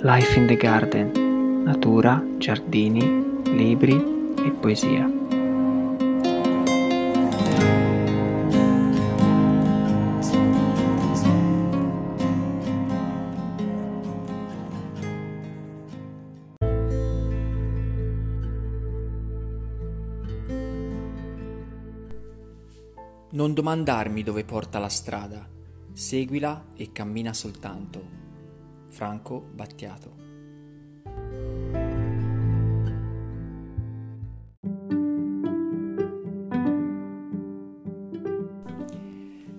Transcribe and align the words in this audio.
Life 0.00 0.38
in 0.38 0.46
the 0.46 0.54
Garden, 0.54 1.64
natura, 1.64 2.24
giardini, 2.38 3.42
libri 3.46 3.96
e 4.36 4.50
poesia. 4.52 5.04
Non 23.30 23.52
domandarmi 23.52 24.22
dove 24.22 24.44
porta 24.44 24.78
la 24.78 24.88
strada, 24.88 25.44
seguila 25.92 26.66
e 26.76 26.92
cammina 26.92 27.32
soltanto. 27.32 28.27
Franco 28.98 29.40
Battiato. 29.52 30.16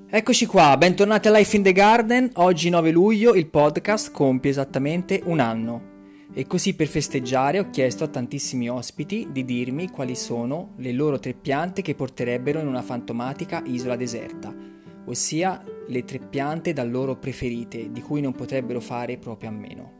Eccoci 0.09 0.45
qua, 0.45 0.75
bentornati 0.75 1.29
a 1.29 1.31
Life 1.31 1.55
in 1.55 1.63
the 1.63 1.71
Garden. 1.71 2.31
Oggi 2.33 2.69
9 2.69 2.91
luglio 2.91 3.33
il 3.33 3.47
podcast 3.47 4.11
compie 4.11 4.51
esattamente 4.51 5.21
un 5.23 5.39
anno. 5.39 5.83
E 6.33 6.45
così 6.45 6.75
per 6.75 6.87
festeggiare 6.87 7.59
ho 7.59 7.69
chiesto 7.69 8.03
a 8.03 8.07
tantissimi 8.09 8.69
ospiti 8.69 9.29
di 9.31 9.45
dirmi 9.45 9.89
quali 9.89 10.15
sono 10.15 10.73
le 10.79 10.91
loro 10.91 11.17
tre 11.17 11.33
piante 11.33 11.81
che 11.81 11.95
porterebbero 11.95 12.59
in 12.59 12.67
una 12.67 12.81
fantomatica 12.81 13.63
isola 13.65 13.95
deserta, 13.95 14.53
ossia 15.09 15.63
le 15.87 16.05
tre 16.05 16.19
piante 16.19 16.71
da 16.71 16.83
loro 16.83 17.17
preferite, 17.17 17.91
di 17.91 18.01
cui 18.01 18.21
non 18.21 18.33
potrebbero 18.33 18.79
fare 18.79 19.17
proprio 19.17 19.49
a 19.49 19.53
meno. 19.53 19.97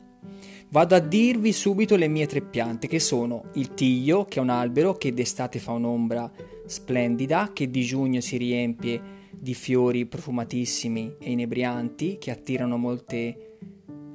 Vado 0.70 0.94
a 0.94 1.00
dirvi 1.00 1.52
subito 1.52 1.95
le 1.95 2.08
mie 2.08 2.28
tre 2.28 2.42
piante, 2.42 2.88
che 2.88 3.00
sono 3.00 3.45
il 3.53 3.73
tiglio, 3.73 4.25
che 4.25 4.39
è 4.39 4.42
un 4.42 4.50
albero 4.50 4.94
che 4.94 5.14
d'estate 5.14 5.58
fa 5.58 5.72
un'ombra 5.72 6.31
splendida, 6.66 7.50
che 7.53 7.70
di 7.70 7.81
giugno 7.81 8.22
si 8.22 8.38
riempie 8.38 9.17
di 9.31 9.53
fiori 9.56 10.06
profumatissimi 10.06 11.16
e 11.20 11.31
inebrianti 11.31 12.17
che 12.20 12.30
attirano 12.30 12.78
molte 12.78 13.58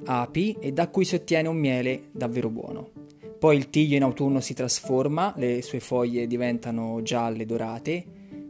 api 0.05 0.55
e 0.59 0.71
da 0.71 0.87
cui 0.87 1.03
si 1.03 1.15
ottiene 1.15 1.49
un 1.49 1.57
miele 1.57 2.09
davvero 2.11 2.49
buono. 2.49 2.91
Poi 3.37 3.57
il 3.57 3.69
tiglio 3.69 3.97
in 3.97 4.03
autunno 4.03 4.39
si 4.39 4.53
trasforma, 4.53 5.33
le 5.35 5.61
sue 5.61 5.79
foglie 5.79 6.25
diventano 6.25 7.01
gialle 7.01 7.45
dorate 7.45 8.05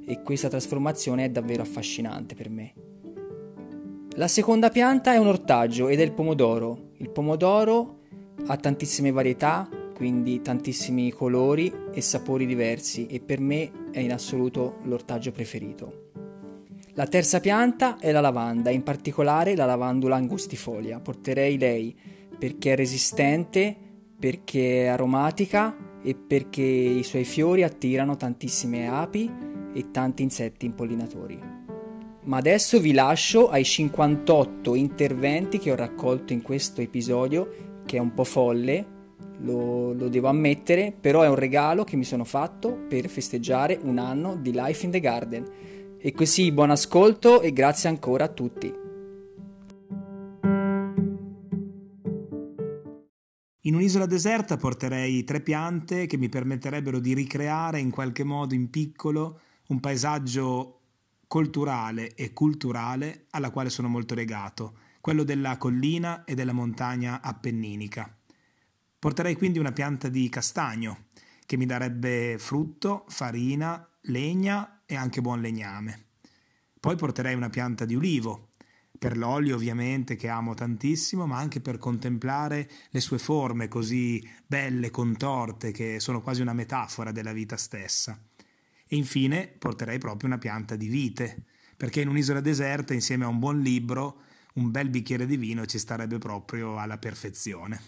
e 0.06 0.22
questa 0.22 0.50
trasformazione 0.50 1.26
è 1.26 1.30
davvero 1.30 1.64
affascinante 1.64 2.36
per 2.36 2.50
me. 2.50 2.74
La 4.18 4.28
seconda 4.28 4.70
pianta 4.70 5.14
è 5.14 5.18
un 5.18 5.28
ortaggio 5.28 5.90
ed 5.90 6.00
è 6.00 6.04
il 6.04 6.14
pomodoro. 6.14 6.92
Il 6.98 7.10
pomodoro 7.10 8.00
ha 8.48 8.56
tantissime 8.56 9.12
varietà, 9.12 9.68
quindi 9.94 10.42
tantissimi 10.42 11.12
colori 11.12 11.74
e 11.92 12.00
sapori 12.00 12.46
diversi 12.46 13.08
e 13.08 13.20
per 13.20 13.40
me 13.40 13.90
è 13.92 14.00
in 14.00 14.14
assoluto 14.14 14.78
l'ortaggio 14.84 15.32
preferito. 15.32 16.04
La 16.94 17.08
terza 17.08 17.42
pianta 17.42 17.98
è 17.98 18.14
la 18.14 18.22
lavanda, 18.22 18.70
in 18.70 18.84
particolare 18.84 19.54
la 19.54 19.66
lavandula 19.66 20.16
angustifolia. 20.16 21.02
Porterei 21.02 21.58
lei 21.58 21.94
perché 22.38 22.72
è 22.72 22.76
resistente, 22.78 23.76
perché 24.18 24.84
è 24.84 24.88
aromatica 24.88 25.76
e 26.02 26.16
perché 26.16 26.62
i 26.62 27.04
suoi 27.04 27.26
fiori 27.26 27.64
attirano 27.64 28.16
tantissime 28.16 28.88
api 28.88 29.55
e 29.76 29.92
tanti 29.92 30.24
insetti 30.24 30.66
impollinatori. 30.66 31.38
Ma 32.24 32.38
adesso 32.38 32.80
vi 32.80 32.94
lascio 32.94 33.50
ai 33.50 33.66
58 33.66 34.74
interventi 34.74 35.60
che 35.60 35.72
ho 35.72 35.76
raccolto 35.76 36.32
in 36.34 36.42
questo 36.42 36.82
episodio, 36.82 37.82
che 37.86 37.98
è 37.98 38.00
un 38.00 38.14
po' 38.14 38.24
folle, 38.24 38.94
lo, 39.40 39.92
lo, 39.94 40.08
devo 40.08 40.30
ammettere, 40.30 40.96
però 40.98 41.22
è 41.22 41.28
un 41.28 41.36
regalo 41.36 41.84
che 41.84 41.98
mi 41.98 42.06
sono 42.06 42.24
fatto 42.24 42.86
per 42.88 43.10
festeggiare 43.10 43.78
un 43.82 43.98
anno 43.98 44.38
di 44.38 44.52
Life 44.54 44.86
in 44.86 44.92
the 44.92 45.00
Garden. 45.02 45.46
E 46.00 46.12
così 46.14 46.52
buon 46.52 46.72
ascolto 46.72 47.42
e 47.42 47.52
grazie 47.52 47.90
ancora 47.90 48.24
a 48.24 48.30
tutti. 48.30 48.84
In 53.62 53.74
un'isola 53.74 54.06
deserta 54.06 54.58
porterei 54.58 55.24
tre 55.24 55.42
piante 55.42 56.06
che 56.06 56.18
mi 56.18 56.30
permetterebbero 56.30 57.00
di 57.00 57.14
ricreare 57.14 57.80
in 57.80 57.90
qualche 57.90 58.24
modo 58.24 58.54
in 58.54 58.70
piccolo 58.70 59.40
un 59.68 59.80
paesaggio 59.80 60.82
culturale 61.28 62.14
e 62.14 62.34
culturale 62.34 63.26
alla 63.32 63.50
quale 63.50 63.70
sono 63.70 63.88
molto 63.88 64.14
legato, 64.14 64.78
quello 65.02 65.24
della 65.24 65.58
collina 65.58 66.24
e 66.24 66.36
della 66.36 66.54
montagna 66.54 67.22
appenninica. 67.22 68.16
Porterei 68.98 69.36
quindi 69.36 69.60
una 69.60 69.72
pianta 69.72 70.10
di 70.10 70.30
castagno 70.30 71.08
che 71.46 71.58
mi 71.58 71.66
darebbe 71.66 72.38
frutto, 72.40 73.06
farina, 73.08 73.88
legna 74.04 74.82
e 74.86 74.96
anche 74.96 75.22
buon 75.22 75.42
legname. 75.42 76.06
Poi 76.80 76.96
porterei 76.96 77.36
una 77.36 77.50
pianta 77.50 77.86
di 77.86 77.96
ulivo, 77.96 78.50
per 78.98 79.18
l'olio 79.18 79.56
ovviamente 79.56 80.16
che 80.16 80.28
amo 80.28 80.54
tantissimo, 80.54 81.26
ma 81.28 81.38
anche 81.38 81.60
per 81.60 81.78
contemplare 81.78 82.70
le 82.90 83.00
sue 83.00 83.20
forme 83.20 83.68
così 83.68 84.28
belle, 84.46 84.90
contorte, 84.90 85.72
che 85.72 86.00
sono 86.00 86.22
quasi 86.22 86.42
una 86.42 86.54
metafora 86.54 87.12
della 87.12 87.34
vita 87.34 87.58
stessa. 87.58 88.20
E 88.88 88.96
infine 88.96 89.48
porterei 89.48 89.98
proprio 89.98 90.30
una 90.30 90.38
pianta 90.38 90.76
di 90.76 90.88
vite, 90.88 91.46
perché 91.76 92.02
in 92.02 92.08
un'isola 92.08 92.42
deserta, 92.42 92.94
insieme 92.94 93.26
a 93.26 93.30
un 93.30 93.40
buon 93.40 93.60
libro, 93.60 94.22
un 94.56 94.72
bel 94.72 94.90
bicchiere 94.90 95.26
di 95.26 95.38
vino 95.38 95.66
ci 95.66 95.80
starebbe 95.80 96.18
proprio 96.18 96.78
alla 96.78 96.98
perfezione. 96.98 97.82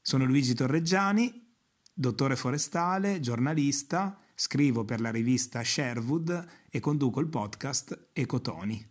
Sono 0.00 0.24
Luigi 0.24 0.54
Torreggiani, 0.54 1.54
dottore 1.92 2.36
forestale, 2.36 3.20
giornalista, 3.20 4.22
Scrivo 4.34 4.84
per 4.84 5.00
la 5.00 5.10
rivista 5.10 5.62
Sherwood 5.62 6.46
e 6.68 6.80
conduco 6.80 7.20
il 7.20 7.28
podcast 7.28 8.08
Ecotoni. 8.12 8.90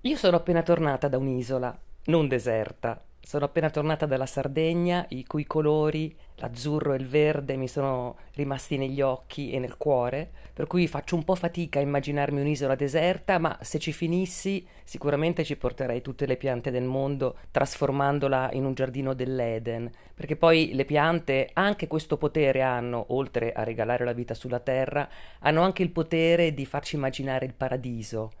Io 0.00 0.16
sono 0.16 0.36
appena 0.36 0.62
tornata 0.62 1.06
da 1.06 1.16
un'isola, 1.16 1.78
non 2.06 2.26
deserta, 2.26 3.06
sono 3.20 3.44
appena 3.44 3.70
tornata 3.70 4.06
dalla 4.06 4.26
Sardegna, 4.26 5.06
i 5.10 5.24
cui 5.24 5.46
colori, 5.46 6.16
l'azzurro 6.36 6.92
e 6.92 6.96
il 6.96 7.06
verde, 7.06 7.56
mi 7.56 7.68
sono 7.68 8.16
rimasti 8.34 8.76
negli 8.76 9.00
occhi 9.00 9.50
e 9.50 9.58
nel 9.58 9.76
cuore, 9.76 10.30
per 10.52 10.66
cui 10.66 10.86
faccio 10.86 11.16
un 11.16 11.24
po' 11.24 11.34
fatica 11.34 11.78
a 11.78 11.82
immaginarmi 11.82 12.40
un'isola 12.40 12.74
deserta, 12.74 13.38
ma 13.38 13.58
se 13.60 13.78
ci 13.78 13.92
finissi 13.92 14.66
sicuramente 14.84 15.44
ci 15.44 15.56
porterei 15.56 16.00
tutte 16.00 16.26
le 16.26 16.36
piante 16.36 16.70
del 16.70 16.84
mondo, 16.84 17.36
trasformandola 17.50 18.50
in 18.52 18.64
un 18.64 18.74
giardino 18.74 19.14
dell'Eden, 19.14 19.90
perché 20.14 20.36
poi 20.36 20.70
le 20.74 20.84
piante 20.84 21.50
anche 21.52 21.86
questo 21.86 22.16
potere 22.16 22.62
hanno, 22.62 23.06
oltre 23.08 23.52
a 23.52 23.64
regalare 23.64 24.04
la 24.04 24.12
vita 24.12 24.34
sulla 24.34 24.60
terra, 24.60 25.08
hanno 25.40 25.62
anche 25.62 25.82
il 25.82 25.90
potere 25.90 26.54
di 26.54 26.64
farci 26.64 26.96
immaginare 26.96 27.46
il 27.46 27.54
paradiso. 27.54 28.32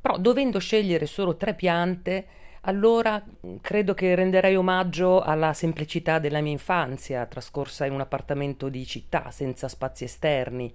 Però 0.00 0.18
dovendo 0.18 0.58
scegliere 0.58 1.06
solo 1.06 1.36
tre 1.36 1.54
piante, 1.54 2.26
allora 2.66 3.22
credo 3.60 3.92
che 3.94 4.14
renderei 4.14 4.56
omaggio 4.56 5.20
alla 5.20 5.52
semplicità 5.52 6.18
della 6.18 6.40
mia 6.40 6.52
infanzia, 6.52 7.26
trascorsa 7.26 7.84
in 7.84 7.92
un 7.92 8.00
appartamento 8.00 8.68
di 8.68 8.86
città, 8.86 9.30
senza 9.30 9.68
spazi 9.68 10.04
esterni. 10.04 10.72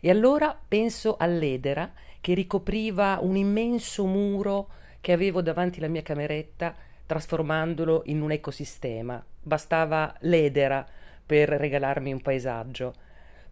E 0.00 0.10
allora 0.10 0.56
penso 0.66 1.16
all'edera 1.16 1.92
che 2.20 2.34
ricopriva 2.34 3.18
un 3.20 3.36
immenso 3.36 4.04
muro 4.06 4.68
che 5.00 5.12
avevo 5.12 5.42
davanti 5.42 5.78
alla 5.78 5.88
mia 5.88 6.02
cameretta, 6.02 6.74
trasformandolo 7.06 8.02
in 8.06 8.20
un 8.20 8.30
ecosistema. 8.30 9.24
Bastava 9.42 10.14
l'edera 10.20 10.86
per 11.26 11.48
regalarmi 11.48 12.12
un 12.12 12.20
paesaggio. 12.20 12.94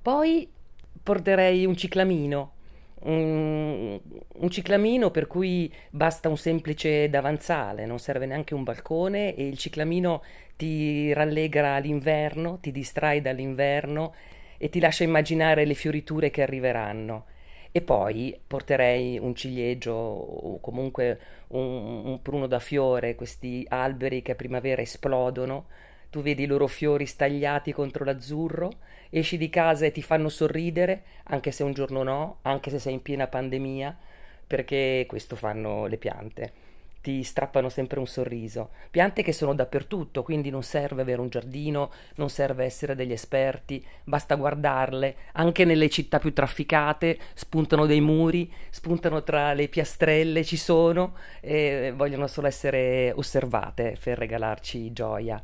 Poi 0.00 0.48
porterei 1.02 1.66
un 1.66 1.76
ciclamino 1.76 2.52
un, 3.02 3.98
un, 4.34 4.50
ciclamino 4.50 5.10
per 5.10 5.26
cui 5.26 5.72
basta 5.90 6.28
un 6.28 6.36
semplice 6.36 7.08
davanzale, 7.08 7.86
non 7.86 7.98
serve 7.98 8.26
neanche 8.26 8.54
un 8.54 8.62
balcone 8.62 9.34
e 9.34 9.46
il 9.46 9.58
ciclamino 9.58 10.22
ti 10.56 11.12
rallegra 11.12 11.78
l'inverno, 11.78 12.58
ti 12.60 12.70
distrae 12.70 13.20
dall'inverno 13.22 14.14
e 14.58 14.68
ti 14.68 14.80
lascia 14.80 15.04
immaginare 15.04 15.64
le 15.64 15.74
fioriture 15.74 16.30
che 16.30 16.42
arriveranno. 16.42 17.26
E 17.72 17.80
poi 17.82 18.38
porterei 18.46 19.18
un 19.18 19.34
ciliegio 19.34 19.92
o 19.92 20.60
comunque 20.60 21.18
un, 21.48 22.02
un 22.04 22.20
pruno 22.20 22.46
da 22.46 22.58
fiore, 22.58 23.14
questi 23.14 23.64
alberi 23.68 24.22
che 24.22 24.32
a 24.32 24.34
primavera 24.34 24.82
esplodono 24.82 25.66
tu 26.10 26.22
vedi 26.22 26.42
i 26.42 26.46
loro 26.46 26.66
fiori 26.66 27.06
stagliati 27.06 27.72
contro 27.72 28.04
l'azzurro, 28.04 28.70
esci 29.10 29.36
di 29.38 29.48
casa 29.48 29.86
e 29.86 29.92
ti 29.92 30.02
fanno 30.02 30.28
sorridere, 30.28 31.02
anche 31.24 31.50
se 31.52 31.62
un 31.62 31.72
giorno 31.72 32.02
no, 32.02 32.38
anche 32.42 32.70
se 32.70 32.78
sei 32.78 32.94
in 32.94 33.02
piena 33.02 33.26
pandemia, 33.26 33.96
perché 34.46 35.04
questo 35.08 35.36
fanno 35.36 35.86
le 35.86 35.96
piante. 35.96 36.52
ti 37.00 37.22
strappano 37.22 37.68
sempre 37.68 37.98
un 37.98 38.06
sorriso. 38.06 38.70
Piante 38.90 39.22
che 39.22 39.32
sono 39.32 39.54
dappertutto, 39.54 40.22
quindi 40.22 40.50
non 40.50 40.62
serve 40.62 41.02
avere 41.02 41.20
un 41.20 41.28
giardino, 41.28 41.90
non 42.16 42.28
serve 42.28 42.64
essere 42.64 42.94
degli 42.94 43.12
esperti, 43.12 43.84
basta 44.04 44.34
guardarle. 44.34 45.16
Anche 45.32 45.64
nelle 45.64 45.88
città 45.88 46.18
più 46.18 46.32
trafficate 46.32 47.18
spuntano 47.34 47.86
dei 47.86 48.00
muri, 48.00 48.52
spuntano 48.70 49.22
tra 49.22 49.54
le 49.54 49.68
piastrelle, 49.68 50.44
ci 50.44 50.56
sono 50.56 51.14
e 51.40 51.92
vogliono 51.96 52.26
solo 52.26 52.46
essere 52.46 53.12
osservate 53.14 53.96
per 54.02 54.18
regalarci 54.18 54.92
gioia. 54.92 55.42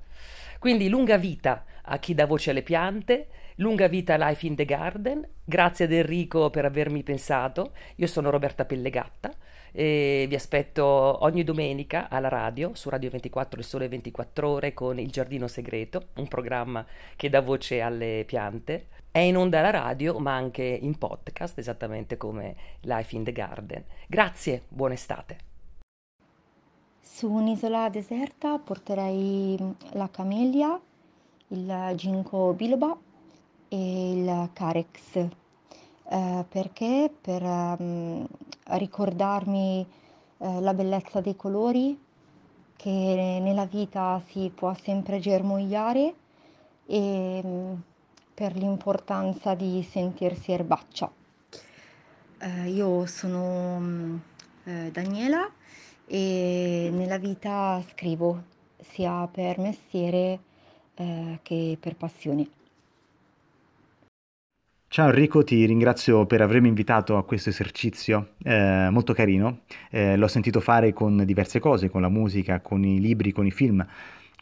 Quindi 0.59 0.89
lunga 0.89 1.17
vita 1.17 1.65
a 1.83 1.99
chi 1.99 2.15
dà 2.15 2.27
voce 2.27 2.51
alle 2.51 2.63
piante, 2.63 3.29
lunga 3.57 3.89
vita 3.89 4.15
a 4.15 4.29
Life 4.29 4.47
in 4.47 4.55
the 4.55 4.65
Garden. 4.65 5.27
Grazie 5.45 5.85
ad 5.85 5.93
Enrico 5.93 6.51
per 6.51 6.65
avermi 6.65 7.03
pensato. 7.03 7.73
Io 7.97 8.07
sono 8.07 8.31
Roberta 8.31 8.65
Pellegatta 8.65 9.33
e 9.73 10.27
vi 10.29 10.35
aspetto 10.35 10.85
ogni 10.85 11.45
domenica 11.45 12.09
alla 12.09 12.29
radio 12.29 12.75
su 12.75 12.89
Radio 12.89 13.11
24 13.11 13.61
Il 13.61 13.67
Sole 13.67 13.89
24 13.89 14.49
Ore 14.49 14.75
con 14.75 14.99
Il 14.99 15.11
Giardino 15.11 15.49
Segreto, 15.49 16.09
un 16.15 16.29
programma 16.29 16.85
che 17.15 17.29
dà 17.29 17.41
voce 17.41 17.81
alle 17.81 18.25
piante. 18.27 18.87
È 19.11 19.19
in 19.19 19.37
onda 19.37 19.61
alla 19.61 19.71
radio 19.71 20.19
ma 20.19 20.35
anche 20.35 20.63
in 20.63 20.99
podcast, 20.99 21.59
esattamente 21.59 22.17
come 22.17 22.57
Life 22.81 23.15
in 23.15 23.25
the 23.25 23.33
Garden. 23.33 23.85
Grazie, 24.07 24.63
buona 24.69 24.95
estate. 24.95 25.56
Su 27.17 27.31
un'isola 27.31 27.89
deserta 27.89 28.59
porterei 28.59 29.57
la 29.93 30.11
camellia, 30.11 30.79
il 31.49 31.93
ginkgo 31.95 32.53
biloba 32.53 32.95
e 33.69 34.13
il 34.13 34.51
carex 34.53 35.15
eh, 35.15 36.45
perché 36.47 37.11
per 37.19 37.43
um, 37.43 38.27
ricordarmi 38.65 39.87
eh, 40.37 40.61
la 40.61 40.75
bellezza 40.75 41.23
dei 41.23 41.37
colori 41.37 41.99
che 42.77 42.91
nella 42.91 43.65
vita 43.65 44.21
si 44.27 44.53
può 44.55 44.75
sempre 44.75 45.19
germogliare 45.19 46.15
e 46.85 47.43
per 48.35 48.57
l'importanza 48.57 49.55
di 49.55 49.83
sentirsi 49.83 50.53
erbaccia. 50.53 51.11
Eh, 52.41 52.69
io 52.69 53.07
sono 53.07 53.77
um, 53.77 54.21
Daniela 54.65 55.51
e 56.07 56.89
nella 56.93 57.19
vita 57.19 57.83
scrivo 57.91 58.43
sia 58.81 59.27
per 59.27 59.59
mestiere 59.59 60.39
eh, 60.95 61.39
che 61.43 61.77
per 61.81 61.97
passione. 61.97 62.49
Ciao 64.89 65.09
Enrico, 65.09 65.43
ti 65.45 65.67
ringrazio 65.67 66.27
per 66.27 66.41
avermi 66.41 66.69
invitato 66.69 67.19
a 67.19 67.25
questo 67.25 67.51
esercizio 67.51 68.35
eh, 68.45 68.89
molto 68.91 69.13
carino. 69.13 69.63
Eh, 69.91 70.17
l'ho 70.17 70.29
sentito 70.29 70.61
fare 70.61 70.93
con 70.93 71.25
diverse 71.25 71.59
cose, 71.59 71.91
con 71.91 72.01
la 72.01 72.09
musica, 72.09 72.61
con 72.61 72.85
i 72.85 73.01
libri, 73.01 73.33
con 73.33 73.45
i 73.45 73.51
film. 73.51 73.85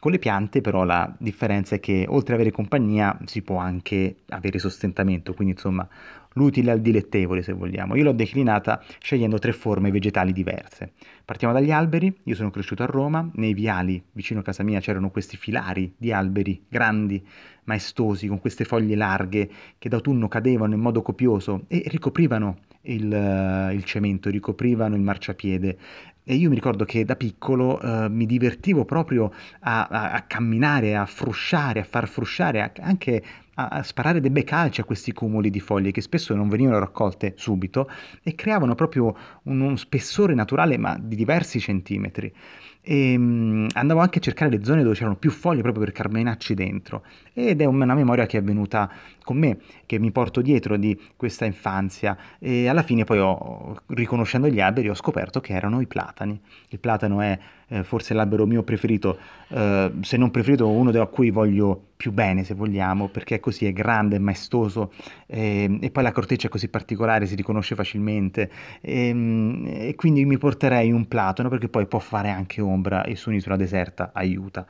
Con 0.05 0.13
le 0.13 0.19
piante 0.19 0.61
però 0.61 0.83
la 0.83 1.11
differenza 1.17 1.73
è 1.73 1.79
che 1.79 2.05
oltre 2.07 2.35
ad 2.35 2.39
avere 2.39 2.53
compagnia 2.53 3.17
si 3.25 3.41
può 3.41 3.57
anche 3.57 4.17
avere 4.29 4.59
sostentamento, 4.59 5.33
quindi 5.33 5.55
insomma 5.55 5.87
l'utile 6.33 6.69
al 6.69 6.79
dilettevole 6.79 7.41
se 7.41 7.53
vogliamo. 7.53 7.95
Io 7.95 8.03
l'ho 8.03 8.11
declinata 8.11 8.83
scegliendo 8.99 9.39
tre 9.39 9.51
forme 9.51 9.89
vegetali 9.89 10.31
diverse. 10.31 10.91
Partiamo 11.25 11.55
dagli 11.55 11.71
alberi, 11.71 12.15
io 12.21 12.35
sono 12.35 12.51
cresciuto 12.51 12.83
a 12.83 12.85
Roma, 12.85 13.27
nei 13.33 13.55
viali 13.55 13.99
vicino 14.11 14.41
a 14.41 14.43
casa 14.43 14.61
mia 14.61 14.79
c'erano 14.79 15.09
questi 15.09 15.37
filari 15.37 15.91
di 15.97 16.11
alberi 16.11 16.63
grandi, 16.69 17.25
maestosi, 17.63 18.27
con 18.27 18.39
queste 18.39 18.63
foglie 18.63 18.95
larghe 18.95 19.49
che 19.79 19.89
d'autunno 19.89 20.27
cadevano 20.27 20.75
in 20.75 20.81
modo 20.81 21.01
copioso 21.01 21.63
e 21.67 21.81
ricoprivano 21.87 22.59
il, 22.83 23.71
il 23.73 23.83
cemento, 23.83 24.29
ricoprivano 24.29 24.93
il 24.93 25.01
marciapiede. 25.01 25.77
E 26.27 26.33
io 26.33 26.49
mi 26.49 26.55
ricordo 26.55 26.85
che 26.85 27.05
da 27.05 27.15
piccolo 27.15 27.79
uh, 27.79 28.09
mi 28.09 28.25
divertivo 28.25 28.83
proprio 28.83 29.31
a, 29.59 29.85
a, 29.85 30.11
a, 30.13 30.21
camminare, 30.23 30.95
a 30.95 31.05
frusciare, 31.05 31.81
a 31.81 31.83
far 31.83 32.07
frusciare, 32.07 32.61
a, 32.63 32.71
anche 32.81 33.23
a, 33.53 33.83
sparare 33.83 34.19
dei 34.19 34.31
bei 34.31 34.43
calci 34.43 34.81
a 34.81 34.85
questi 34.85 35.13
cumuli 35.13 35.51
di 35.51 35.59
foglie 35.59 35.91
che 35.91 36.01
spesso 36.01 36.33
non 36.33 36.49
venivano 36.49 36.79
raccolte 36.79 37.33
subito 37.37 37.87
e 38.23 38.33
creavano 38.33 38.73
proprio 38.73 39.15
un, 39.43 39.61
un 39.61 39.77
spessore 39.77 40.33
naturale 40.33 40.79
ma 40.79 40.97
di 40.99 41.15
diversi 41.15 41.59
centimetri. 41.59 42.33
E 42.81 43.15
um, 43.15 43.67
andavo 43.73 43.99
anche 43.99 44.17
a 44.17 44.21
cercare 44.21 44.49
le 44.49 44.63
zone 44.63 44.81
dove 44.81 44.95
c'erano 44.95 45.17
più 45.17 45.29
foglie 45.29 45.61
proprio 45.61 45.83
per 45.83 45.93
carmenarci 45.93 46.55
dentro. 46.55 47.03
Ed 47.33 47.61
è 47.61 47.65
una 47.65 47.93
memoria 47.93 48.25
che 48.25 48.39
è 48.39 48.43
venuta 48.43 48.91
con 49.25 49.37
me, 49.37 49.57
che 49.85 49.99
mi 49.99 50.11
porto 50.11 50.41
dietro 50.41 50.77
di 50.77 50.97
questa 51.17 51.43
infanzia 51.43 52.15
e 52.39 52.69
alla 52.69 52.83
fine 52.83 53.03
poi 53.03 53.19
ho, 53.19 53.75
riconoscendo 53.87 54.47
gli 54.47 54.61
alberi 54.61 54.87
ho 54.87 54.93
scoperto 54.93 55.41
che 55.41 55.53
erano 55.53 55.81
i 55.81 55.87
platani. 55.87 56.39
Il 56.69 56.79
platano 56.79 57.19
è 57.19 57.37
eh, 57.67 57.83
forse 57.83 58.13
l'albero 58.13 58.45
mio 58.45 58.63
preferito, 58.63 59.17
eh, 59.49 59.91
se 60.01 60.15
non 60.15 60.31
preferito 60.31 60.69
uno 60.69 60.91
da 60.91 61.05
cui 61.07 61.31
voglio 61.31 61.87
più 61.97 62.11
bene 62.11 62.43
se 62.43 62.53
vogliamo, 62.53 63.07
perché 63.07 63.35
è 63.35 63.39
così, 63.39 63.65
è 63.65 63.73
grande, 63.73 64.17
è 64.17 64.19
maestoso 64.19 64.93
eh, 65.25 65.79
e 65.81 65.89
poi 65.89 66.03
la 66.03 66.11
corteccia 66.11 66.47
è 66.47 66.49
così 66.49 66.67
particolare, 66.67 67.25
si 67.25 67.35
riconosce 67.35 67.73
facilmente 67.73 68.49
e, 68.79 69.87
e 69.87 69.95
quindi 69.95 70.23
mi 70.25 70.37
porterei 70.37 70.91
un 70.91 71.07
platano 71.07 71.49
perché 71.49 71.67
poi 71.67 71.87
può 71.87 71.99
fare 71.99 72.29
anche 72.29 72.61
ombra 72.61 73.03
e 73.03 73.15
su 73.15 73.29
un'isola 73.29 73.55
deserta 73.55 74.11
aiuta. 74.13 74.65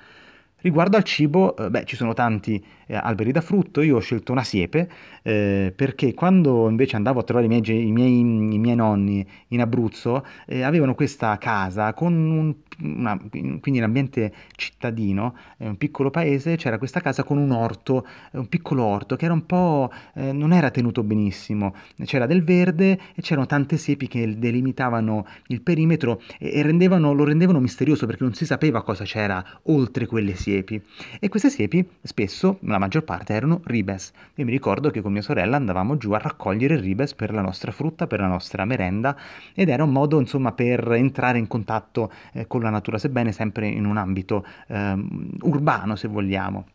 Riguardo 0.65 0.97
al 0.97 1.03
cibo, 1.03 1.55
eh, 1.57 1.69
beh, 1.69 1.85
ci 1.85 1.95
sono 1.95 2.13
tanti 2.13 2.63
eh, 2.87 2.95
alberi 2.95 3.31
da 3.31 3.41
frutto, 3.41 3.81
io 3.81 3.97
ho 3.97 3.99
scelto 3.99 4.31
una 4.31 4.43
siepe 4.43 4.89
eh, 5.23 5.73
perché 5.75 6.13
quando 6.13 6.69
invece 6.69 6.95
andavo 6.95 7.19
a 7.19 7.23
trovare 7.23 7.47
i 7.47 7.49
miei, 7.49 7.87
i 7.87 7.91
miei, 7.91 8.19
i 8.19 8.59
miei 8.59 8.75
nonni 8.75 9.25
in 9.49 9.61
Abruzzo 9.61 10.25
eh, 10.45 10.61
avevano 10.61 10.93
questa 10.93 11.37
casa 11.37 11.93
con 11.93 12.13
un, 12.13 12.53
una, 12.81 13.17
quindi 13.17 13.77
un 13.77 13.83
ambiente 13.83 14.33
cittadino, 14.55 15.35
eh, 15.57 15.67
un 15.67 15.77
piccolo 15.77 16.11
paese, 16.11 16.57
c'era 16.57 16.77
questa 16.77 16.99
casa 16.99 17.23
con 17.23 17.37
un 17.37 17.51
orto, 17.51 18.05
eh, 18.31 18.37
un 18.37 18.47
piccolo 18.47 18.83
orto 18.83 19.15
che 19.15 19.25
era 19.25 19.33
un 19.33 19.45
po', 19.45 19.91
non 20.15 20.53
era 20.53 20.69
tenuto 20.69 21.03
benissimo, 21.03 21.73
c'era 22.03 22.25
del 22.25 22.43
verde 22.43 22.99
e 23.15 23.21
c'erano 23.21 23.45
tante 23.45 23.77
siepi 23.77 24.07
che 24.07 24.37
delimitavano 24.37 25.25
il 25.47 25.61
perimetro 25.61 26.21
e, 26.37 26.51
e 26.53 26.61
rendevano, 26.61 27.13
lo 27.13 27.23
rendevano 27.23 27.59
misterioso 27.59 28.05
perché 28.05 28.23
non 28.23 28.33
si 28.33 28.45
sapeva 28.45 28.83
cosa 28.83 29.03
c'era 29.03 29.43
oltre 29.63 30.05
quelle 30.05 30.35
siepi. 30.35 30.81
E 31.19 31.29
queste 31.29 31.49
siepi 31.49 31.85
spesso, 32.01 32.59
la 32.75 32.79
maggior 32.79 33.03
parte, 33.03 33.33
erano 33.33 33.61
ribes. 33.63 34.11
Io 34.35 34.45
mi 34.45 34.51
ricordo 34.51 34.89
che 34.89 35.01
con 35.01 35.11
mia 35.11 35.21
sorella 35.21 35.55
andavamo 35.55 35.97
giù 35.97 36.11
a 36.11 36.17
raccogliere 36.17 36.79
ribes 36.79 37.13
per 37.13 37.33
la 37.33 37.41
nostra 37.41 37.71
frutta, 37.71 38.05
per 38.05 38.19
la 38.19 38.27
nostra 38.27 38.65
merenda 38.65 39.15
ed 39.53 39.69
era 39.69 39.83
un 39.83 39.91
modo 39.91 40.19
insomma 40.19 40.51
per 40.51 40.91
entrare 40.93 41.37
in 41.37 41.47
contatto 41.47 42.11
eh, 42.33 42.47
con 42.47 42.61
la 42.61 42.69
natura, 42.69 42.97
sebbene 42.97 43.31
sempre 43.31 43.67
in 43.67 43.85
un 43.85 43.97
ambito 43.97 44.45
eh, 44.67 44.95
urbano 45.41 45.95
se 45.95 46.07
vogliamo. 46.07 46.67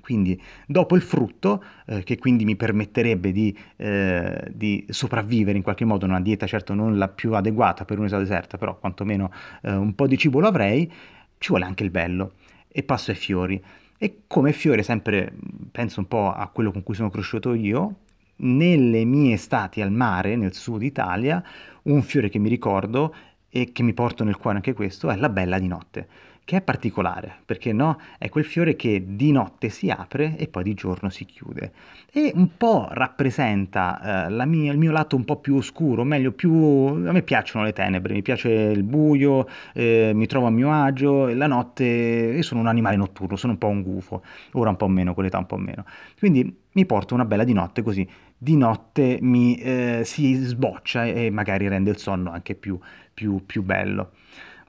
Quindi 0.00 0.40
dopo 0.66 0.96
il 0.96 1.02
frutto, 1.02 1.62
eh, 1.86 2.02
che 2.02 2.18
quindi 2.18 2.44
mi 2.44 2.56
permetterebbe 2.56 3.30
di, 3.30 3.56
eh, 3.76 4.50
di, 4.50 4.86
sopravvivere 4.88 5.58
in 5.58 5.62
qualche 5.62 5.84
modo, 5.84 6.06
una 6.06 6.20
dieta 6.20 6.46
certo 6.46 6.72
non 6.72 6.96
la 6.96 7.08
più 7.08 7.34
adeguata 7.34 7.84
per 7.84 7.98
un'isola 7.98 8.22
deserta, 8.22 8.56
però 8.56 8.78
quantomeno 8.78 9.30
eh, 9.62 9.72
un 9.72 9.94
po' 9.94 10.06
di 10.06 10.16
cibo 10.16 10.40
lo 10.40 10.48
avrei, 10.48 10.90
ci 11.36 11.48
vuole 11.50 11.66
anche 11.66 11.84
il 11.84 11.90
bello 11.90 12.32
e 12.68 12.82
passo 12.82 13.10
ai 13.10 13.16
fiori. 13.18 13.62
E 13.98 14.22
come 14.28 14.52
fiore, 14.52 14.84
sempre 14.84 15.32
penso 15.72 15.98
un 15.98 16.06
po' 16.06 16.32
a 16.32 16.46
quello 16.48 16.70
con 16.70 16.84
cui 16.84 16.94
sono 16.94 17.10
cresciuto 17.10 17.52
io, 17.52 17.96
nelle 18.36 19.04
mie 19.04 19.34
estati 19.34 19.80
al 19.80 19.90
mare, 19.90 20.36
nel 20.36 20.54
sud 20.54 20.82
Italia, 20.82 21.42
un 21.82 22.02
fiore 22.02 22.28
che 22.28 22.38
mi 22.38 22.48
ricordo 22.48 23.12
e 23.48 23.72
che 23.72 23.82
mi 23.82 23.94
porto 23.94 24.22
nel 24.22 24.36
cuore 24.36 24.56
anche 24.56 24.72
questo 24.72 25.10
è 25.10 25.16
la 25.16 25.28
bella 25.28 25.58
di 25.58 25.66
notte 25.66 26.08
che 26.48 26.56
è 26.56 26.62
particolare, 26.62 27.40
perché 27.44 27.74
no? 27.74 27.98
È 28.16 28.30
quel 28.30 28.46
fiore 28.46 28.74
che 28.74 29.04
di 29.06 29.32
notte 29.32 29.68
si 29.68 29.90
apre 29.90 30.34
e 30.38 30.48
poi 30.48 30.62
di 30.62 30.72
giorno 30.72 31.10
si 31.10 31.26
chiude. 31.26 31.72
E 32.10 32.32
un 32.34 32.56
po' 32.56 32.88
rappresenta 32.90 34.26
eh, 34.28 34.46
mia, 34.46 34.72
il 34.72 34.78
mio 34.78 34.90
lato 34.90 35.14
un 35.14 35.26
po' 35.26 35.36
più 35.40 35.56
oscuro, 35.56 36.04
meglio, 36.04 36.32
più... 36.32 36.50
a 36.54 37.12
me 37.12 37.20
piacciono 37.20 37.66
le 37.66 37.74
tenebre, 37.74 38.14
mi 38.14 38.22
piace 38.22 38.48
il 38.48 38.82
buio, 38.82 39.46
eh, 39.74 40.12
mi 40.14 40.24
trovo 40.24 40.46
a 40.46 40.50
mio 40.50 40.72
agio, 40.72 41.26
la 41.34 41.46
notte... 41.46 41.84
io 41.84 42.42
sono 42.42 42.60
un 42.60 42.66
animale 42.66 42.96
notturno, 42.96 43.36
sono 43.36 43.52
un 43.52 43.58
po' 43.58 43.68
un 43.68 43.82
gufo, 43.82 44.22
ora 44.52 44.70
un 44.70 44.76
po' 44.76 44.88
meno, 44.88 45.12
con 45.12 45.24
l'età 45.24 45.36
un 45.36 45.44
po' 45.46 45.58
meno. 45.58 45.84
Quindi 46.18 46.60
mi 46.72 46.86
porto 46.86 47.12
una 47.12 47.26
bella 47.26 47.44
di 47.44 47.52
notte 47.52 47.82
così 47.82 48.08
di 48.40 48.56
notte 48.56 49.18
mi 49.20 49.56
eh, 49.56 50.02
si 50.04 50.34
sboccia 50.34 51.04
e 51.04 51.28
magari 51.28 51.66
rende 51.66 51.90
il 51.90 51.98
sonno 51.98 52.30
anche 52.30 52.54
più, 52.54 52.78
più, 53.12 53.44
più 53.44 53.64
bello. 53.64 54.12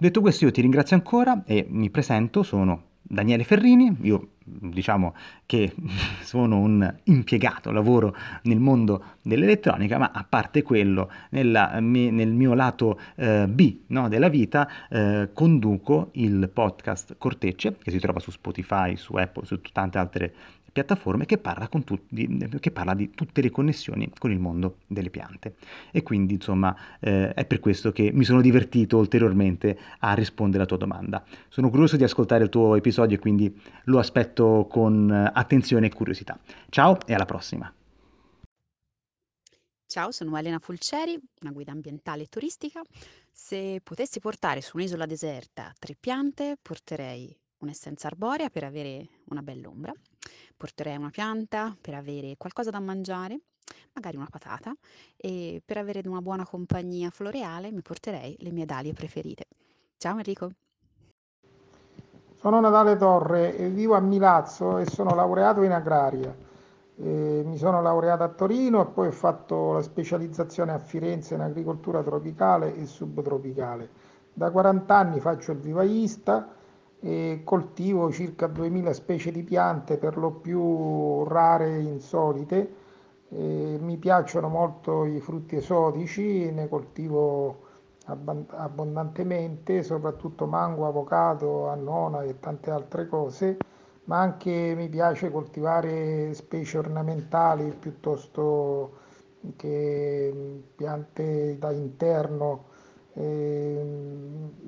Detto 0.01 0.21
questo 0.21 0.45
io 0.45 0.51
ti 0.51 0.61
ringrazio 0.61 0.95
ancora 0.95 1.43
e 1.45 1.67
mi 1.69 1.89
presento, 1.89 2.41
sono 2.41 2.83
Daniele 3.01 3.43
Ferrini, 3.43 3.97
io 4.03 4.29
diciamo 4.45 5.13
che 5.45 5.75
sono 6.23 6.57
un 6.57 6.95
impiegato, 7.03 7.69
lavoro 7.71 8.15
nel 8.43 8.59
mondo 8.59 9.03
dell'elettronica, 9.21 9.97
ma 9.97 10.11
a 10.13 10.23
parte 10.23 10.61
quello, 10.61 11.11
nella, 11.31 11.79
nel 11.81 12.31
mio 12.31 12.53
lato 12.53 12.97
eh, 13.15 13.45
B 13.49 13.79
no, 13.87 14.07
della 14.07 14.29
vita, 14.29 14.69
eh, 14.89 15.31
conduco 15.33 16.11
il 16.13 16.49
podcast 16.49 17.15
Cortecce, 17.17 17.75
che 17.77 17.91
si 17.91 17.99
trova 17.99 18.21
su 18.21 18.31
Spotify, 18.31 18.95
su 18.95 19.15
Apple, 19.15 19.43
su 19.43 19.59
tante 19.61 19.97
altre 19.97 20.33
piattaforme 20.71 21.25
che 21.25 21.37
parla, 21.37 21.67
tutti, 21.67 22.47
che 22.59 22.71
parla, 22.71 22.93
di 22.93 23.11
tutte 23.11 23.41
le 23.41 23.49
connessioni 23.49 24.11
con 24.17 24.31
il 24.31 24.39
mondo 24.39 24.77
delle 24.87 25.09
piante. 25.09 25.55
E 25.91 26.03
quindi, 26.03 26.35
insomma, 26.35 26.75
eh, 26.99 27.33
è 27.33 27.45
per 27.45 27.59
questo 27.59 27.91
che 27.91 28.11
mi 28.13 28.23
sono 28.23 28.41
divertito 28.41 28.97
ulteriormente 28.97 29.77
a 29.99 30.13
rispondere 30.13 30.59
alla 30.59 30.67
tua 30.67 30.77
domanda. 30.77 31.23
Sono 31.47 31.69
curioso 31.69 31.97
di 31.97 32.03
ascoltare 32.03 32.43
il 32.43 32.49
tuo 32.49 32.75
episodio 32.75 33.17
e 33.17 33.19
quindi 33.19 33.61
lo 33.85 33.99
aspetto 33.99 34.67
con 34.69 35.09
attenzione 35.33 35.87
e 35.87 35.93
curiosità. 35.93 36.37
Ciao 36.69 36.97
e 37.05 37.13
alla 37.13 37.25
prossima! 37.25 37.71
Ciao, 39.89 40.11
sono 40.11 40.37
Elena 40.37 40.59
Fulceri, 40.59 41.19
una 41.41 41.51
guida 41.51 41.71
ambientale 41.71 42.21
e 42.21 42.27
turistica. 42.27 42.79
Se 43.31 43.81
potessi 43.83 44.19
portare 44.19 44.61
su 44.61 44.77
un'isola 44.77 45.07
deserta 45.07 45.73
tre 45.79 45.95
piante, 45.99 46.57
porterei 46.61 47.35
un'essenza 47.57 48.05
arborea 48.05 48.49
per 48.49 48.65
avere 48.65 49.07
una 49.29 49.41
bella 49.41 49.67
ombra, 49.67 49.91
porterei 50.57 50.97
una 50.97 51.09
pianta 51.09 51.75
per 51.79 51.93
avere 51.93 52.35
qualcosa 52.37 52.69
da 52.69 52.79
mangiare, 52.79 53.39
magari 53.93 54.17
una 54.17 54.27
patata, 54.29 54.73
e 55.15 55.61
per 55.63 55.77
avere 55.77 56.01
una 56.05 56.21
buona 56.21 56.45
compagnia 56.45 57.09
floreale 57.09 57.71
mi 57.71 57.81
porterei 57.81 58.35
le 58.39 58.51
mie 58.51 58.65
dalie 58.65 58.93
preferite. 58.93 59.45
Ciao 59.97 60.17
Enrico! 60.17 60.51
Sono 62.39 62.61
Natale 62.61 62.95
Torre, 62.95 63.51
vivo 63.69 63.95
a 63.95 63.99
Milazzo 63.99 64.77
e 64.77 64.85
sono 64.85 65.13
laureato 65.13 65.61
in 65.61 65.73
agraria. 65.73 66.33
Eh, 66.95 67.43
mi 67.45 67.57
sono 67.57 67.81
laureato 67.81 68.23
a 68.23 68.29
Torino 68.29 68.81
e 68.81 68.85
poi 68.85 69.07
ho 69.07 69.11
fatto 69.11 69.73
la 69.73 69.81
specializzazione 69.81 70.71
a 70.71 70.79
Firenze 70.79 71.35
in 71.35 71.41
agricoltura 71.41 72.01
tropicale 72.01 72.75
e 72.75 72.85
subtropicale. 72.85 73.89
Da 74.33 74.51
40 74.51 74.95
anni 74.95 75.19
faccio 75.19 75.51
il 75.51 75.59
vivaista 75.59 76.58
e 77.01 77.41
coltivo 77.43 78.11
circa 78.11 78.47
2000 78.47 78.93
specie 78.93 79.31
di 79.31 79.43
piante, 79.43 79.97
per 79.97 80.17
lo 80.17 80.31
più 80.31 81.23
rare 81.25 81.75
e 81.75 81.81
insolite. 81.81 82.73
Eh, 83.29 83.77
mi 83.79 83.97
piacciono 83.97 84.47
molto 84.49 85.05
i 85.05 85.19
frutti 85.19 85.55
esotici, 85.55 86.51
ne 86.51 86.67
coltivo 86.67 87.67
abbondantemente, 88.05 89.83
soprattutto 89.83 90.47
mango, 90.47 90.87
avocado, 90.87 91.67
annona 91.67 92.23
e 92.23 92.39
tante 92.39 92.71
altre 92.71 93.07
cose 93.07 93.57
ma 94.09 94.19
anche 94.19 94.73
mi 94.75 94.89
piace 94.89 95.29
coltivare 95.29 96.33
specie 96.33 96.79
ornamentali 96.79 97.71
piuttosto 97.79 98.97
che 99.55 100.63
piante 100.75 101.57
da 101.59 101.71
interno. 101.71 102.68
Eh, 103.19 103.81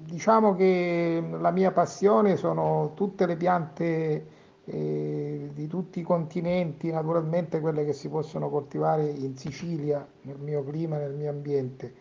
diciamo 0.04 0.54
che 0.56 1.24
la 1.40 1.52
mia 1.52 1.72
passione 1.72 2.36
sono 2.36 2.92
tutte 2.96 3.26
le 3.26 3.38
piante 3.38 4.26
eh, 4.66 5.50
di 5.54 5.68
tutti 5.68 6.02
i 6.02 6.04
continenti, 6.04 6.92
naturalmente 6.92 7.62
quelle 7.62 7.86
che 7.86 7.94
si 7.94 8.10
possono 8.10 8.50
coltivare 8.50 9.08
in 9.08 9.38
Sicilia, 9.38 10.06
nel 10.24 10.38
mio 10.40 10.66
clima, 10.66 10.98
nel 10.98 11.14
mio 11.14 11.30
ambiente. 11.30 11.94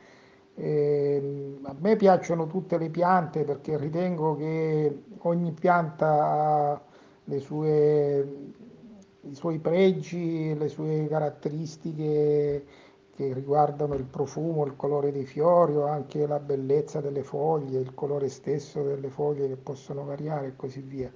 Eh, 0.56 1.58
a 1.62 1.76
me 1.78 1.94
piacciono 1.94 2.48
tutte 2.48 2.78
le 2.78 2.90
piante 2.90 3.44
perché 3.44 3.78
ritengo 3.78 4.34
che 4.34 5.02
ogni 5.18 5.52
pianta 5.52 6.24
ha 6.24 6.82
sue, 7.38 8.28
i 9.20 9.34
suoi 9.36 9.60
pregi, 9.60 10.52
le 10.58 10.66
sue 10.66 11.06
caratteristiche 11.08 12.64
che 13.20 13.34
riguardano 13.34 13.92
il 13.96 14.04
profumo, 14.04 14.64
il 14.64 14.76
colore 14.76 15.12
dei 15.12 15.26
fiori 15.26 15.76
o 15.76 15.84
anche 15.84 16.26
la 16.26 16.38
bellezza 16.38 17.02
delle 17.02 17.22
foglie, 17.22 17.78
il 17.78 17.92
colore 17.92 18.30
stesso 18.30 18.82
delle 18.82 19.10
foglie 19.10 19.46
che 19.46 19.56
possono 19.56 20.04
variare 20.04 20.46
e 20.46 20.56
così 20.56 20.80
via. 20.80 21.12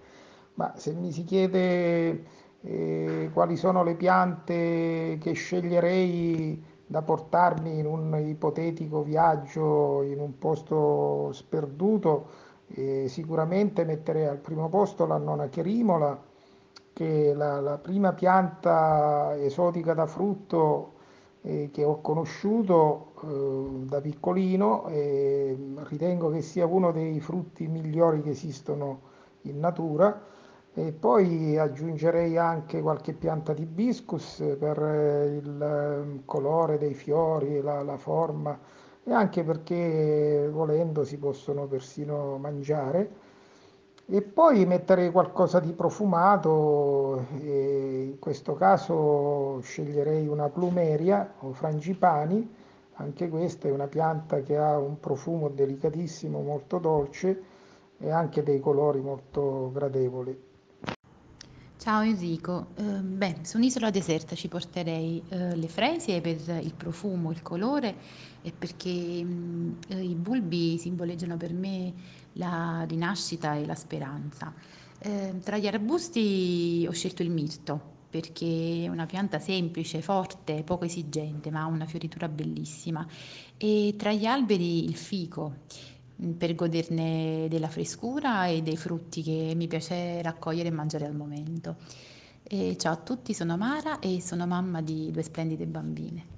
Ma 0.55 0.75
se 0.77 0.93
mi 0.93 1.11
si 1.11 1.25
chiede 1.25 2.25
eh, 2.61 3.31
quali 3.33 3.57
sono 3.57 3.83
le 3.83 3.95
piante 3.95 5.17
che 5.19 5.33
sceglierei 5.33 6.63
da 6.87 7.01
portarmi 7.01 7.79
in 7.79 7.87
un 7.87 8.23
ipotetico 8.23 9.03
viaggio 9.03 10.03
in 10.03 10.21
un 10.21 10.37
posto 10.37 11.33
sperduto, 11.33 12.43
e 12.67 13.07
sicuramente 13.09 13.85
metterei 13.85 14.27
al 14.27 14.39
primo 14.39 14.69
posto 14.69 15.07
la 15.07 15.17
nona 15.17 15.49
cherimola, 15.49 16.23
che 16.93 17.31
è 17.31 17.35
la, 17.35 17.61
la 17.61 17.79
prima 17.79 18.13
pianta 18.13 19.35
esotica 19.39 19.95
da 19.95 20.07
frutto 20.07 20.93
eh, 21.47 21.69
che 21.71 21.85
ho 21.85 22.01
conosciuto 22.01 23.13
eh, 23.23 23.87
da 23.87 24.01
piccolino 24.01 24.87
e 24.89 25.57
ritengo 25.89 26.31
che 26.31 26.41
sia 26.41 26.67
uno 26.67 26.91
dei 26.91 27.21
frutti 27.21 27.67
migliori 27.69 28.23
che 28.23 28.31
esistono 28.31 29.01
in 29.43 29.59
natura. 29.61 30.33
E 30.77 30.93
poi 30.93 31.57
aggiungerei 31.57 32.37
anche 32.37 32.81
qualche 32.81 33.13
pianta 33.13 33.53
di 33.53 33.63
hibiscus 33.63 34.43
per 34.59 34.79
il 35.43 35.63
eh, 35.63 36.23
colore 36.25 36.79
dei 36.79 36.95
fiori, 36.95 37.61
la, 37.61 37.83
la 37.83 37.97
forma 37.97 38.59
e 39.05 39.13
anche 39.13 39.45
perché 39.45 40.49
volendo 40.51 41.05
si 41.05 41.19
possono 41.19 41.67
persino 41.67 42.39
mangiare. 42.39 43.24
E 44.07 44.21
poi 44.21 44.67
mettere 44.67 45.11
qualcosa 45.11 45.61
di 45.61 45.73
profumato, 45.73 47.27
in 47.41 48.17
questo 48.19 48.55
caso 48.55 49.61
sceglierei 49.63 50.29
una 50.29 50.51
plumeria 50.51 51.37
o 51.41 51.53
frangipani, 51.53 52.47
anche 52.97 53.29
questa 53.31 53.67
è 53.69 53.71
una 53.71 53.87
pianta 53.87 54.43
che 54.43 54.59
ha 54.59 54.79
un 54.79 55.01
profumo 55.01 55.49
delicatissimo, 55.49 56.43
molto 56.43 56.79
dolce 56.79 57.43
e 57.99 58.11
anche 58.11 58.43
dei 58.43 58.61
colori 58.61 59.01
molto 59.01 59.71
gradevoli. 59.73 60.53
Ciao 61.77 62.03
Enrico, 62.03 62.69
eh, 62.77 62.83
beh, 62.83 63.41
su 63.43 63.59
un'isola 63.59 63.91
deserta 63.91 64.35
ci 64.35 64.49
porterei 64.49 65.23
eh, 65.29 65.55
le 65.55 65.69
fresie 65.69 66.21
per 66.21 66.37
il 66.63 66.73
profumo, 66.75 67.31
il 67.31 67.43
colore 67.43 67.95
e 68.41 68.53
perché 68.57 68.89
mh, 68.89 69.79
eh, 69.89 70.03
i 70.03 70.15
bulbi 70.15 70.79
simboleggiano 70.79 71.37
per 71.37 71.53
me 71.53 71.93
la 72.35 72.85
rinascita 72.87 73.57
e 73.57 73.67
la 73.67 73.75
speranza. 73.75 74.53
Eh, 74.99 75.41
tra 75.43 75.59
gli 75.59 75.67
arbusti 75.67 76.87
ho 76.89 76.93
scelto 76.93 77.23
il 77.23 77.31
mirto 77.31 77.93
perché 78.15 78.85
è 78.85 78.89
una 78.89 79.07
pianta 79.07 79.41
semplice, 79.41 80.01
forte, 80.01 80.63
poco 80.63 80.85
esigente, 80.85 81.51
ma 81.51 81.63
ha 81.63 81.67
una 81.67 81.85
fioritura 81.85 82.29
bellissima. 82.29 83.05
E 83.57 83.97
tra 83.99 84.13
gli 84.13 84.25
alberi 84.25 84.85
il 84.85 84.95
fico 84.95 85.63
per 86.39 86.55
goderne 86.55 87.49
della 87.49 87.69
frescura 87.69 88.47
e 88.47 88.63
dei 88.63 88.77
frutti 88.77 89.21
che 89.21 89.55
mi 89.57 89.67
piace 89.67 90.23
raccogliere 90.23 90.69
e 90.69 90.73
mangiare 90.73 91.07
al 91.07 91.17
momento. 91.17 91.77
E 92.45 92.77
ciao 92.79 92.93
a 92.93 92.97
tutti, 92.97 93.35
sono 93.35 93.57
Mara 93.57 93.99
e 93.99 94.21
sono 94.21 94.47
mamma 94.47 94.81
di 94.81 95.11
due 95.11 95.23
splendide 95.23 95.67
bambine. 95.67 96.34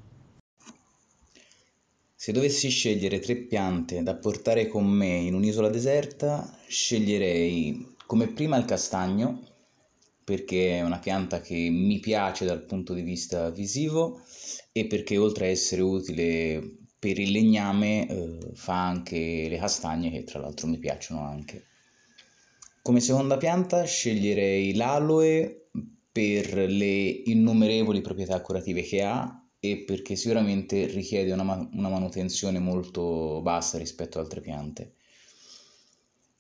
Se 2.19 2.33
dovessi 2.33 2.71
scegliere 2.71 3.19
tre 3.19 3.37
piante 3.37 4.03
da 4.03 4.17
portare 4.17 4.69
con 4.69 4.87
me 4.87 5.17
in 5.17 5.35
un'isola 5.35 5.69
deserta, 5.69 6.51
sceglierei 6.67 7.95
come 8.07 8.29
prima 8.29 8.57
il 8.57 8.65
castagno, 8.65 9.43
perché 10.25 10.79
è 10.79 10.83
una 10.83 10.99
pianta 10.99 11.43
che 11.43 11.69
mi 11.71 12.01
piace 12.01 12.47
dal 12.47 12.65
punto 12.65 12.95
di 12.95 13.03
vista 13.03 13.51
visivo 13.51 14.23
e 14.73 14.87
perché 14.87 15.19
oltre 15.19 15.49
a 15.49 15.51
essere 15.51 15.83
utile 15.83 16.79
per 16.99 17.19
il 17.19 17.31
legname 17.31 18.09
eh, 18.09 18.39
fa 18.55 18.87
anche 18.87 19.47
le 19.51 19.59
castagne 19.59 20.11
che 20.11 20.25
tra 20.25 20.41
l'altro 20.41 20.69
mi 20.69 20.79
piacciono 20.79 21.21
anche. 21.21 21.67
Come 22.81 23.01
seconda 23.01 23.37
pianta 23.37 23.85
sceglierei 23.85 24.75
l'aloe 24.75 25.69
per 26.11 26.55
le 26.55 27.23
innumerevoli 27.27 28.01
proprietà 28.01 28.41
curative 28.41 28.81
che 28.81 29.03
ha 29.03 29.46
e 29.73 29.77
perché 29.79 30.17
sicuramente 30.17 30.87
richiede 30.87 31.33
una, 31.33 31.69
una 31.73 31.89
manutenzione 31.89 32.59
molto 32.59 33.41
bassa 33.43 33.79
rispetto 33.79 34.19
ad 34.19 34.25
altre 34.25 34.41
piante. 34.41 34.95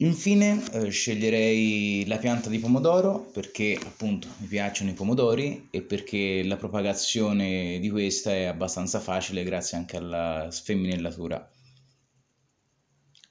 Infine 0.01 0.63
eh, 0.73 0.91
sceglierei 0.91 2.05
la 2.07 2.19
pianta 2.19 2.51
di 2.51 2.59
pomodoro 2.59 3.31
perché 3.33 3.79
appunto 3.83 4.29
mi 4.39 4.47
piacciono 4.47 4.91
i 4.91 4.95
pomodori 4.95 5.69
e 5.71 5.81
perché 5.81 6.43
la 6.45 6.57
propagazione 6.57 7.79
di 7.81 7.89
questa 7.89 8.31
è 8.31 8.45
abbastanza 8.45 9.01
facile 9.01 9.43
grazie 9.43 9.79
anche 9.79 9.97
alla 9.97 10.49
sfemminellatura. 10.51 11.51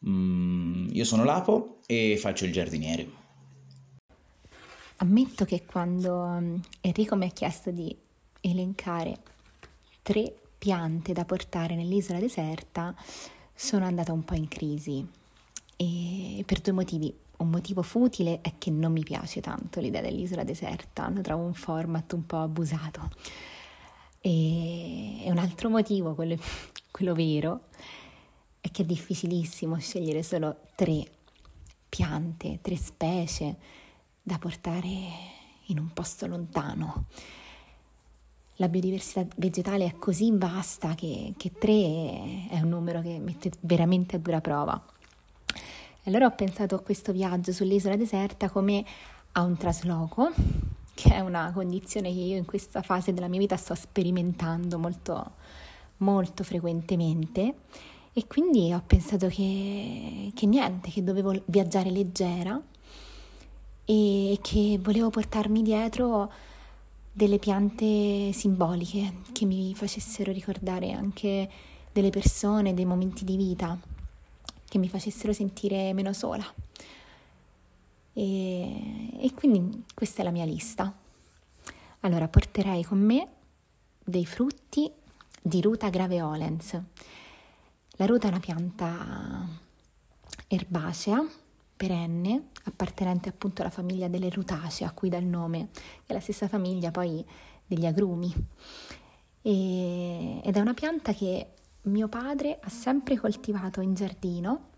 Mm, 0.07 0.89
io 0.91 1.03
sono 1.05 1.23
Lapo 1.23 1.81
e 1.85 2.17
faccio 2.19 2.45
il 2.45 2.51
giardiniere. 2.51 3.23
Ammetto 4.97 5.45
che 5.45 5.65
quando 5.65 6.25
mm, 6.25 6.55
Enrico 6.81 7.15
mi 7.15 7.25
ha 7.25 7.31
chiesto 7.31 7.69
di 7.69 7.95
elencare 8.41 9.19
tre 10.05 10.31
piante 10.59 11.13
da 11.13 11.25
portare 11.25 11.73
nell'isola 11.73 12.19
deserta, 12.19 12.93
sono 13.55 13.85
andata 13.85 14.13
un 14.13 14.23
po' 14.23 14.35
in 14.35 14.47
crisi 14.47 15.03
e 15.75 16.43
per 16.45 16.61
due 16.61 16.73
motivi. 16.73 17.11
Un 17.37 17.49
motivo 17.49 17.81
futile 17.81 18.39
è 18.41 18.53
che 18.59 18.69
non 18.69 18.91
mi 18.91 19.03
piace 19.03 19.41
tanto 19.41 19.79
l'idea 19.79 20.01
dell'isola 20.01 20.43
deserta, 20.43 21.09
lo 21.09 21.21
trovo 21.21 21.43
un 21.43 21.55
format 21.55 22.13
un 22.13 22.23
po' 22.23 22.37
abusato. 22.37 23.09
E, 24.21 25.23
un 25.25 25.39
altro 25.39 25.69
motivo, 25.69 26.13
quello, 26.13 26.37
quello 26.91 27.15
vero, 27.15 27.61
è 28.61 28.69
che 28.69 28.83
è 28.83 28.85
difficilissimo 28.85 29.79
scegliere 29.79 30.21
solo 30.21 30.55
tre 30.75 31.03
piante, 31.89 32.59
tre 32.61 32.77
specie 32.77 33.55
da 34.21 34.37
portare 34.37 34.87
in 35.65 35.79
un 35.79 35.91
posto 35.93 36.27
lontano. 36.27 37.05
La 38.57 38.69
biodiversità 38.69 39.25
vegetale 39.35 39.85
è 39.85 39.95
così 39.99 40.31
vasta 40.31 40.95
che, 40.95 41.33
che 41.35 41.51
tre 41.59 42.47
è 42.49 42.61
un 42.61 42.69
numero 42.69 43.01
che 43.01 43.19
mette 43.19 43.51
veramente 43.61 44.15
a 44.15 44.19
dura 44.19 44.39
prova. 44.39 44.81
Allora 46.05 46.27
ho 46.27 46.31
pensato 46.31 46.75
a 46.75 46.79
questo 46.79 47.11
viaggio 47.11 47.51
sull'isola 47.51 47.97
deserta 47.97 48.49
come 48.49 48.85
a 49.33 49.41
un 49.41 49.57
trasloco, 49.57 50.31
che 50.93 51.13
è 51.15 51.19
una 51.19 51.51
condizione 51.53 52.13
che 52.13 52.19
io 52.19 52.37
in 52.37 52.45
questa 52.45 52.81
fase 52.81 53.13
della 53.13 53.27
mia 53.27 53.39
vita 53.39 53.57
sto 53.57 53.75
sperimentando 53.75 54.79
molto, 54.79 55.31
molto 55.97 56.43
frequentemente 56.45 57.53
e 58.13 58.27
quindi 58.27 58.71
ho 58.71 58.81
pensato 58.87 59.27
che, 59.27 60.31
che 60.33 60.45
niente, 60.45 60.89
che 60.89 61.03
dovevo 61.03 61.37
viaggiare 61.45 61.89
leggera 61.89 62.57
e 63.83 64.39
che 64.41 64.79
volevo 64.81 65.09
portarmi 65.09 65.61
dietro 65.61 66.31
delle 67.15 67.39
piante 67.39 68.33
simboliche 68.33 69.21
che 69.31 69.45
mi 69.45 69.73
facessero 69.73 70.33
ricordare 70.33 70.91
anche 70.91 71.49
delle 71.93 72.09
persone, 72.09 72.73
dei 72.73 72.83
momenti 72.83 73.23
di 73.23 73.37
vita, 73.37 73.79
che 74.67 74.77
mi 74.77 74.89
facessero 74.89 75.31
sentire 75.31 75.93
meno 75.93 76.11
sola. 76.11 76.45
E, 78.11 79.17
e 79.17 79.33
quindi 79.33 79.85
questa 79.93 80.21
è 80.21 80.25
la 80.25 80.31
mia 80.31 80.43
lista. 80.43 80.93
Allora 82.01 82.27
porterei 82.27 82.83
con 82.83 82.99
me 82.99 83.25
dei 84.03 84.25
frutti 84.25 84.91
di 85.41 85.61
ruta 85.61 85.87
graveolens. 85.87 86.81
La 87.91 88.05
ruta 88.07 88.27
è 88.27 88.29
una 88.29 88.41
pianta 88.41 89.47
erbacea 90.47 91.25
perenne, 91.75 92.49
appartenente 92.63 93.29
appunto 93.29 93.61
alla 93.61 93.71
famiglia 93.71 94.07
delle 94.07 94.29
rutacee, 94.29 94.85
a 94.85 94.91
cui 94.91 95.09
dà 95.09 95.17
il 95.17 95.25
nome, 95.25 95.69
è 96.05 96.13
la 96.13 96.19
stessa 96.19 96.47
famiglia 96.47 96.91
poi 96.91 97.23
degli 97.65 97.85
agrumi. 97.85 98.33
E, 99.41 100.41
ed 100.43 100.55
è 100.55 100.59
una 100.59 100.73
pianta 100.73 101.13
che 101.13 101.47
mio 101.83 102.07
padre 102.07 102.57
ha 102.61 102.69
sempre 102.69 103.17
coltivato 103.17 103.81
in 103.81 103.93
giardino 103.93 104.73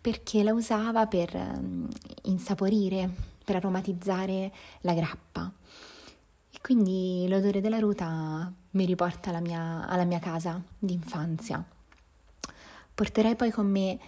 perché 0.00 0.42
la 0.42 0.52
usava 0.52 1.06
per 1.06 1.34
um, 1.34 1.88
insaporire, 2.22 3.08
per 3.44 3.56
aromatizzare 3.56 4.50
la 4.80 4.94
grappa. 4.94 5.50
E 6.50 6.58
quindi 6.62 7.26
l'odore 7.28 7.60
della 7.60 7.78
ruta 7.78 8.50
mi 8.70 8.84
riporta 8.84 9.30
alla 9.30 9.40
mia, 9.40 9.86
alla 9.86 10.04
mia 10.04 10.18
casa 10.18 10.60
d'infanzia. 10.78 11.62
Porterei 12.94 13.34
poi 13.34 13.50
con 13.50 13.66
me 13.66 13.98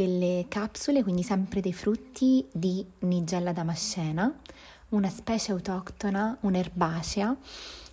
delle 0.00 0.46
capsule, 0.48 1.02
quindi 1.02 1.22
sempre 1.22 1.60
dei 1.60 1.74
frutti 1.74 2.42
di 2.50 2.82
Nigella 3.00 3.52
damascena, 3.52 4.32
una 4.90 5.10
specie 5.10 5.52
autoctona, 5.52 6.38
un'erbacea, 6.40 7.36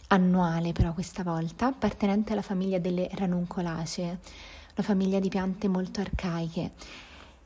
annuale 0.07 0.71
però 0.71 0.93
questa 0.93 1.23
volta, 1.23 1.65
appartenente 1.65 2.31
alla 2.31 2.41
famiglia 2.41 2.79
delle 2.79 3.09
ranuncolacee, 3.11 4.05
una 4.07 4.87
famiglia 4.87 5.19
di 5.19 5.27
piante 5.27 5.67
molto 5.67 5.99
arcaiche. 5.99 6.71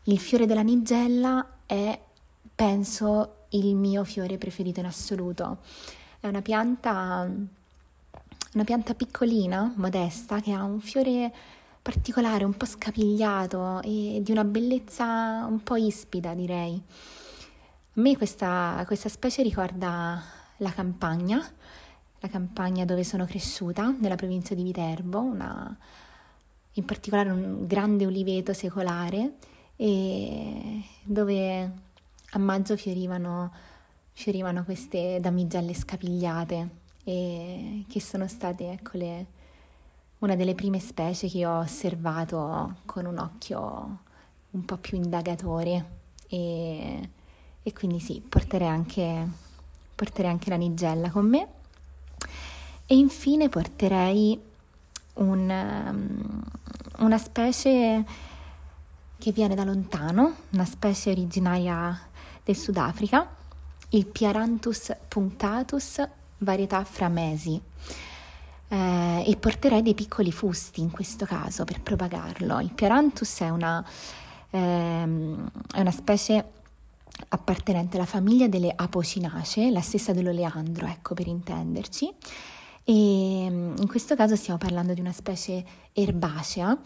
Il 0.04 0.20
fiore 0.20 0.46
della 0.46 0.62
nigella 0.62 1.44
è, 1.66 2.00
penso, 2.54 3.38
il 3.50 3.74
mio 3.74 4.04
fiore 4.04 4.38
preferito 4.38 4.80
in 4.80 4.86
assoluto. 4.86 5.58
È 6.20 6.28
una 6.28 6.44
pianta, 6.44 7.28
una 8.54 8.64
pianta 8.64 8.94
piccolina, 8.94 9.74
modesta, 9.76 10.40
che 10.40 10.52
ha 10.52 10.62
un 10.62 10.82
fiore 10.82 11.34
particolare, 11.82 12.44
un 12.44 12.56
po' 12.56 12.66
scapigliato 12.66 13.82
e 13.82 14.22
di 14.24 14.32
una 14.32 14.44
bellezza 14.44 15.46
un 15.50 15.62
po' 15.64 15.76
ispida, 15.76 16.34
direi. 16.34 16.82
A 17.94 18.00
me 18.02 18.16
questa, 18.16 18.84
questa 18.86 19.10
specie 19.10 19.42
ricorda 19.42 20.22
la 20.58 20.72
campagna, 20.72 21.44
la 22.20 22.28
campagna 22.28 22.86
dove 22.86 23.04
sono 23.04 23.26
cresciuta, 23.26 23.94
nella 24.00 24.16
provincia 24.16 24.54
di 24.54 24.64
Viterbo, 24.64 25.20
una, 25.20 25.76
in 26.74 26.86
particolare 26.86 27.32
un 27.32 27.66
grande 27.66 28.06
uliveto 28.06 28.54
secolare, 28.54 29.38
e 29.76 30.84
dove 31.02 31.72
a 32.30 32.38
maggio 32.38 32.78
fiorivano, 32.78 33.52
fiorivano 34.14 34.64
queste 34.64 35.18
damigelle 35.20 35.74
scapigliate 35.74 36.70
che 37.04 38.00
sono 38.00 38.28
state 38.28 38.72
ecco, 38.72 38.92
le, 38.98 39.26
una 40.22 40.36
delle 40.36 40.54
prime 40.54 40.80
specie 40.80 41.28
che 41.28 41.46
ho 41.46 41.60
osservato 41.60 42.76
con 42.86 43.06
un 43.06 43.18
occhio 43.18 44.00
un 44.52 44.66
po' 44.66 44.78
più 44.78 44.98
indagatore 44.98 45.86
e, 46.28 47.10
e 47.64 47.74
quindi 47.74 48.00
sì, 48.00 48.24
porterei 48.28 48.68
anche, 48.68 49.28
porterei 49.96 50.30
anche 50.30 50.50
la 50.50 50.58
nigella 50.58 51.10
con 51.10 51.28
me. 51.28 51.48
E 52.86 52.96
infine 52.96 53.50
porterei 53.50 54.40
un, 55.14 55.50
um, 55.50 56.44
una 57.00 57.18
specie 57.18 58.06
che 59.18 59.32
viene 59.32 59.56
da 59.56 59.64
lontano, 59.64 60.36
una 60.52 60.66
specie 60.66 61.10
originaria 61.10 62.00
del 62.44 62.56
Sudafrica, 62.56 63.28
il 63.90 64.06
Piaranthus 64.06 64.96
punctatus 65.08 66.08
varietà 66.40 66.84
framesi 66.84 67.62
eh, 68.72 69.24
e 69.28 69.36
porterei 69.36 69.82
dei 69.82 69.94
piccoli 69.94 70.32
fusti 70.32 70.80
in 70.80 70.92
questo 70.92 71.26
caso 71.26 71.66
per 71.66 71.82
propagarlo. 71.82 72.60
Il 72.62 72.72
Piaranthus 72.72 73.40
è 73.40 73.50
una, 73.50 73.86
ehm, 74.50 75.50
è 75.74 75.82
una 75.82 75.92
specie 75.92 76.60
appartenente 77.28 77.98
alla 77.98 78.06
famiglia 78.06 78.48
delle 78.48 78.72
apocinacee, 78.74 79.72
la 79.72 79.82
stessa 79.82 80.14
dell'oleandro, 80.14 80.86
ecco 80.86 81.14
per 81.14 81.28
intenderci. 81.28 82.14
E 82.86 83.48
mm, 83.50 83.76
in 83.78 83.88
questo 83.88 84.16
caso 84.16 84.38
stiamo 84.38 84.58
parlando 84.58 84.94
di 84.94 85.02
una 85.02 85.12
specie 85.12 85.64
erbacea, 85.92 86.78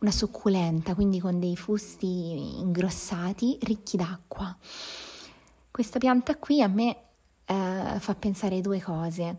una 0.00 0.10
succulenta, 0.10 0.94
quindi 0.94 1.20
con 1.20 1.40
dei 1.40 1.56
fusti 1.56 2.58
ingrossati, 2.58 3.58
ricchi 3.62 3.96
d'acqua. 3.96 4.54
Questa 5.70 5.98
pianta 5.98 6.36
qui 6.36 6.60
a 6.60 6.68
me 6.68 6.96
eh, 7.46 7.98
fa 7.98 8.14
pensare 8.14 8.60
due 8.60 8.80
cose. 8.82 9.38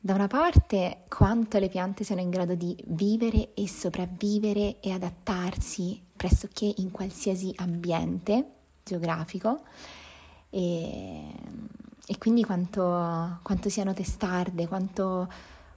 Da 0.00 0.14
una 0.14 0.28
parte 0.28 1.04
quanto 1.08 1.58
le 1.58 1.68
piante 1.68 2.04
siano 2.04 2.20
in 2.20 2.30
grado 2.30 2.54
di 2.54 2.76
vivere 2.86 3.52
e 3.54 3.66
sopravvivere 3.68 4.78
e 4.78 4.92
adattarsi 4.92 6.00
pressoché 6.16 6.72
in 6.76 6.92
qualsiasi 6.92 7.52
ambiente 7.56 8.52
geografico 8.84 9.62
e, 10.50 11.32
e 12.06 12.16
quindi 12.16 12.44
quanto, 12.44 13.40
quanto, 13.42 13.68
siano 13.68 13.92
testarde, 13.92 14.68
quanto, 14.68 15.28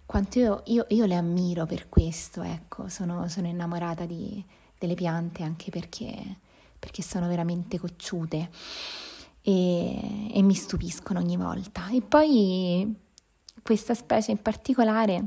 quanto 0.05 0.37
io, 0.37 0.61
io, 0.65 0.85
io, 0.89 1.05
le 1.05 1.15
ammiro 1.15 1.65
per 1.65 1.89
questo, 1.89 2.43
ecco, 2.43 2.89
sono, 2.89 3.27
sono 3.27 3.47
innamorata 3.47 4.05
di, 4.05 4.43
delle 4.77 4.93
piante 4.93 5.41
anche 5.41 5.71
perché, 5.71 6.13
perché 6.77 7.01
sono 7.01 7.27
veramente 7.27 7.79
cocciute 7.79 8.49
e, 9.41 10.31
e 10.31 10.41
mi 10.43 10.53
stupiscono 10.53 11.19
ogni 11.19 11.37
volta. 11.37 11.89
E 11.89 12.01
poi 12.01 13.00
questa 13.61 13.93
specie 13.93 14.31
in 14.31 14.41
particolare, 14.41 15.23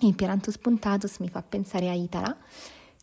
il 0.00 0.14
Pirantus 0.14 0.58
puntatus, 0.58 1.18
mi 1.18 1.28
fa 1.28 1.42
pensare 1.42 1.88
a 1.88 1.94
Itala, 1.94 2.36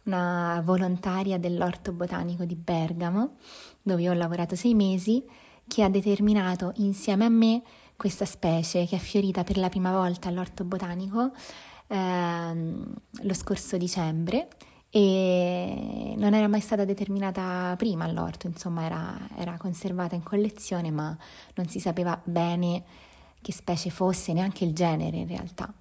una 0.03 0.62
volontaria 0.63 1.38
dell'orto 1.38 1.91
botanico 1.91 2.43
di 2.45 2.55
Bergamo, 2.55 3.36
dove 3.82 4.10
ho 4.10 4.13
lavorato 4.13 4.55
sei 4.55 4.73
mesi, 4.73 5.23
che 5.67 5.84
ha 5.84 5.89
determinato 5.89 6.73
insieme 6.77 7.25
a 7.25 7.29
me 7.29 7.62
questa 7.95 8.25
specie 8.25 8.86
che 8.86 8.95
è 8.95 8.99
fiorita 8.99 9.43
per 9.43 9.58
la 9.58 9.69
prima 9.69 9.91
volta 9.91 10.29
all'orto 10.29 10.63
botanico 10.63 11.32
ehm, 11.88 12.93
lo 13.23 13.34
scorso 13.34 13.77
dicembre 13.77 14.47
e 14.89 16.15
non 16.17 16.34
era 16.34 16.47
mai 16.47 16.62
stata 16.62 16.86
determinata 16.86 17.75
prima 17.77 18.05
all'orto, 18.05 18.47
insomma 18.47 18.86
era, 18.86 19.17
era 19.38 19.58
conservata 19.58 20.15
in 20.15 20.23
collezione 20.23 20.89
ma 20.91 21.15
non 21.55 21.67
si 21.67 21.79
sapeva 21.79 22.19
bene 22.23 22.84
che 23.41 23.52
specie 23.52 23.89
fosse, 23.89 24.34
neanche 24.34 24.65
il 24.65 24.73
genere 24.73 25.17
in 25.17 25.28
realtà. 25.28 25.73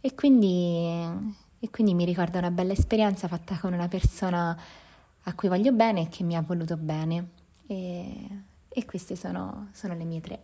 E 0.00 0.14
quindi, 0.14 0.86
e 1.58 1.70
quindi 1.70 1.94
mi 1.94 2.04
ricorda 2.04 2.38
una 2.38 2.50
bella 2.50 2.72
esperienza 2.72 3.28
fatta 3.28 3.58
con 3.58 3.72
una 3.72 3.88
persona 3.88 4.58
a 5.22 5.34
cui 5.34 5.48
voglio 5.48 5.72
bene 5.72 6.02
e 6.02 6.08
che 6.08 6.22
mi 6.22 6.36
ha 6.36 6.42
voluto 6.42 6.76
bene. 6.76 7.30
E, 7.66 8.28
e 8.68 8.84
queste 8.84 9.16
sono, 9.16 9.68
sono 9.72 9.94
le 9.94 10.04
mie 10.04 10.20
tre. 10.20 10.42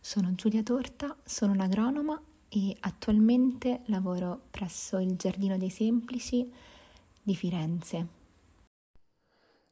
Sono 0.00 0.34
Giulia 0.34 0.62
Torta, 0.62 1.16
sono 1.24 1.52
un'agronoma 1.52 2.20
e 2.48 2.76
attualmente 2.80 3.82
lavoro 3.86 4.42
presso 4.50 4.98
il 4.98 5.16
Giardino 5.16 5.56
dei 5.56 5.70
Semplici 5.70 6.52
di 7.22 7.34
Firenze. 7.36 8.06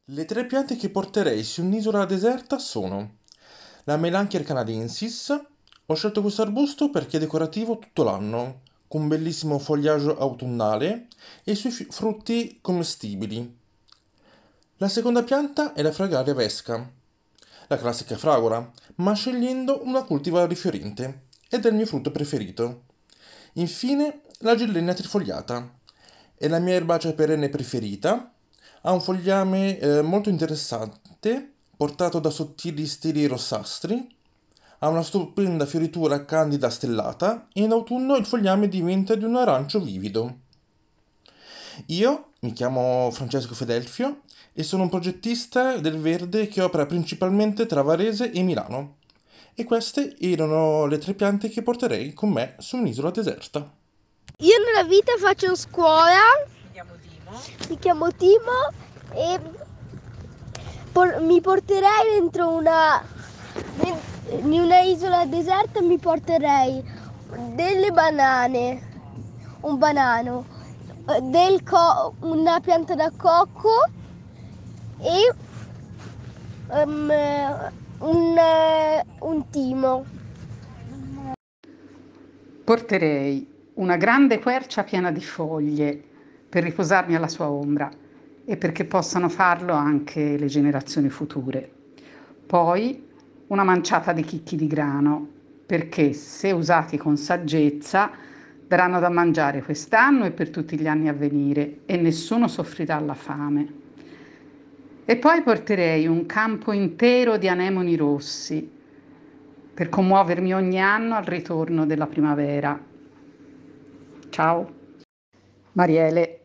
Le 0.05 0.25
tre 0.25 0.45
piante 0.45 0.77
che 0.77 0.89
porterei 0.89 1.43
su 1.43 1.63
un'isola 1.63 2.05
deserta 2.05 2.57
sono 2.57 3.19
la 3.85 3.97
Melanchier 3.97 4.43
canadensis. 4.43 5.41
Ho 5.85 5.93
scelto 5.95 6.21
questo 6.21 6.41
arbusto 6.41 6.89
perché 6.89 7.17
è 7.17 7.19
decorativo 7.19 7.77
tutto 7.79 8.03
l'anno, 8.03 8.61
con 8.87 9.01
un 9.01 9.07
bellissimo 9.07 9.59
fogliaggio 9.59 10.17
autunnale 10.17 11.07
e 11.43 11.53
i 11.53 11.55
suoi 11.55 11.71
frutti 11.71 12.59
commestibili. 12.61 13.57
La 14.77 14.87
seconda 14.87 15.23
pianta 15.23 15.73
è 15.73 15.81
la 15.81 15.91
Fragaria 15.91 16.33
vesca. 16.33 16.89
la 17.67 17.77
classica 17.77 18.17
fragola, 18.17 18.69
ma 18.95 19.13
scegliendo 19.13 19.85
una 19.85 20.03
cultivar 20.03 20.45
rifiorente, 20.49 21.27
ed 21.49 21.65
è 21.65 21.69
il 21.69 21.75
mio 21.75 21.85
frutto 21.85 22.11
preferito. 22.11 22.83
Infine, 23.53 24.23
la 24.39 24.55
gillenia 24.55 24.93
trifogliata. 24.93 25.79
È 26.35 26.47
la 26.49 26.59
mia 26.59 26.73
erbacea 26.73 27.13
perenne 27.13 27.47
preferita, 27.47 28.33
ha 28.81 28.91
un 28.91 28.99
fogliame 28.99 29.79
eh, 29.79 30.01
molto 30.01 30.27
interessante, 30.27 31.53
portato 31.81 32.19
da 32.19 32.29
sottili 32.29 32.85
steli 32.85 33.25
rossastri, 33.25 34.07
ha 34.77 34.87
una 34.87 35.01
stupenda 35.01 35.65
fioritura 35.65 36.25
candida 36.25 36.69
stellata 36.69 37.47
e 37.51 37.63
in 37.63 37.71
autunno 37.71 38.17
il 38.17 38.25
fogliame 38.27 38.67
diventa 38.67 39.15
di 39.15 39.23
un 39.23 39.35
arancio 39.35 39.79
vivido. 39.79 40.41
Io 41.87 42.33
mi 42.41 42.53
chiamo 42.53 43.09
Francesco 43.09 43.55
Fedelfio 43.55 44.21
e 44.53 44.61
sono 44.61 44.83
un 44.83 44.89
progettista 44.89 45.77
del 45.77 45.97
verde 45.97 46.47
che 46.47 46.61
opera 46.61 46.85
principalmente 46.85 47.65
tra 47.65 47.81
Varese 47.81 48.31
e 48.31 48.43
Milano. 48.43 48.97
E 49.55 49.63
queste 49.63 50.15
erano 50.19 50.85
le 50.85 50.99
tre 50.99 51.15
piante 51.15 51.49
che 51.49 51.63
porterei 51.63 52.13
con 52.13 52.29
me 52.29 52.57
su 52.59 52.77
un'isola 52.77 53.09
deserta. 53.09 53.57
Io 54.37 54.55
nella 54.63 54.87
vita 54.87 55.13
faccio 55.17 55.55
scuola. 55.55 56.19
Mi 56.61 56.73
chiamo 56.73 56.93
Timo. 57.01 57.41
Mi 57.69 57.79
chiamo 57.79 58.11
Timo 58.11 58.69
e 59.15 59.69
por- 60.91 61.21
mi 61.21 61.41
porterei 61.41 62.19
dentro 62.19 62.49
una 62.49 63.03
in 64.43 64.59
una 64.61 64.79
isola 64.81 65.25
deserta 65.25 65.81
mi 65.81 65.97
porterei 65.97 66.83
delle 67.55 67.91
banane, 67.91 68.81
un 69.61 69.77
banano, 69.77 70.45
co- 71.63 72.13
una 72.19 72.59
pianta 72.59 72.95
da 72.95 73.11
cocco 73.15 73.69
e 74.99 75.33
um, 76.69 77.11
un, 77.99 78.37
un 79.19 79.49
timo. 79.49 80.05
Porterei 82.63 83.47
una 83.75 83.97
grande 83.97 84.39
quercia 84.39 84.83
piena 84.83 85.11
di 85.11 85.21
foglie 85.21 86.01
per 86.49 86.63
riposarmi 86.63 87.15
alla 87.15 87.27
sua 87.27 87.49
ombra 87.49 87.89
e 88.45 88.57
perché 88.57 88.85
possano 88.85 89.29
farlo 89.29 89.73
anche 89.73 90.37
le 90.37 90.47
generazioni 90.47 91.09
future. 91.09 91.69
Poi 92.45 93.07
una 93.47 93.63
manciata 93.63 94.13
di 94.13 94.23
chicchi 94.23 94.55
di 94.55 94.67
grano, 94.67 95.27
perché 95.65 96.13
se 96.13 96.51
usati 96.51 96.97
con 96.97 97.17
saggezza 97.17 98.11
daranno 98.67 98.99
da 98.99 99.09
mangiare 99.09 99.61
quest'anno 99.61 100.25
e 100.25 100.31
per 100.31 100.49
tutti 100.49 100.77
gli 100.79 100.87
anni 100.87 101.07
a 101.07 101.13
venire 101.13 101.79
e 101.85 101.97
nessuno 101.97 102.47
soffrirà 102.47 102.99
la 102.99 103.13
fame. 103.13 103.79
E 105.05 105.17
poi 105.17 105.41
porterei 105.41 106.07
un 106.07 106.25
campo 106.25 106.71
intero 106.71 107.37
di 107.37 107.49
anemoni 107.49 107.95
rossi 107.95 108.79
per 109.73 109.89
commuovermi 109.89 110.53
ogni 110.53 110.79
anno 110.79 111.15
al 111.15 111.23
ritorno 111.23 111.85
della 111.85 112.07
primavera. 112.07 112.79
Ciao. 114.29 114.73
Mariele. 115.73 116.40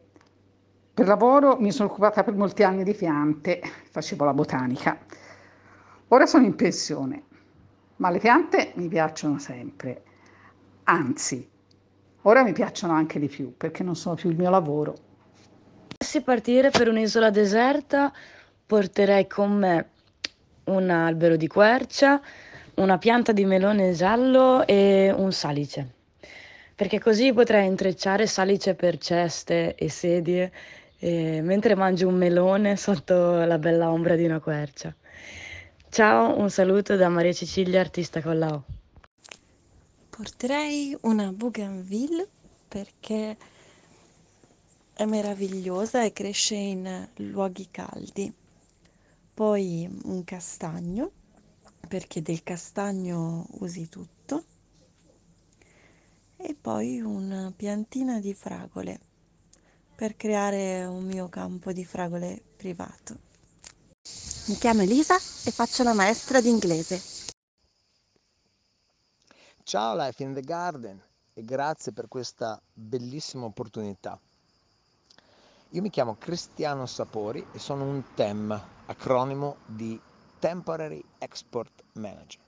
Per 0.96 1.06
lavoro 1.06 1.58
mi 1.60 1.72
sono 1.72 1.90
occupata 1.90 2.24
per 2.24 2.32
molti 2.32 2.62
anni 2.62 2.82
di 2.82 2.94
piante, 2.94 3.60
facevo 3.90 4.24
la 4.24 4.32
botanica. 4.32 4.98
Ora 6.08 6.24
sono 6.24 6.46
in 6.46 6.56
pensione, 6.56 7.24
ma 7.96 8.08
le 8.08 8.18
piante 8.18 8.72
mi 8.76 8.88
piacciono 8.88 9.38
sempre. 9.38 10.02
Anzi, 10.84 11.46
ora 12.22 12.42
mi 12.42 12.52
piacciono 12.52 12.94
anche 12.94 13.18
di 13.18 13.28
più 13.28 13.54
perché 13.58 13.82
non 13.82 13.94
sono 13.94 14.14
più 14.14 14.30
il 14.30 14.38
mio 14.38 14.48
lavoro. 14.48 14.96
Se 16.02 16.22
partire 16.22 16.70
per 16.70 16.88
un'isola 16.88 17.28
deserta, 17.28 18.10
porterei 18.64 19.26
con 19.26 19.52
me 19.52 19.90
un 20.64 20.88
albero 20.88 21.36
di 21.36 21.46
quercia, 21.46 22.22
una 22.76 22.96
pianta 22.96 23.32
di 23.32 23.44
melone 23.44 23.92
giallo 23.92 24.66
e 24.66 25.12
un 25.14 25.30
salice. 25.30 25.92
Perché 26.74 26.98
così 26.98 27.34
potrei 27.34 27.66
intrecciare 27.66 28.26
salice 28.26 28.74
per 28.74 28.96
ceste 28.96 29.74
e 29.74 29.90
sedie 29.90 30.50
e 30.98 31.40
mentre 31.42 31.74
mangio 31.74 32.08
un 32.08 32.16
melone 32.16 32.76
sotto 32.76 33.44
la 33.44 33.58
bella 33.58 33.90
ombra 33.90 34.16
di 34.16 34.24
una 34.24 34.40
quercia. 34.40 34.94
Ciao, 35.88 36.38
un 36.38 36.50
saluto 36.50 36.96
da 36.96 37.08
Maria 37.08 37.32
Cecilia, 37.32 37.80
artista 37.80 38.20
con 38.20 38.38
la 38.38 38.54
O. 38.54 38.64
Porterei 40.10 40.96
una 41.02 41.30
bougainville 41.32 42.26
perché 42.68 43.36
è 44.94 45.04
meravigliosa 45.04 46.04
e 46.04 46.12
cresce 46.12 46.54
in 46.54 47.08
luoghi 47.16 47.68
caldi. 47.70 48.32
Poi 49.34 49.88
un 50.04 50.24
castagno 50.24 51.10
perché 51.86 52.22
del 52.22 52.42
castagno 52.42 53.46
usi 53.60 53.88
tutto. 53.88 54.44
E 56.36 56.56
poi 56.58 57.00
una 57.00 57.52
piantina 57.54 58.18
di 58.20 58.34
fragole 58.34 59.00
per 59.96 60.14
creare 60.14 60.84
un 60.84 61.04
mio 61.04 61.28
campo 61.28 61.72
di 61.72 61.84
fragole 61.84 62.42
privato. 62.54 63.16
Mi 64.48 64.54
chiamo 64.56 64.82
Elisa 64.82 65.16
e 65.16 65.50
faccio 65.50 65.82
la 65.82 65.94
maestra 65.94 66.42
di 66.42 66.50
inglese. 66.50 67.00
Ciao 69.62 69.96
Life 69.96 70.22
in 70.22 70.34
the 70.34 70.42
Garden 70.42 71.02
e 71.32 71.42
grazie 71.44 71.92
per 71.92 72.08
questa 72.08 72.60
bellissima 72.72 73.46
opportunità. 73.46 74.20
Io 75.70 75.80
mi 75.80 75.90
chiamo 75.90 76.16
Cristiano 76.16 76.84
Sapori 76.84 77.44
e 77.52 77.58
sono 77.58 77.84
un 77.84 78.04
TEM, 78.14 78.68
acronimo 78.86 79.56
di 79.64 79.98
Temporary 80.38 81.02
Export 81.18 81.82
Manager. 81.94 82.40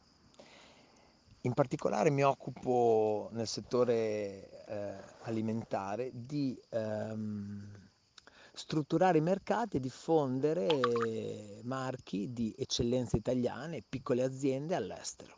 In 1.43 1.55
particolare 1.55 2.11
mi 2.11 2.23
occupo 2.23 3.31
nel 3.33 3.49
settore 3.49 4.58
eh, 4.69 4.95
alimentare 5.23 6.11
di 6.13 6.61
ehm, 6.69 7.89
strutturare 8.53 9.19
i 9.19 9.23
mercati 9.23 9.77
e 9.77 9.81
diffondere 9.81 11.61
marchi 11.63 12.33
di 12.33 12.55
eccellenze 12.59 13.17
italiane 13.17 13.83
piccole 13.89 14.23
aziende 14.23 14.75
all'estero. 14.75 15.37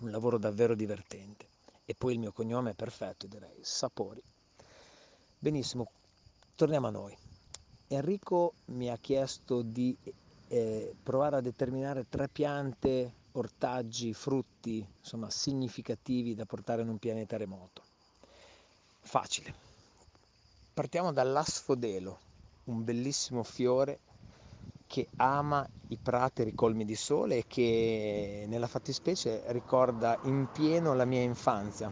Un 0.00 0.10
lavoro 0.10 0.38
davvero 0.38 0.74
divertente. 0.74 1.48
E 1.84 1.94
poi 1.94 2.12
il 2.12 2.18
mio 2.18 2.32
cognome 2.32 2.70
è 2.70 2.74
perfetto, 2.74 3.26
direi, 3.26 3.58
Sapori. 3.62 4.22
Benissimo, 5.38 5.90
torniamo 6.54 6.86
a 6.86 6.90
noi. 6.90 7.16
Enrico 7.88 8.52
mi 8.66 8.90
ha 8.90 8.96
chiesto 8.98 9.62
di 9.62 9.96
eh, 10.48 10.94
provare 11.02 11.36
a 11.36 11.40
determinare 11.40 12.06
tre 12.08 12.28
piante, 12.28 13.14
ortaggi, 13.32 14.12
frutti, 14.12 14.86
insomma, 14.98 15.30
significativi 15.30 16.34
da 16.34 16.44
portare 16.44 16.82
in 16.82 16.88
un 16.88 16.98
pianeta 16.98 17.36
remoto. 17.36 17.87
Facile. 19.08 19.54
Partiamo 20.74 21.12
dall'asfodelo, 21.12 22.18
un 22.64 22.84
bellissimo 22.84 23.42
fiore 23.42 24.00
che 24.86 25.08
ama 25.16 25.66
i 25.88 25.96
prati 25.96 26.42
ricolmi 26.42 26.84
di 26.84 26.94
sole 26.94 27.38
e 27.38 27.44
che 27.48 28.44
nella 28.48 28.66
fattispecie 28.66 29.44
ricorda 29.46 30.18
in 30.24 30.48
pieno 30.52 30.92
la 30.92 31.06
mia 31.06 31.22
infanzia. 31.22 31.90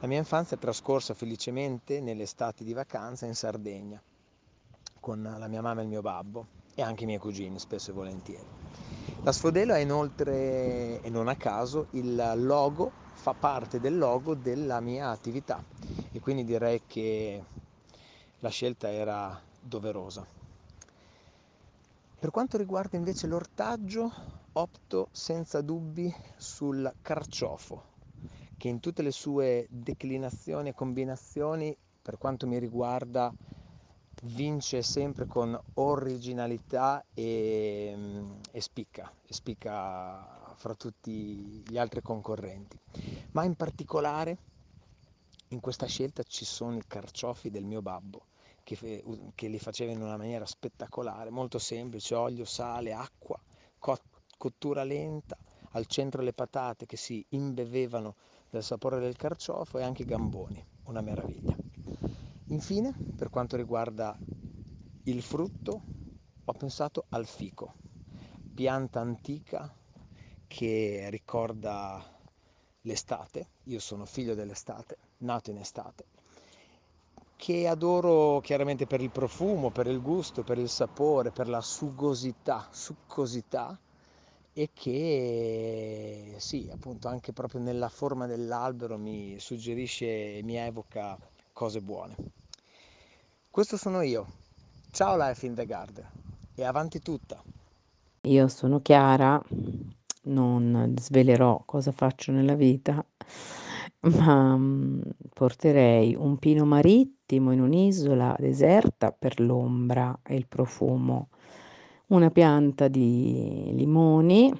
La 0.00 0.06
mia 0.06 0.16
infanzia 0.16 0.56
è 0.56 0.58
trascorsa 0.58 1.12
felicemente 1.12 2.00
nelle 2.00 2.22
estati 2.22 2.64
di 2.64 2.72
vacanza 2.72 3.26
in 3.26 3.34
Sardegna 3.34 4.00
con 4.98 5.22
la 5.22 5.46
mia 5.46 5.60
mamma 5.60 5.80
e 5.80 5.82
il 5.82 5.90
mio 5.90 6.00
babbo 6.00 6.46
e 6.74 6.80
anche 6.80 7.02
i 7.02 7.06
miei 7.06 7.18
cugini 7.18 7.58
spesso 7.58 7.90
e 7.90 7.92
volentieri. 7.92 8.46
L'asfodelo 9.24 9.74
è 9.74 9.80
inoltre, 9.80 11.02
e 11.02 11.10
non 11.10 11.28
a 11.28 11.36
caso, 11.36 11.88
il 11.90 12.32
logo, 12.36 12.90
fa 13.12 13.34
parte 13.34 13.78
del 13.78 13.98
logo 13.98 14.32
della 14.32 14.80
mia 14.80 15.10
attività 15.10 15.62
e 16.12 16.20
quindi 16.20 16.44
direi 16.44 16.82
che 16.86 17.44
la 18.40 18.48
scelta 18.48 18.90
era 18.90 19.40
doverosa. 19.60 20.26
Per 22.18 22.30
quanto 22.30 22.56
riguarda 22.58 22.96
invece 22.96 23.26
l'ortaggio, 23.26 24.12
opto 24.52 25.08
senza 25.10 25.60
dubbi 25.60 26.12
sul 26.36 26.92
carciofo, 27.00 27.82
che 28.56 28.68
in 28.68 28.80
tutte 28.80 29.02
le 29.02 29.10
sue 29.10 29.66
declinazioni 29.70 30.68
e 30.68 30.74
combinazioni, 30.74 31.74
per 32.02 32.18
quanto 32.18 32.46
mi 32.46 32.58
riguarda, 32.58 33.32
vince 34.24 34.82
sempre 34.82 35.26
con 35.26 35.58
originalità 35.74 37.02
e, 37.14 37.96
e, 38.50 38.60
spicca, 38.60 39.10
e 39.26 39.32
spicca 39.32 40.54
fra 40.56 40.74
tutti 40.74 41.62
gli 41.66 41.78
altri 41.78 42.02
concorrenti. 42.02 42.78
Ma 43.30 43.44
in 43.44 43.54
particolare 43.54 44.36
in 45.52 45.60
questa 45.60 45.86
scelta 45.86 46.22
ci 46.22 46.44
sono 46.44 46.76
i 46.76 46.86
carciofi 46.86 47.50
del 47.50 47.64
mio 47.64 47.82
babbo, 47.82 48.26
che, 48.62 49.02
che 49.34 49.48
li 49.48 49.58
faceva 49.58 49.92
in 49.92 50.00
una 50.00 50.16
maniera 50.16 50.46
spettacolare, 50.46 51.30
molto 51.30 51.58
semplice, 51.58 52.14
olio, 52.14 52.44
sale, 52.44 52.92
acqua, 52.92 53.38
cottura 54.36 54.84
lenta, 54.84 55.36
al 55.72 55.86
centro 55.86 56.22
le 56.22 56.32
patate 56.32 56.86
che 56.86 56.96
si 56.96 57.24
imbevevano 57.30 58.14
del 58.48 58.62
sapore 58.62 58.98
del 58.98 59.16
carciofo 59.16 59.78
e 59.78 59.82
anche 59.82 60.02
i 60.02 60.06
gamboni, 60.06 60.64
una 60.84 61.00
meraviglia. 61.00 61.56
Infine, 62.48 62.94
per 63.16 63.30
quanto 63.30 63.56
riguarda 63.56 64.18
il 65.04 65.22
frutto, 65.22 65.82
ho 66.44 66.52
pensato 66.52 67.04
al 67.10 67.26
fico, 67.26 67.74
pianta 68.54 69.00
antica 69.00 69.72
che 70.46 71.06
ricorda 71.10 72.04
l'estate, 72.82 73.48
io 73.64 73.78
sono 73.78 74.04
figlio 74.04 74.34
dell'estate, 74.34 74.96
nato 75.20 75.50
in 75.50 75.58
estate, 75.58 76.04
che 77.36 77.66
adoro 77.66 78.40
chiaramente 78.40 78.86
per 78.86 79.00
il 79.00 79.10
profumo, 79.10 79.70
per 79.70 79.86
il 79.86 80.00
gusto, 80.00 80.42
per 80.42 80.58
il 80.58 80.68
sapore, 80.68 81.30
per 81.30 81.48
la 81.48 81.60
sugosità, 81.60 82.68
succosità 82.70 83.78
e 84.52 84.70
che 84.74 86.34
sì, 86.38 86.68
appunto 86.72 87.08
anche 87.08 87.32
proprio 87.32 87.60
nella 87.60 87.88
forma 87.88 88.26
dell'albero 88.26 88.98
mi 88.98 89.38
suggerisce 89.38 90.38
e 90.38 90.42
mi 90.42 90.56
evoca 90.56 91.18
cose 91.52 91.80
buone. 91.80 92.16
Questo 93.50 93.76
sono 93.76 94.02
io. 94.02 94.26
Ciao 94.90 95.16
Life 95.16 95.46
in 95.46 95.54
the 95.54 95.66
Garden 95.66 96.06
e 96.54 96.64
avanti 96.64 97.00
tutta. 97.00 97.42
Io 98.22 98.48
sono 98.48 98.80
Chiara, 98.82 99.42
non 100.24 100.94
svelerò 100.98 101.62
cosa 101.64 101.90
faccio 101.90 102.32
nella 102.32 102.54
vita, 102.54 103.02
ma 104.00 104.56
mm, 104.56 105.00
porterei 105.34 106.14
un 106.14 106.38
pino 106.38 106.64
marittimo 106.64 107.52
in 107.52 107.60
un'isola 107.60 108.34
deserta 108.38 109.12
per 109.12 109.40
l'ombra 109.40 110.20
e 110.22 110.36
il 110.36 110.46
profumo, 110.46 111.28
una 112.08 112.30
pianta 112.30 112.88
di 112.88 113.72
limoni 113.74 114.52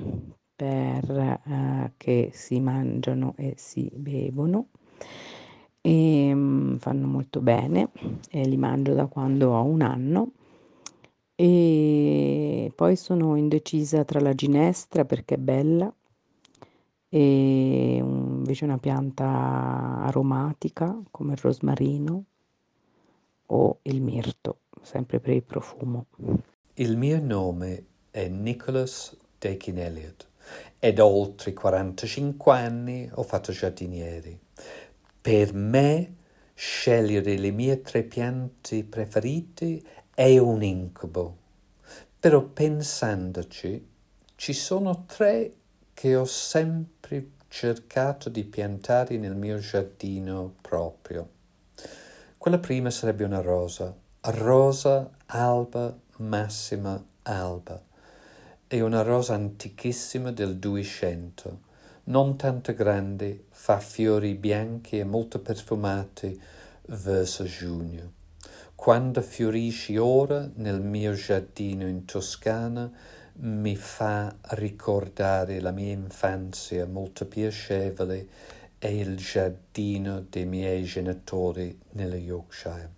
per 0.55 1.11
eh, 1.11 1.93
che 1.97 2.31
si 2.33 2.61
mangiano 2.61 3.35
e 3.37 3.55
si 3.57 3.91
bevono 3.95 4.69
e 5.81 6.33
mm, 6.35 6.77
fanno 6.77 7.07
molto 7.07 7.41
bene 7.41 7.91
e 8.31 8.47
li 8.47 8.57
mangio 8.57 8.93
da 8.95 9.07
quando 9.07 9.53
ho 9.53 9.65
un 9.65 9.83
anno. 9.83 10.33
E 11.35 12.71
poi 12.75 12.97
sono 12.97 13.35
indecisa 13.37 14.05
tra 14.05 14.21
la 14.21 14.35
ginestra 14.35 15.07
perché 15.07 15.37
è 15.37 15.39
bella 15.39 15.91
e 17.13 17.97
invece 17.97 18.65
una 18.65 18.79
pianta 18.79 19.27
aromatica 20.03 20.97
come 21.11 21.33
il 21.33 21.39
rosmarino 21.39 22.25
o 23.47 23.79
il 23.83 24.01
mirto, 24.01 24.61
sempre 24.81 25.19
per 25.19 25.35
il 25.35 25.43
profumo. 25.43 26.07
Il 26.75 26.97
mio 26.97 27.21
nome 27.21 27.85
è 28.13 28.29
Nicholas 28.29 29.17
Dakin 29.39 29.79
Elliott 29.79 30.29
ed 30.79 30.95
da 30.95 31.05
oltre 31.05 31.53
45 31.53 32.53
anni 32.53 33.11
ho 33.13 33.23
fatto 33.25 33.51
giardinieri. 33.51 34.39
Per 35.21 35.53
me 35.53 36.15
scegliere 36.55 37.37
le 37.37 37.51
mie 37.51 37.83
tre 37.83 38.05
piante 38.05 38.85
preferite 38.85 39.83
è 40.15 40.39
un 40.39 40.63
incubo. 40.63 41.37
Però 42.21 42.43
pensandoci, 42.43 43.89
ci 44.37 44.53
sono 44.53 45.05
tre 45.07 45.60
che 46.01 46.17
ho 46.17 46.25
sempre 46.25 47.33
cercato 47.49 48.31
di 48.31 48.45
piantare 48.45 49.19
nel 49.19 49.35
mio 49.35 49.59
giardino 49.59 50.55
proprio. 50.63 51.29
Quella 52.39 52.57
prima 52.57 52.89
sarebbe 52.89 53.25
una 53.25 53.43
rosa, 53.43 53.95
rosa 54.23 55.11
alba 55.27 55.95
massima 56.17 57.05
alba. 57.25 57.79
È 58.67 58.81
una 58.81 59.03
rosa 59.03 59.35
antichissima 59.35 60.33
del 60.33 60.57
Duecento, 60.57 61.61
non 62.05 62.35
tanto 62.39 62.73
grande, 62.73 63.45
fa 63.51 63.79
fiori 63.79 64.33
bianchi 64.33 64.99
e 64.99 65.05
molto 65.05 65.41
profumati 65.41 66.41
verso 66.87 67.45
giugno. 67.45 68.13
Quando 68.75 69.21
fiorisci 69.21 69.99
ora 69.99 70.51
nel 70.55 70.81
mio 70.81 71.13
giardino 71.13 71.87
in 71.87 72.07
Toscana, 72.07 72.91
mi 73.43 73.75
fa 73.75 74.37
ricordare 74.51 75.61
la 75.61 75.71
mia 75.71 75.93
infanzia 75.93 76.87
molto 76.87 77.25
piacevole 77.25 78.29
e 78.79 78.99
il 78.99 79.17
giardino 79.17 80.21
dei 80.29 80.45
miei 80.45 80.85
genitori 80.85 81.79
nella 81.93 82.17
Yorkshire. 82.17 82.91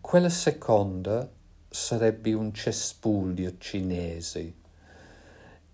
Quella 0.00 0.28
seconda 0.28 1.28
sarebbe 1.68 2.34
un 2.34 2.54
cespuglio 2.54 3.54
cinese. 3.58 4.54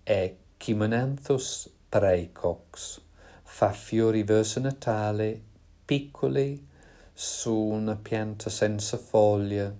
È 0.01 0.35
Chimonanthus 0.57 1.69
praecox. 1.87 3.01
Fa 3.43 3.71
fiori 3.71 4.23
verso 4.23 4.59
Natale, 4.59 5.39
piccoli, 5.85 6.67
su 7.13 7.53
una 7.53 7.95
pianta 7.95 8.49
senza 8.49 8.97
foglie 8.97 9.75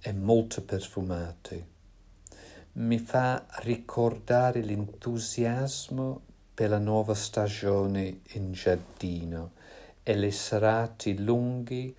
e 0.00 0.12
molto 0.14 0.62
profumate. 0.62 1.75
Mi 2.78 2.98
fa 2.98 3.46
ricordare 3.62 4.60
l'entusiasmo 4.60 6.20
per 6.52 6.68
la 6.68 6.78
nuova 6.78 7.14
stagione 7.14 8.20
in 8.34 8.52
giardino 8.52 9.52
e 10.02 10.14
le 10.14 10.30
serate 10.30 11.14
lunghe 11.14 11.94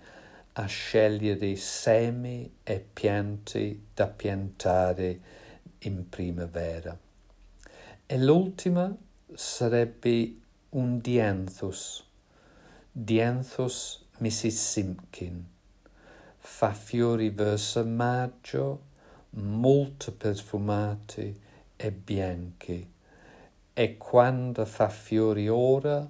a 0.52 0.66
scegliere 0.66 1.56
semi 1.56 2.48
e 2.62 2.78
piante 2.92 3.80
da 3.92 4.06
piantare 4.06 5.20
in 5.80 6.08
primavera. 6.08 6.96
E 8.06 8.18
l'ultima 8.18 8.96
sarebbe 9.34 10.36
un 10.70 10.98
dianthus, 10.98 12.04
dianthus 12.92 14.06
Mrs. 14.18 14.48
Simpkin. 14.48 15.44
Fa 16.38 16.72
fiori 16.72 17.30
verso 17.30 17.84
maggio, 17.84 18.86
molto 19.30 20.12
profumati 20.12 21.40
e 21.76 21.92
bianchi, 21.92 22.92
e 23.72 23.96
quando 23.96 24.64
fa 24.64 24.88
fiori 24.88 25.48
ora 25.48 26.08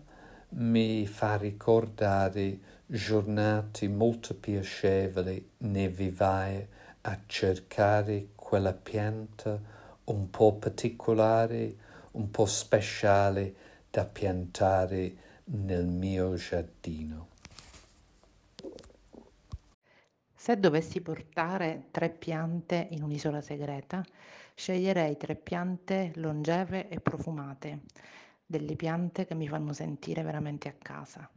mi 0.51 1.07
fa 1.07 1.37
ricordare 1.37 2.59
giornate 2.87 3.87
molto 3.89 4.35
piacevoli 4.35 5.51
ne 5.59 5.89
vivai 5.89 6.67
a 7.03 7.21
cercare 7.27 8.29
quella 8.35 8.73
pianta 8.73 9.61
un 10.05 10.31
po' 10.31 10.55
particolare, 10.55 11.77
un 12.13 12.31
po' 12.31 12.47
speciale 12.47 13.55
da 13.91 14.07
piantare 14.07 15.15
nel 15.45 15.87
mio 15.87 16.35
giardino. 16.35 17.28
Se 20.49 20.59
dovessi 20.59 21.03
portare 21.03 21.89
tre 21.91 22.09
piante 22.09 22.89
in 22.93 23.03
un'isola 23.03 23.43
segreta, 23.43 24.03
sceglierei 24.55 25.19
tre 25.19 25.35
piante 25.37 26.11
longeve 26.15 26.89
e 26.89 27.01
profumate, 27.01 27.81
delle 28.47 28.75
piante 28.75 29.27
che 29.27 29.35
mi 29.35 29.47
fanno 29.47 29.75
sentire 29.75 30.23
veramente 30.23 30.69
a 30.71 30.73
casa. 30.73 31.29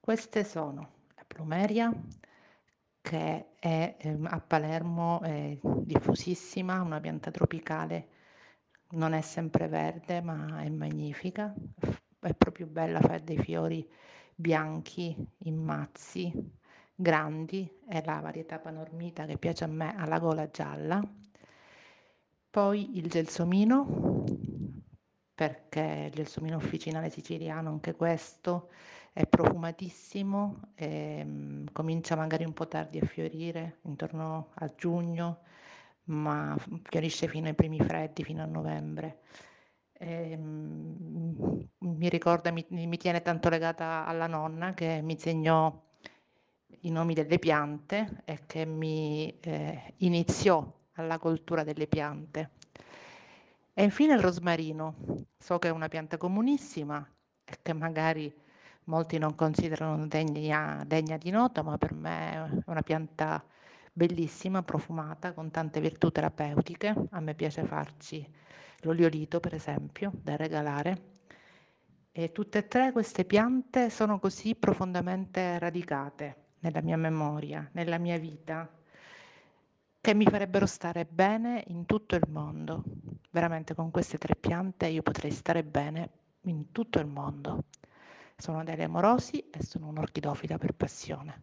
Queste 0.00 0.44
sono 0.44 0.92
la 1.14 1.24
plumeria, 1.26 1.92
che 3.02 3.48
è 3.58 3.96
eh, 3.98 4.18
a 4.22 4.40
Palermo 4.40 5.20
è 5.20 5.58
diffusissima, 5.60 6.80
una 6.80 7.00
pianta 7.00 7.30
tropicale, 7.30 8.08
non 8.92 9.12
è 9.12 9.20
sempre 9.20 9.68
verde 9.68 10.22
ma 10.22 10.62
è 10.62 10.70
magnifica, 10.70 11.54
è 12.18 12.32
proprio 12.32 12.64
bella, 12.66 12.98
fa 12.98 13.18
dei 13.18 13.36
fiori 13.36 13.86
bianchi 14.34 15.14
in 15.40 15.62
mazzi 15.62 16.60
grandi, 17.02 17.70
è 17.86 18.02
la 18.04 18.20
varietà 18.20 18.58
panormita 18.58 19.26
che 19.26 19.36
piace 19.36 19.64
a 19.64 19.66
me, 19.66 19.94
alla 19.96 20.18
gola 20.18 20.48
gialla. 20.50 21.02
Poi 22.50 22.98
il 22.98 23.08
gelsomino, 23.08 24.24
perché 25.34 26.06
il 26.08 26.14
gelsomino 26.14 26.56
officinale 26.56 27.10
siciliano, 27.10 27.70
anche 27.70 27.94
questo, 27.94 28.70
è 29.12 29.26
profumatissimo, 29.26 30.72
e, 30.74 31.22
um, 31.24 31.64
comincia 31.72 32.16
magari 32.16 32.44
un 32.44 32.52
po' 32.52 32.68
tardi 32.68 32.98
a 32.98 33.06
fiorire, 33.06 33.78
intorno 33.82 34.50
a 34.54 34.72
giugno, 34.74 35.40
ma 36.04 36.56
fiorisce 36.84 37.28
fino 37.28 37.48
ai 37.48 37.54
primi 37.54 37.78
freddi, 37.80 38.24
fino 38.24 38.42
a 38.42 38.46
novembre. 38.46 39.20
E, 39.92 40.34
um, 40.36 41.68
mi 41.78 42.08
ricorda, 42.08 42.50
mi, 42.50 42.64
mi 42.70 42.96
tiene 42.96 43.22
tanto 43.22 43.48
legata 43.48 44.04
alla 44.06 44.26
nonna 44.26 44.74
che 44.74 45.00
mi 45.02 45.12
insegnò 45.12 45.90
i 46.80 46.90
nomi 46.90 47.14
delle 47.14 47.38
piante 47.38 48.22
e 48.24 48.40
che 48.46 48.64
mi 48.64 49.38
eh, 49.40 49.94
iniziò 49.98 50.80
alla 50.94 51.18
coltura 51.18 51.64
delle 51.64 51.86
piante. 51.86 52.50
E 53.74 53.82
infine 53.82 54.14
il 54.14 54.20
rosmarino. 54.20 55.26
So 55.38 55.58
che 55.58 55.68
è 55.68 55.70
una 55.70 55.88
pianta 55.88 56.16
comunissima 56.16 57.06
e 57.44 57.58
che 57.62 57.72
magari 57.72 58.32
molti 58.84 59.18
non 59.18 59.34
considerano 59.34 60.06
degna, 60.06 60.82
degna 60.86 61.16
di 61.16 61.30
nota, 61.30 61.62
ma 61.62 61.78
per 61.78 61.94
me 61.94 62.32
è 62.32 62.62
una 62.66 62.82
pianta 62.82 63.42
bellissima, 63.92 64.62
profumata, 64.62 65.32
con 65.32 65.50
tante 65.50 65.80
virtù 65.80 66.10
terapeutiche. 66.10 66.94
A 67.10 67.20
me 67.20 67.34
piace 67.34 67.64
farci 67.64 68.26
l'oliolito, 68.80 69.40
per 69.40 69.54
esempio, 69.54 70.10
da 70.14 70.36
regalare. 70.36 71.10
E 72.12 72.30
tutte 72.30 72.58
e 72.58 72.68
tre 72.68 72.92
queste 72.92 73.24
piante 73.24 73.88
sono 73.88 74.18
così 74.18 74.54
profondamente 74.54 75.58
radicate 75.58 76.41
nella 76.62 76.80
mia 76.80 76.96
memoria, 76.96 77.68
nella 77.72 77.98
mia 77.98 78.18
vita, 78.18 78.68
che 80.00 80.14
mi 80.14 80.24
farebbero 80.24 80.66
stare 80.66 81.04
bene 81.04 81.62
in 81.68 81.86
tutto 81.86 82.16
il 82.16 82.24
mondo. 82.28 82.82
Veramente 83.30 83.74
con 83.74 83.90
queste 83.90 84.18
tre 84.18 84.34
piante 84.34 84.86
io 84.86 85.02
potrei 85.02 85.30
stare 85.30 85.62
bene 85.62 86.10
in 86.42 86.72
tutto 86.72 86.98
il 86.98 87.06
mondo. 87.06 87.64
Sono 88.36 88.64
Delia 88.64 88.88
Morosi 88.88 89.38
e 89.50 89.62
sono 89.62 89.88
un'orchidofila 89.88 90.58
per 90.58 90.72
passione. 90.74 91.42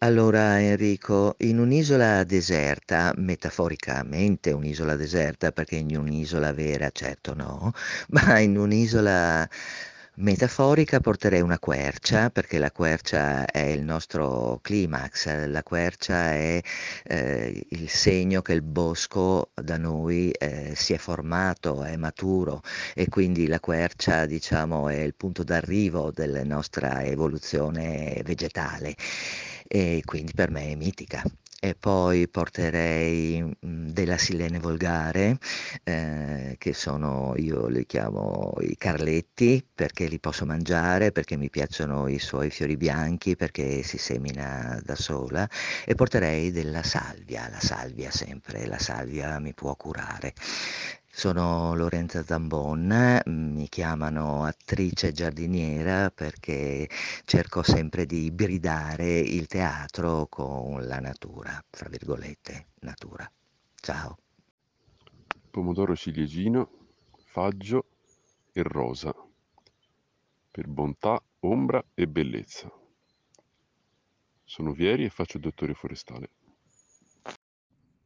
Allora 0.00 0.60
Enrico, 0.60 1.34
in 1.38 1.58
un'isola 1.58 2.22
deserta, 2.22 3.12
metaforicamente 3.16 4.52
un'isola 4.52 4.94
deserta, 4.94 5.50
perché 5.50 5.76
in 5.76 5.96
un'isola 5.96 6.52
vera 6.52 6.88
certo 6.90 7.34
no, 7.34 7.72
ma 8.10 8.38
in 8.38 8.56
un'isola 8.56 9.48
metaforica 10.18 11.00
porterei 11.00 11.40
una 11.40 11.58
quercia, 11.58 12.30
perché 12.30 12.58
la 12.58 12.72
quercia 12.72 13.46
è 13.46 13.60
il 13.60 13.82
nostro 13.82 14.58
climax, 14.62 15.46
la 15.46 15.62
quercia 15.62 16.32
è 16.32 16.60
eh, 17.04 17.66
il 17.70 17.88
segno 17.88 18.42
che 18.42 18.52
il 18.52 18.62
bosco 18.62 19.50
da 19.54 19.76
noi 19.76 20.30
eh, 20.30 20.72
si 20.74 20.92
è 20.92 20.98
formato, 20.98 21.84
è 21.84 21.96
maturo 21.96 22.62
e 22.94 23.08
quindi 23.08 23.46
la 23.46 23.60
quercia 23.60 24.26
diciamo 24.26 24.88
è 24.88 24.96
il 24.96 25.14
punto 25.14 25.44
d'arrivo 25.44 26.10
della 26.10 26.42
nostra 26.44 27.04
evoluzione 27.04 28.20
vegetale 28.24 28.96
e 29.66 30.02
quindi 30.04 30.32
per 30.34 30.50
me 30.50 30.70
è 30.70 30.74
mitica 30.74 31.22
e 31.60 31.74
poi 31.74 32.28
porterei 32.28 33.42
mh, 33.42 33.90
della 33.90 34.16
silene 34.16 34.58
volgare, 34.60 35.38
eh, 35.84 36.54
che 36.58 36.72
sono, 36.74 37.34
io 37.36 37.66
li 37.66 37.84
chiamo 37.86 38.52
i 38.60 38.76
carletti, 38.76 39.64
perché 39.74 40.06
li 40.06 40.18
posso 40.20 40.44
mangiare, 40.46 41.10
perché 41.12 41.36
mi 41.36 41.50
piacciono 41.50 42.06
i 42.08 42.18
suoi 42.18 42.50
fiori 42.50 42.76
bianchi, 42.76 43.36
perché 43.36 43.82
si 43.82 43.98
semina 43.98 44.80
da 44.84 44.94
sola, 44.94 45.48
e 45.84 45.94
porterei 45.94 46.50
della 46.52 46.82
salvia, 46.82 47.48
la 47.50 47.60
salvia 47.60 48.10
sempre, 48.10 48.66
la 48.66 48.78
salvia 48.78 49.38
mi 49.40 49.52
può 49.54 49.74
curare. 49.76 50.34
Sono 51.18 51.74
Lorenza 51.74 52.22
Zambon, 52.22 53.22
mi 53.26 53.68
chiamano 53.68 54.44
attrice 54.44 55.10
giardiniera 55.10 56.12
perché 56.12 56.88
cerco 57.24 57.64
sempre 57.64 58.06
di 58.06 58.26
ibridare 58.26 59.18
il 59.18 59.48
teatro 59.48 60.28
con 60.28 60.86
la 60.86 61.00
natura, 61.00 61.60
fra 61.68 61.88
virgolette, 61.88 62.68
natura. 62.82 63.28
Ciao. 63.74 64.18
Pomodoro 65.50 65.96
ciliegino, 65.96 66.70
faggio 67.24 67.86
e 68.52 68.62
rosa, 68.62 69.12
per 70.52 70.68
bontà, 70.68 71.20
ombra 71.40 71.84
e 71.94 72.06
bellezza. 72.06 72.70
Sono 74.44 74.70
Vieri 74.70 75.02
e 75.02 75.10
faccio 75.10 75.38
il 75.38 75.42
dottore 75.42 75.74
forestale. 75.74 76.30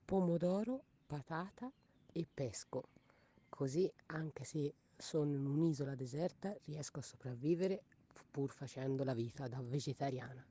Pomodoro, 0.03 0.83
patata 1.07 1.70
e 2.11 2.27
pesco. 2.33 2.85
Così, 3.55 3.88
anche 4.07 4.45
se 4.45 4.75
sono 4.97 5.35
in 5.35 5.47
un'isola 5.47 5.95
deserta, 5.95 6.53
riesco 6.65 7.01
a 7.01 7.03
sopravvivere 7.03 7.83
pur 8.31 8.51
facendo 8.51 9.05
la 9.05 9.12
vita 9.12 9.47
da 9.47 9.61
vegetariana. 9.62 10.43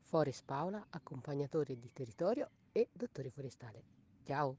Forest 0.00 0.42
Paola, 0.44 0.84
accompagnatore 0.90 1.78
di 1.78 1.90
territorio 1.92 2.48
e 2.72 2.88
dottore 2.92 3.30
forestale. 3.30 3.82
Ciao! 4.24 4.56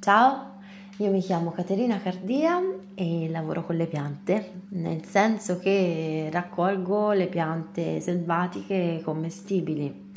Ciao, 0.00 0.60
io 0.96 1.10
mi 1.10 1.20
chiamo 1.20 1.52
Caterina 1.52 2.00
Cardia 2.00 2.58
e 2.94 3.28
lavoro 3.28 3.64
con 3.64 3.76
le 3.76 3.86
piante, 3.86 4.62
nel 4.70 5.04
senso 5.04 5.58
che 5.58 6.30
raccolgo 6.32 7.12
le 7.12 7.28
piante 7.28 8.00
selvatiche 8.00 9.02
commestibili. 9.04 10.10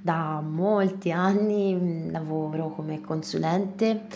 Da 0.00 0.40
molti 0.40 1.10
anni 1.10 2.08
lavoro 2.10 2.68
come 2.68 3.00
consulente 3.00 4.06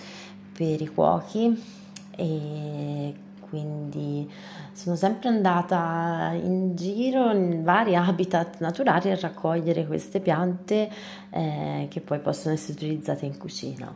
per 0.52 0.80
i 0.80 0.86
cuochi 0.86 1.76
e 2.18 3.14
quindi 3.48 4.30
sono 4.72 4.96
sempre 4.96 5.28
andata 5.28 6.32
in 6.34 6.74
giro 6.74 7.30
in 7.30 7.62
vari 7.62 7.94
habitat 7.96 8.58
naturali 8.58 9.10
a 9.10 9.18
raccogliere 9.18 9.86
queste 9.86 10.20
piante 10.20 10.90
eh, 11.30 11.86
che 11.88 12.00
poi 12.00 12.18
possono 12.18 12.54
essere 12.54 12.72
utilizzate 12.74 13.24
in 13.24 13.38
cucina. 13.38 13.94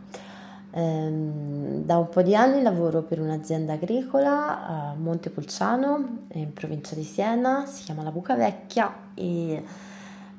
Ehm, 0.74 1.84
da 1.84 1.98
un 1.98 2.08
po' 2.08 2.22
di 2.22 2.34
anni 2.34 2.62
lavoro 2.62 3.02
per 3.02 3.20
un'azienda 3.20 3.74
agricola 3.74 4.66
a 4.66 4.94
Montepulciano, 4.94 6.18
in 6.32 6.52
provincia 6.52 6.94
di 6.94 7.02
Siena, 7.02 7.66
si 7.66 7.82
chiama 7.84 8.02
La 8.02 8.10
Buca 8.10 8.34
Vecchia 8.36 9.10
e, 9.14 9.62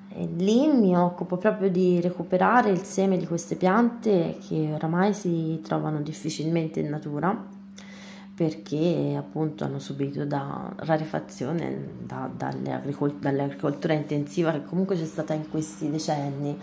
e 0.10 0.30
lì 0.38 0.68
mi 0.68 0.98
occupo 0.98 1.38
proprio 1.38 1.70
di 1.70 2.02
recuperare 2.02 2.70
il 2.72 2.82
seme 2.82 3.18
di 3.18 3.28
queste 3.28 3.56
piante 3.56 4.38
che 4.48 4.72
oramai 4.74 5.14
si 5.14 5.62
trovano 5.62 6.02
difficilmente 6.02 6.80
in 6.80 6.90
natura 6.90 7.53
perché 8.36 9.16
appunto 9.16 9.64
hanno 9.64 9.78
subito 9.78 10.26
da 10.26 10.74
rarefazione 10.78 11.90
da, 12.04 12.30
dall'agricoltura 12.36 13.94
intensiva 13.94 14.52
che 14.52 14.64
comunque 14.64 14.96
c'è 14.96 15.06
stata 15.06 15.34
in 15.34 15.50
questi 15.50 15.90
decenni. 15.90 16.60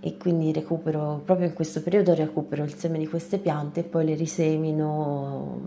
E 0.00 0.18
quindi 0.18 0.52
recupero 0.52 1.22
proprio 1.24 1.46
in 1.46 1.54
questo 1.54 1.82
periodo 1.82 2.12
recupero 2.12 2.62
il 2.62 2.74
seme 2.74 2.98
di 2.98 3.08
queste 3.08 3.38
piante 3.38 3.80
e 3.80 3.84
poi 3.84 4.04
le 4.04 4.14
risemino 4.14 5.62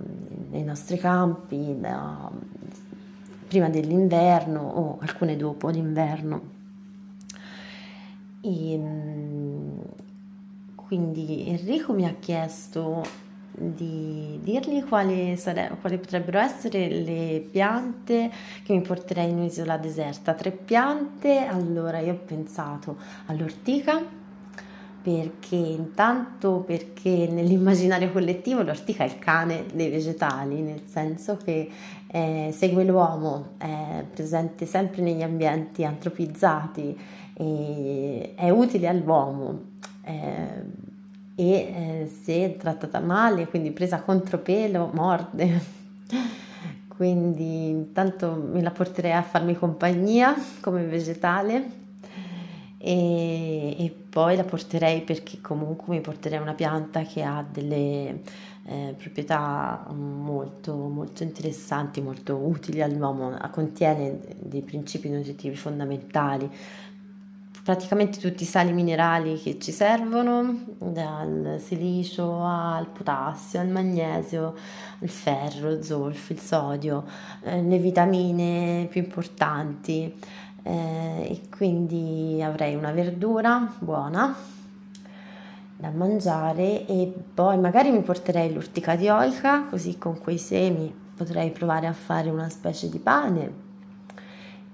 nei 0.52 0.64
nostri 0.64 1.00
campi 1.00 1.76
da, 1.80 2.30
prima 3.48 3.68
dell'inverno 3.70 4.62
o 4.62 4.98
alcune 5.02 5.36
dopo 5.38 5.70
l'inverno. 5.70 6.42
E, 8.42 8.80
quindi 10.76 11.48
Enrico 11.48 11.94
mi 11.94 12.06
ha 12.06 12.14
chiesto 12.20 13.04
di 13.60 14.40
dirgli 14.44 14.84
quali, 14.84 15.36
sare- 15.36 15.76
quali, 15.82 15.98
potrebbero 15.98 16.38
essere 16.38 16.88
le 16.90 17.44
piante 17.50 18.30
che 18.64 18.74
mi 18.74 18.82
porterei 18.82 19.30
in 19.30 19.38
un'isola 19.38 19.78
deserta. 19.78 20.34
Tre 20.34 20.52
piante, 20.52 21.40
allora 21.40 22.00
io 22.00 22.14
ho 22.14 22.20
pensato 22.24 22.98
all'ortica, 23.26 24.00
perché 25.02 25.56
intanto 25.56 26.64
perché 26.66 27.28
nell'immaginario 27.32 28.12
collettivo 28.12 28.62
l'ortica 28.62 29.04
è 29.04 29.08
il 29.08 29.18
cane 29.18 29.66
dei 29.74 29.90
vegetali, 29.90 30.62
nel 30.62 30.84
senso 30.86 31.38
che 31.44 31.70
eh, 32.06 32.50
segue 32.54 32.84
l'uomo, 32.84 33.54
è 33.58 34.04
presente 34.14 34.68
sempre 34.68 35.02
negli 35.02 35.24
ambienti 35.24 35.84
antropizzati, 35.84 36.96
è 37.34 38.50
utile 38.50 38.88
all'uomo. 38.88 39.62
Eh, 40.04 40.87
e 41.40 41.52
eh, 41.52 42.12
se 42.24 42.58
trattata 42.58 43.00
male, 43.00 43.48
quindi 43.48 43.70
presa 43.70 44.02
contropelo, 44.02 44.90
morde. 44.94 45.76
quindi 46.98 47.70
intanto 47.70 48.34
me 48.34 48.60
la 48.60 48.72
porterei 48.72 49.12
a 49.12 49.22
farmi 49.22 49.56
compagnia 49.56 50.34
come 50.62 50.84
vegetale 50.86 51.70
e, 52.80 53.76
e, 53.78 53.96
poi 54.10 54.36
la 54.36 54.44
porterei 54.44 55.02
perché 55.02 55.40
comunque 55.40 55.94
mi 55.94 56.02
porterei 56.02 56.40
una 56.40 56.56
pianta 56.56 57.04
che 57.04 57.22
ha 57.22 57.46
delle 57.48 58.22
eh, 58.66 58.96
proprietà 58.98 59.86
molto, 59.94 60.76
molto 60.76 61.22
interessanti, 61.22 62.02
molto 62.02 62.36
utili 62.36 62.82
all'uomo, 62.82 63.38
contiene 63.52 64.18
dei 64.40 64.64
principi 64.64 65.10
nutritivi 65.10 65.56
fondamentali 65.56 66.50
praticamente 67.68 68.20
tutti 68.20 68.44
i 68.44 68.46
sali 68.46 68.72
minerali 68.72 69.38
che 69.38 69.60
ci 69.60 69.74
servono, 69.74 70.58
dal 70.80 71.58
silicio 71.62 72.42
al 72.42 72.88
potassio, 72.88 73.60
al 73.60 73.68
magnesio, 73.68 74.56
il 75.00 75.10
ferro, 75.10 75.72
il 75.72 75.84
zolfo, 75.84 76.32
il 76.32 76.40
sodio, 76.40 77.04
eh, 77.44 77.62
le 77.62 77.78
vitamine 77.78 78.88
più 78.90 79.02
importanti. 79.02 80.18
Eh, 80.64 81.28
e 81.30 81.42
quindi 81.50 82.42
avrei 82.42 82.74
una 82.74 82.94
verdura 82.94 83.70
buona 83.80 84.34
da 85.76 85.90
mangiare 85.90 86.88
e 86.88 87.14
poi 87.34 87.58
magari 87.58 87.92
mi 87.92 88.02
porterei 88.02 88.54
l'urtica 88.54 88.96
dioica 88.96 89.66
così 89.70 89.98
con 89.98 90.18
quei 90.20 90.38
semi 90.38 90.94
potrei 91.16 91.52
provare 91.52 91.88
a 91.88 91.94
fare 91.94 92.30
una 92.30 92.50
specie 92.50 92.90
di 92.90 93.00
pane 93.00 93.67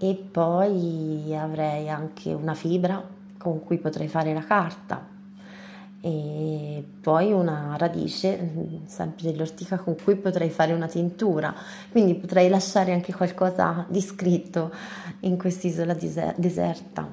e 0.04 0.16
poi 0.16 1.34
avrei 1.34 1.90
anche 1.90 2.34
una 2.34 2.54
fibra 2.54 3.02
con 3.38 3.64
cui 3.64 3.78
potrei 3.78 4.10
fare 4.10 4.34
la 4.34 4.44
carta. 4.44 5.08
E 6.02 6.86
poi 7.00 7.32
una 7.32 7.76
radice 7.78 8.82
sempre 8.86 9.32
dell'ortica 9.32 9.78
con 9.78 9.96
cui 9.96 10.18
potrei 10.18 10.50
fare 10.50 10.74
una 10.74 10.88
tintura. 10.88 11.56
Quindi 11.90 12.16
potrei 12.16 12.50
lasciare 12.50 12.92
anche 12.92 13.14
qualcosa 13.14 13.86
di 13.88 14.02
scritto 14.02 14.74
in 15.22 15.38
quest'isola 15.38 15.96
deserta. 16.36 17.08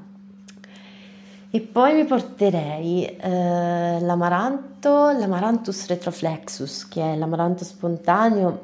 E 1.53 1.61
poi 1.61 1.95
mi 1.95 2.05
porterei 2.07 3.07
eh, 3.07 3.99
l'amaranto 4.01 5.11
l'amaranthus 5.11 5.87
retroflexus 5.87 6.89
che 6.89 7.13
è 7.13 7.17
l'amaranto 7.17 7.65
spontaneo 7.65 8.63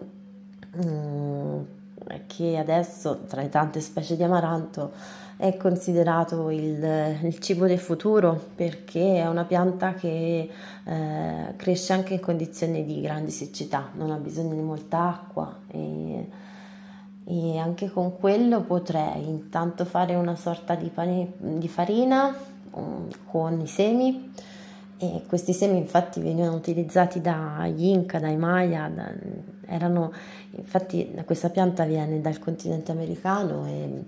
mm, 0.85 1.61
che 2.27 2.57
adesso 2.57 3.25
tra 3.27 3.43
le 3.43 3.49
tante 3.49 3.81
specie 3.81 4.17
di 4.17 4.23
amaranto 4.23 4.93
è 5.37 5.57
considerato 5.57 6.51
il, 6.51 7.19
il 7.23 7.39
cibo 7.41 7.67
del 7.67 7.79
futuro 7.79 8.41
perché 8.55 9.17
è 9.17 9.29
una 9.29 9.45
pianta 9.45 9.93
che 9.95 10.49
eh, 10.85 11.55
cresce 11.57 11.93
anche 11.93 12.15
in 12.15 12.21
condizioni 12.21 12.85
di 12.85 13.01
grandi 13.01 13.31
siccità, 13.31 13.91
non 13.95 14.11
ha 14.11 14.17
bisogno 14.17 14.55
di 14.55 14.63
molta 14.63 15.09
acqua 15.09 15.55
e, 15.69 16.29
e 17.25 17.59
anche 17.59 17.91
con 17.91 18.17
quello 18.17 18.63
potrei 18.63 19.29
intanto 19.29 19.85
fare 19.85 20.15
una 20.15 20.37
sorta 20.37 20.75
di, 20.75 20.89
pane, 20.89 21.33
di 21.37 21.69
farina 21.69 22.35
um, 22.71 23.09
con 23.31 23.61
i 23.61 23.67
semi 23.67 24.33
e 24.99 25.25
questi 25.27 25.53
semi 25.53 25.77
infatti 25.77 26.21
venivano 26.21 26.55
utilizzati 26.55 27.21
dagli 27.21 27.85
Inca, 27.85 28.19
dai 28.19 28.37
Maya, 28.37 28.89
da, 28.89 29.13
erano, 29.67 30.13
infatti 30.53 31.15
questa 31.27 31.51
pianta 31.51 31.85
viene 31.85 32.21
dal 32.23 32.39
continente 32.39 32.93
americano 32.93 33.67
e, 33.67 34.05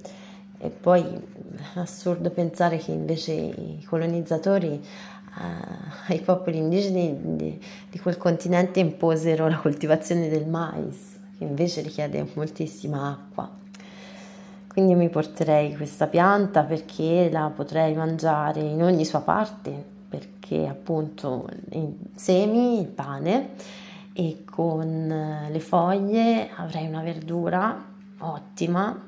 e 0.58 0.70
poi 0.70 1.02
è 1.04 1.78
assurdo 1.78 2.30
pensare 2.30 2.78
che 2.78 2.92
invece 2.92 3.32
i 3.32 3.84
colonizzatori 3.86 4.72
eh, 4.72 6.08
ai 6.08 6.20
popoli 6.20 6.56
indigeni 6.56 7.36
di, 7.36 7.60
di 7.90 7.98
quel 7.98 8.16
continente 8.16 8.80
imposero 8.80 9.46
la 9.46 9.58
coltivazione 9.58 10.30
del 10.30 10.46
mais, 10.46 11.18
che 11.36 11.44
invece 11.44 11.82
richiede 11.82 12.26
moltissima 12.32 13.10
acqua. 13.10 13.56
Quindi 14.68 14.94
mi 14.94 15.10
porterei 15.10 15.76
questa 15.76 16.06
pianta 16.06 16.62
perché 16.62 17.28
la 17.30 17.52
potrei 17.54 17.94
mangiare 17.94 18.60
in 18.60 18.82
ogni 18.82 19.04
sua 19.04 19.20
parte, 19.20 19.96
perché 20.48 20.66
appunto 20.66 21.46
i 21.72 21.94
semi, 22.14 22.80
il 22.80 22.86
pane 22.86 23.50
e 24.14 24.44
con 24.50 25.46
le 25.50 25.60
foglie 25.60 26.48
avrei 26.56 26.86
una 26.86 27.02
verdura 27.02 27.84
ottima, 28.18 28.98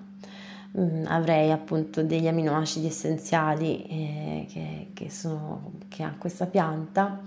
mm, 0.78 1.06
avrei 1.06 1.50
appunto 1.50 2.02
degli 2.02 2.28
aminoacidi 2.28 2.86
essenziali 2.86 3.84
eh, 3.84 4.46
che, 4.50 4.88
che, 4.92 5.10
sono, 5.10 5.72
che, 5.88 6.02
ha 6.02 6.14
questa 6.16 6.44
pianta 6.44 7.20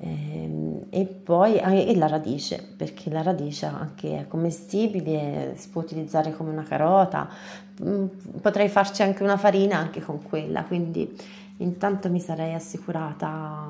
eh, 0.00 0.86
e 0.88 1.04
poi 1.04 1.58
e 1.58 1.94
la 1.96 2.06
radice, 2.06 2.66
perché 2.76 3.10
la 3.10 3.22
radice 3.22 3.66
anche 3.66 4.20
è 4.20 4.26
commestibile, 4.26 5.52
si 5.56 5.68
può 5.68 5.82
utilizzare 5.82 6.32
come 6.32 6.50
una 6.50 6.64
carota, 6.64 7.28
mm, 7.84 8.06
potrei 8.40 8.70
farci 8.70 9.02
anche 9.02 9.22
una 9.22 9.36
farina 9.36 9.76
anche 9.76 10.00
con 10.00 10.22
quella, 10.22 10.64
quindi 10.64 11.14
intanto 11.58 12.10
mi 12.10 12.20
sarei 12.20 12.54
assicurata 12.54 13.66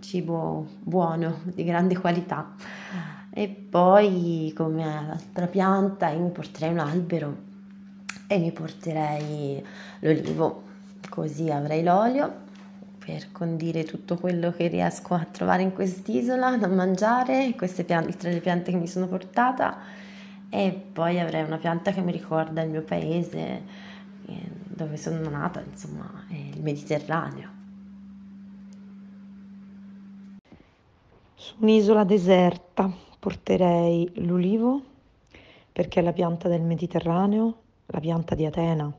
cibo 0.00 0.66
buono, 0.82 1.40
di 1.44 1.64
grande 1.64 1.98
qualità. 1.98 2.54
E 3.30 3.48
poi 3.48 4.52
come 4.56 4.82
altra 4.82 5.46
pianta 5.46 6.08
io 6.08 6.20
mi 6.20 6.30
porterei 6.30 6.70
un 6.70 6.78
albero 6.78 7.36
e 8.26 8.38
mi 8.38 8.50
porterei 8.50 9.62
l'olivo, 10.00 10.62
così 11.10 11.50
avrei 11.50 11.82
l'olio 11.82 12.44
per 12.98 13.30
condire 13.30 13.84
tutto 13.84 14.16
quello 14.16 14.50
che 14.50 14.66
riesco 14.66 15.14
a 15.14 15.26
trovare 15.30 15.62
in 15.62 15.72
quest'isola 15.72 16.56
da 16.56 16.66
mangiare, 16.66 17.54
queste 17.54 17.84
piante, 17.84 18.40
piante 18.40 18.72
che 18.72 18.76
mi 18.76 18.88
sono 18.88 19.06
portata. 19.06 19.78
E 20.48 20.82
poi 20.92 21.20
avrei 21.20 21.44
una 21.44 21.58
pianta 21.58 21.92
che 21.92 22.00
mi 22.00 22.10
ricorda 22.10 22.62
il 22.62 22.70
mio 22.70 22.82
paese 22.82 23.62
dove 24.76 24.98
sono 24.98 25.28
nata, 25.30 25.62
insomma, 25.62 26.26
è 26.28 26.34
il 26.34 26.62
Mediterraneo. 26.62 27.50
Su 31.34 31.54
un'isola 31.60 32.04
deserta 32.04 32.92
porterei 33.18 34.10
l'ulivo 34.16 34.82
perché 35.72 36.00
è 36.00 36.02
la 36.02 36.12
pianta 36.12 36.48
del 36.48 36.60
Mediterraneo, 36.60 37.62
la 37.86 38.00
pianta 38.00 38.34
di 38.34 38.44
Atena 38.44 38.94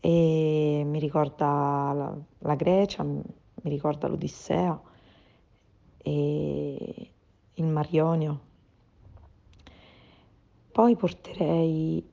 e 0.00 0.82
mi 0.84 0.98
ricorda 0.98 1.92
la, 1.94 2.16
la 2.40 2.54
Grecia, 2.54 3.02
mi 3.02 3.22
ricorda 3.62 4.08
l'Odissea 4.08 4.78
e 5.98 7.10
il 7.54 7.64
Mar 7.64 7.88
Ionio. 7.90 8.40
Poi 10.70 10.94
porterei 10.96 12.06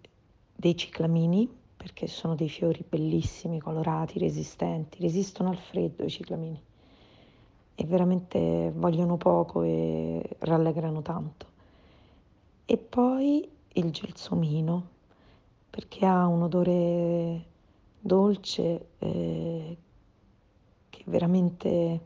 dei 0.56 0.78
ciclamini 0.78 1.62
perché 1.84 2.08
sono 2.08 2.34
dei 2.34 2.48
fiori 2.48 2.82
bellissimi, 2.88 3.60
colorati, 3.60 4.18
resistenti, 4.18 5.02
resistono 5.02 5.50
al 5.50 5.58
freddo 5.58 6.06
i 6.06 6.10
ciclamini 6.10 6.64
e 7.76 7.86
veramente 7.86 8.72
vogliono 8.74 9.18
poco 9.18 9.64
e 9.64 10.38
rallegrano 10.40 11.02
tanto. 11.02 11.46
E 12.64 12.78
poi 12.78 13.46
il 13.74 13.92
gelsomino, 13.92 14.88
perché 15.70 16.06
ha 16.06 16.26
un 16.26 16.44
odore 16.44 17.46
dolce 18.00 18.86
eh, 19.00 19.78
che 20.90 21.04
veramente 21.06 22.02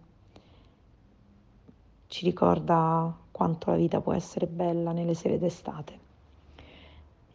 ci 2.07 2.25
ricorda 2.25 3.15
quanto 3.29 3.69
la 3.69 3.77
vita 3.77 4.01
può 4.01 4.13
essere 4.13 4.47
bella 4.47 4.91
nelle 4.91 5.13
sere 5.13 5.37
d'estate. 5.37 6.06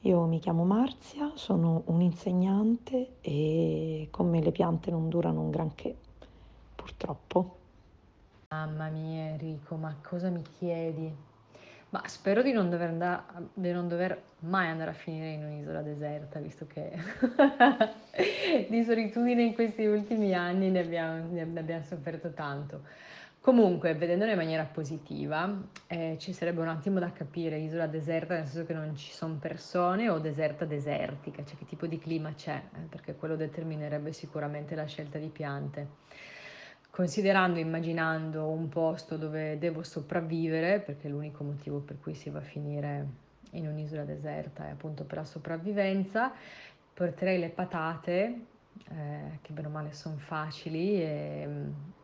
Io 0.05 0.25
mi 0.27 0.41
chiamo 0.41 0.65
Marzia, 0.65 1.31
sono 1.37 1.83
un'insegnante 1.87 3.19
e 3.21 4.09
con 4.11 4.29
me 4.29 4.43
le 4.43 4.51
piante 4.51 4.91
non 4.91 5.09
durano 5.09 5.43
un 5.43 5.51
granché, 5.51 5.95
purtroppo. 6.75 7.59
Mamma 8.49 8.89
mia 8.89 9.29
Enrico, 9.29 9.77
ma 9.77 9.95
cosa 10.03 10.29
mi 10.29 10.43
chiedi? 10.59 11.09
Ma 11.91 12.03
spero 12.07 12.43
di 12.43 12.51
non 12.51 12.69
dover, 12.69 12.89
andare, 12.89 13.23
di 13.55 13.71
non 13.71 13.87
dover 13.87 14.21
mai 14.41 14.67
andare 14.71 14.91
a 14.91 14.95
finire 14.95 15.35
in 15.35 15.45
un'isola 15.45 15.83
deserta, 15.83 16.41
visto 16.41 16.67
che 16.67 16.91
di 18.69 18.83
solitudine 18.83 19.45
in 19.45 19.55
questi 19.55 19.85
ultimi 19.85 20.35
anni 20.35 20.69
ne 20.69 20.81
abbiamo, 20.81 21.27
ne 21.31 21.43
abbiamo 21.43 21.85
sofferto 21.85 22.33
tanto. 22.33 22.81
Comunque, 23.43 23.93
vedendolo 23.97 24.31
in 24.31 24.37
maniera 24.37 24.63
positiva, 24.63 25.53
eh, 25.89 26.15
ci 26.21 26.33
sarebbe 26.33 26.61
un 26.61 26.69
attimo 26.69 27.01
da 27.01 27.11
capire 27.11 27.59
isola 27.59 27.89
deserta, 27.89 28.35
nel 28.35 28.47
senso 28.47 28.65
che 28.65 28.73
non 28.73 28.95
ci 28.95 29.11
sono 29.11 29.35
persone 29.35 30.09
o 30.09 30.21
deserta 30.21 30.65
desertica, 30.65 31.43
cioè 31.45 31.59
che 31.59 31.65
tipo 31.65 31.89
di 31.89 31.99
clima 31.99 32.33
c'è, 32.35 32.55
eh, 32.55 32.79
perché 32.89 33.17
quello 33.17 33.35
determinerebbe 33.35 34.13
sicuramente 34.13 34.77
la 34.77 34.85
scelta 34.85 35.19
di 35.19 35.27
piante. 35.27 35.89
Considerando, 36.89 37.59
immaginando 37.59 38.47
un 38.47 38.69
posto 38.69 39.17
dove 39.17 39.59
devo 39.59 39.83
sopravvivere, 39.83 40.79
perché 40.79 41.09
l'unico 41.09 41.43
motivo 41.43 41.81
per 41.81 41.99
cui 41.99 42.15
si 42.15 42.31
va 42.31 42.39
a 42.39 42.43
finire 42.43 43.07
in 43.55 43.67
un'isola 43.67 44.05
deserta 44.05 44.69
è 44.69 44.71
appunto 44.71 45.03
per 45.03 45.19
la 45.19 45.25
sopravvivenza, 45.25 46.33
porterei 46.95 47.41
le 47.41 47.49
patate, 47.49 48.45
eh, 48.89 49.39
che 49.43 49.53
bene 49.53 49.67
o 49.67 49.71
male 49.71 49.91
sono 49.91 50.17
facili 50.19 51.03
e 51.03 51.49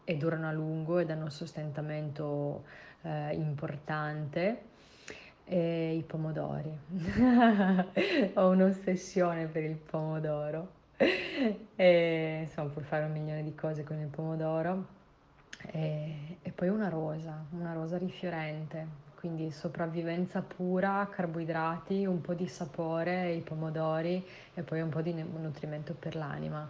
e 0.09 0.17
durano 0.17 0.49
a 0.49 0.53
lungo 0.53 1.01
e 1.01 1.05
danno 1.05 1.25
un 1.25 1.31
sostentamento 1.31 2.65
eh, 3.03 3.35
importante. 3.35 4.63
E 5.45 5.97
i 5.97 6.03
pomodori. 6.03 6.73
Ho 8.35 8.49
un'ossessione 8.49 9.45
per 9.49 9.65
il 9.65 9.77
pomodoro. 9.77 10.77
E, 10.97 12.39
insomma, 12.43 12.71
puoi 12.71 12.85
fare 12.85 13.05
un 13.05 13.13
milione 13.13 13.43
di 13.43 13.55
cose 13.55 13.85
con 13.85 13.99
il 13.99 14.07
pomodoro. 14.07 14.87
E, 15.73 16.39
e 16.41 16.51
poi 16.53 16.69
una 16.69 16.89
rosa, 16.89 17.45
una 17.51 17.75
rosa 17.75 17.99
rifiorente, 17.99 18.87
quindi 19.15 19.51
sopravvivenza 19.51 20.41
pura, 20.41 21.07
carboidrati, 21.11 22.07
un 22.07 22.23
po' 22.23 22.33
di 22.33 22.49
sapore, 22.49 23.33
i 23.33 23.41
pomodori 23.41 24.25
e 24.55 24.63
poi 24.63 24.81
un 24.81 24.89
po' 24.89 25.03
di 25.03 25.13
nutrimento 25.13 25.93
per 25.93 26.17
l'anima. 26.17 26.67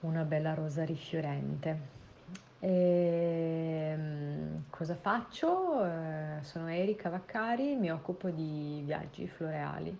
Una 0.00 0.22
bella 0.22 0.54
rosa 0.54 0.84
rifiorente. 0.84 2.01
E, 2.64 3.90
ehm, 3.92 4.62
cosa 4.70 4.94
faccio? 4.94 5.84
Eh, 5.84 6.38
sono 6.42 6.68
Erika 6.68 7.08
Vaccari, 7.08 7.74
mi 7.74 7.90
occupo 7.90 8.30
di 8.30 8.82
viaggi 8.84 9.26
floreali, 9.26 9.98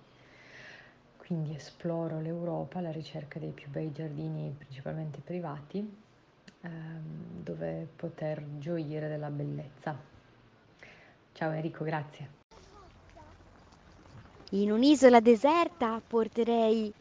quindi 1.17 1.57
esploro 1.57 2.21
l'Europa 2.21 2.79
alla 2.79 2.93
ricerca 2.93 3.41
dei 3.41 3.51
più 3.51 3.69
bei 3.69 3.91
giardini, 3.91 4.55
principalmente 4.57 5.19
privati, 5.25 5.79
ehm, 6.61 7.43
dove 7.43 7.89
poter 7.97 8.45
gioire 8.61 9.09
della 9.09 9.31
bellezza. 9.31 9.99
Ciao 11.33 11.51
Enrico, 11.51 11.83
grazie. 11.83 12.29
In 14.51 14.71
un'isola 14.71 15.19
deserta 15.19 16.01
porterei 16.07 16.93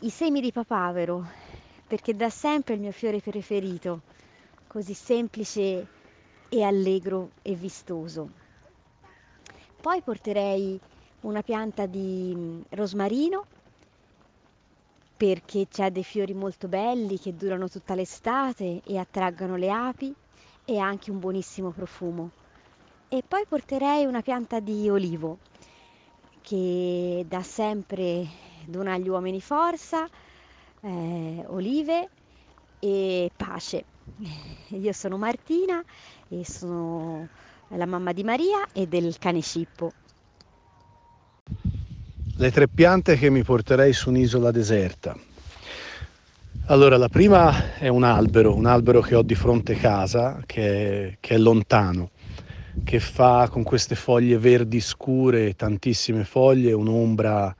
i 0.00 0.10
semi 0.10 0.40
di 0.40 0.50
papavero, 0.50 1.24
perché 1.86 2.16
da 2.16 2.28
sempre 2.28 2.72
è 2.72 2.76
il 2.76 2.82
mio 2.82 2.92
fiore 2.92 3.20
preferito 3.20 4.09
così 4.70 4.94
semplice 4.94 5.84
e 6.48 6.62
allegro 6.62 7.30
e 7.42 7.54
vistoso. 7.54 8.30
Poi 9.80 10.00
porterei 10.00 10.78
una 11.22 11.42
pianta 11.42 11.86
di 11.86 12.32
mm, 12.36 12.60
rosmarino 12.70 13.44
perché 15.16 15.66
c'è 15.68 15.90
dei 15.90 16.04
fiori 16.04 16.34
molto 16.34 16.68
belli 16.68 17.18
che 17.18 17.34
durano 17.34 17.68
tutta 17.68 17.96
l'estate 17.96 18.80
e 18.84 18.96
attraggono 18.96 19.56
le 19.56 19.72
api 19.72 20.14
e 20.64 20.78
anche 20.78 21.10
un 21.10 21.18
buonissimo 21.18 21.70
profumo. 21.70 22.30
E 23.08 23.24
poi 23.26 23.44
porterei 23.48 24.04
una 24.04 24.22
pianta 24.22 24.60
di 24.60 24.88
olivo 24.88 25.38
che 26.42 27.24
dà 27.28 27.42
sempre 27.42 28.24
dona 28.66 28.92
agli 28.92 29.08
uomini 29.08 29.40
forza, 29.40 30.08
eh, 30.82 31.44
olive 31.48 32.08
e 32.78 33.30
pace. 33.36 33.89
Io 34.68 34.92
sono 34.92 35.16
Martina 35.16 35.82
e 36.28 36.44
sono 36.44 37.28
la 37.68 37.86
mamma 37.86 38.12
di 38.12 38.24
Maria 38.24 38.66
e 38.72 38.86
del 38.86 39.16
cane 39.18 39.42
Cippo. 39.42 39.92
Le 42.36 42.50
tre 42.50 42.68
piante 42.68 43.16
che 43.16 43.30
mi 43.30 43.42
porterei 43.42 43.92
su 43.92 44.08
un'isola 44.08 44.50
deserta. 44.50 45.16
Allora, 46.66 46.96
la 46.96 47.08
prima 47.08 47.76
è 47.78 47.88
un 47.88 48.04
albero, 48.04 48.54
un 48.54 48.64
albero 48.64 49.00
che 49.00 49.16
ho 49.16 49.22
di 49.22 49.34
fronte 49.34 49.74
casa, 49.74 50.40
che 50.46 51.08
è, 51.08 51.16
che 51.18 51.34
è 51.34 51.38
lontano, 51.38 52.10
che 52.84 53.00
fa 53.00 53.48
con 53.50 53.64
queste 53.64 53.96
foglie 53.96 54.38
verdi 54.38 54.80
scure, 54.80 55.54
tantissime 55.54 56.24
foglie, 56.24 56.72
un'ombra 56.72 57.54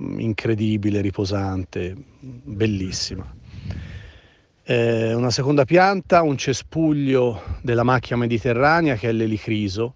mm, 0.00 0.18
incredibile, 0.20 1.02
riposante, 1.02 1.94
bellissima. 2.18 3.39
Eh, 4.70 5.14
una 5.14 5.30
seconda 5.30 5.64
pianta, 5.64 6.22
un 6.22 6.36
cespuglio 6.36 7.42
della 7.60 7.82
macchia 7.82 8.16
mediterranea 8.16 8.94
che 8.94 9.08
è 9.08 9.12
l'elicriso, 9.12 9.94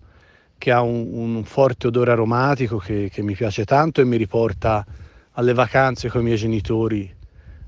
che 0.59 0.73
ha 0.73 0.81
un, 0.81 1.13
un 1.13 1.45
forte 1.45 1.87
odore 1.87 2.11
aromatico 2.11 2.79
che, 2.79 3.09
che, 3.09 3.23
mi 3.23 3.37
piace 3.37 3.65
tanto 3.65 4.01
e 4.01 4.05
mi 4.05 4.17
riporta 4.17 4.85
alle 5.35 5.55
vacanze 5.55 6.09
con 6.09 6.23
i 6.23 6.25
miei 6.25 6.37
genitori 6.37 7.09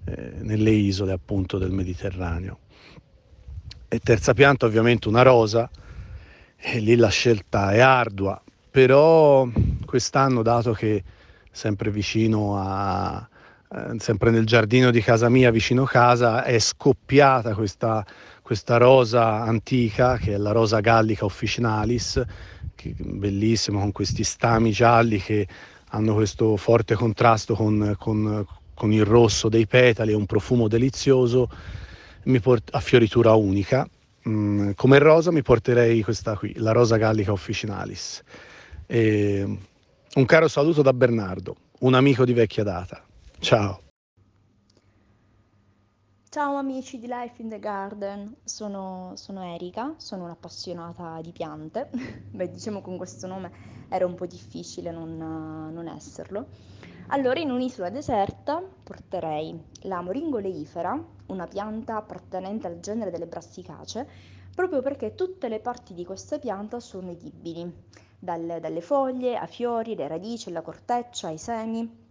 eh, 0.04 0.32
nelle 0.40 0.70
isole 0.70 1.12
appunto 1.12 1.58
del 1.58 1.70
Mediterraneo. 1.70 2.58
E 3.86 4.00
terza 4.00 4.34
pianta 4.34 4.66
ovviamente 4.66 5.06
una 5.06 5.22
rosa, 5.22 5.70
e 6.56 6.80
lì 6.80 6.96
la 6.96 7.10
scelta 7.10 7.70
è 7.70 7.78
ardua, 7.78 8.42
però 8.68 9.48
quest'anno 9.84 10.42
dato 10.42 10.72
che 10.72 11.04
sempre 11.52 11.92
vicino 11.92 12.58
a, 12.58 13.28
sempre 13.98 14.30
nel 14.30 14.46
giardino 14.46 14.90
di 14.90 15.00
casa 15.00 15.28
mia, 15.28 15.50
vicino 15.50 15.84
casa, 15.84 16.44
è 16.44 16.58
scoppiata 16.58 17.54
questa, 17.54 18.04
questa 18.42 18.76
rosa 18.76 19.42
antica, 19.42 20.16
che 20.16 20.34
è 20.34 20.36
la 20.36 20.52
rosa 20.52 20.80
gallica 20.80 21.24
officinalis, 21.24 22.22
bellissima, 22.98 23.80
con 23.80 23.92
questi 23.92 24.24
stami 24.24 24.70
gialli 24.70 25.18
che 25.18 25.46
hanno 25.90 26.14
questo 26.14 26.56
forte 26.56 26.94
contrasto 26.94 27.54
con, 27.54 27.94
con, 27.98 28.46
con 28.74 28.92
il 28.92 29.04
rosso 29.04 29.48
dei 29.48 29.66
petali 29.66 30.12
e 30.12 30.14
un 30.14 30.26
profumo 30.26 30.68
delizioso, 30.68 31.48
port- 32.40 32.74
a 32.74 32.80
fioritura 32.80 33.34
unica. 33.34 33.88
Mm, 34.28 34.72
come 34.74 34.98
rosa 34.98 35.30
mi 35.30 35.42
porterei 35.42 36.02
questa 36.02 36.36
qui, 36.36 36.52
la 36.56 36.72
rosa 36.72 36.96
gallica 36.96 37.32
officinalis. 37.32 38.22
E 38.86 39.58
un 40.14 40.24
caro 40.24 40.48
saluto 40.48 40.82
da 40.82 40.92
Bernardo, 40.92 41.56
un 41.80 41.94
amico 41.94 42.24
di 42.24 42.32
vecchia 42.32 42.64
data. 42.64 43.05
Ciao. 43.40 43.80
Ciao 46.28 46.56
amici 46.56 46.98
di 46.98 47.06
Life 47.06 47.40
in 47.40 47.48
the 47.48 47.58
Garden, 47.58 48.36
sono, 48.44 49.12
sono 49.16 49.42
Erika, 49.54 49.94
sono 49.96 50.24
un'appassionata 50.24 51.20
di 51.22 51.32
piante. 51.32 51.88
Beh, 52.30 52.50
diciamo 52.50 52.82
con 52.82 52.96
questo 52.96 53.26
nome 53.26 53.50
era 53.88 54.04
un 54.04 54.14
po' 54.14 54.26
difficile 54.26 54.90
non, 54.90 55.16
non 55.16 55.88
esserlo. 55.88 56.48
Allora, 57.08 57.40
in 57.40 57.50
un'isola 57.50 57.88
deserta 57.88 58.60
porterei 58.82 59.58
la 59.82 60.00
moringoleifera, 60.02 61.02
una 61.26 61.46
pianta 61.46 61.96
appartenente 61.96 62.66
al 62.66 62.80
genere 62.80 63.10
delle 63.10 63.26
brassicacee, 63.26 64.06
proprio 64.54 64.82
perché 64.82 65.14
tutte 65.14 65.48
le 65.48 65.60
parti 65.60 65.94
di 65.94 66.04
questa 66.04 66.38
pianta 66.38 66.80
sono 66.80 67.10
edibili, 67.10 67.72
dalle, 68.18 68.60
dalle 68.60 68.80
foglie 68.80 69.36
a 69.36 69.46
fiori, 69.46 69.94
le 69.94 70.08
radici, 70.08 70.50
la 70.50 70.62
corteccia, 70.62 71.30
i 71.30 71.38
semi. 71.38 72.04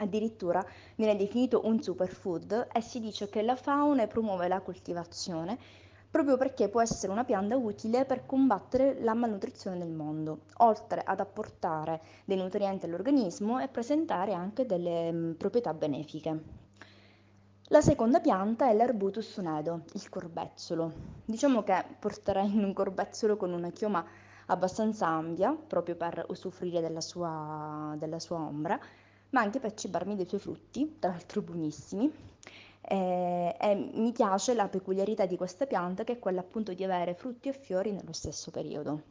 Addirittura 0.00 0.64
viene 0.96 1.16
definito 1.16 1.60
un 1.64 1.82
superfood 1.82 2.68
e 2.72 2.80
si 2.80 3.00
dice 3.00 3.28
che 3.28 3.42
la 3.42 3.56
fauna 3.56 4.06
promuove 4.06 4.48
la 4.48 4.60
coltivazione 4.60 5.58
proprio 6.10 6.36
perché 6.36 6.68
può 6.68 6.80
essere 6.80 7.12
una 7.12 7.24
pianta 7.24 7.56
utile 7.56 8.04
per 8.04 8.26
combattere 8.26 9.00
la 9.00 9.14
malnutrizione 9.14 9.76
nel 9.76 9.92
mondo, 9.92 10.40
oltre 10.56 11.02
ad 11.04 11.20
apportare 11.20 12.00
dei 12.24 12.36
nutrienti 12.36 12.86
all'organismo 12.86 13.60
e 13.60 13.68
presentare 13.68 14.32
anche 14.32 14.66
delle 14.66 15.12
mh, 15.12 15.34
proprietà 15.36 15.72
benefiche. 15.72 16.42
La 17.68 17.80
seconda 17.80 18.18
pianta 18.18 18.68
è 18.68 18.74
l'Arbutus 18.74 19.30
sunedo, 19.30 19.82
il 19.92 20.08
corbezzolo. 20.08 20.92
Diciamo 21.24 21.62
che 21.62 21.84
porterei 22.00 22.56
un 22.56 22.72
corbezzolo 22.72 23.36
con 23.36 23.52
una 23.52 23.70
chioma 23.70 24.04
abbastanza 24.46 25.06
ampia, 25.06 25.52
proprio 25.54 25.94
per 25.94 26.24
usufruire 26.28 26.80
della 26.80 27.00
sua, 27.00 27.94
della 27.96 28.18
sua 28.18 28.38
ombra, 28.38 28.76
ma 29.30 29.40
anche 29.40 29.58
per 29.60 29.74
cibarmi 29.74 30.16
dei 30.16 30.26
suoi 30.26 30.40
frutti, 30.40 30.96
tra 30.98 31.10
l'altro 31.10 31.42
buonissimi. 31.42 32.28
E, 32.82 33.56
e 33.60 33.74
mi 33.94 34.12
piace 34.12 34.54
la 34.54 34.68
peculiarità 34.68 35.26
di 35.26 35.36
questa 35.36 35.66
pianta 35.66 36.02
che 36.04 36.14
è 36.14 36.18
quella 36.18 36.40
appunto 36.40 36.72
di 36.72 36.82
avere 36.82 37.14
frutti 37.14 37.48
e 37.48 37.52
fiori 37.52 37.92
nello 37.92 38.12
stesso 38.12 38.50
periodo. 38.50 39.02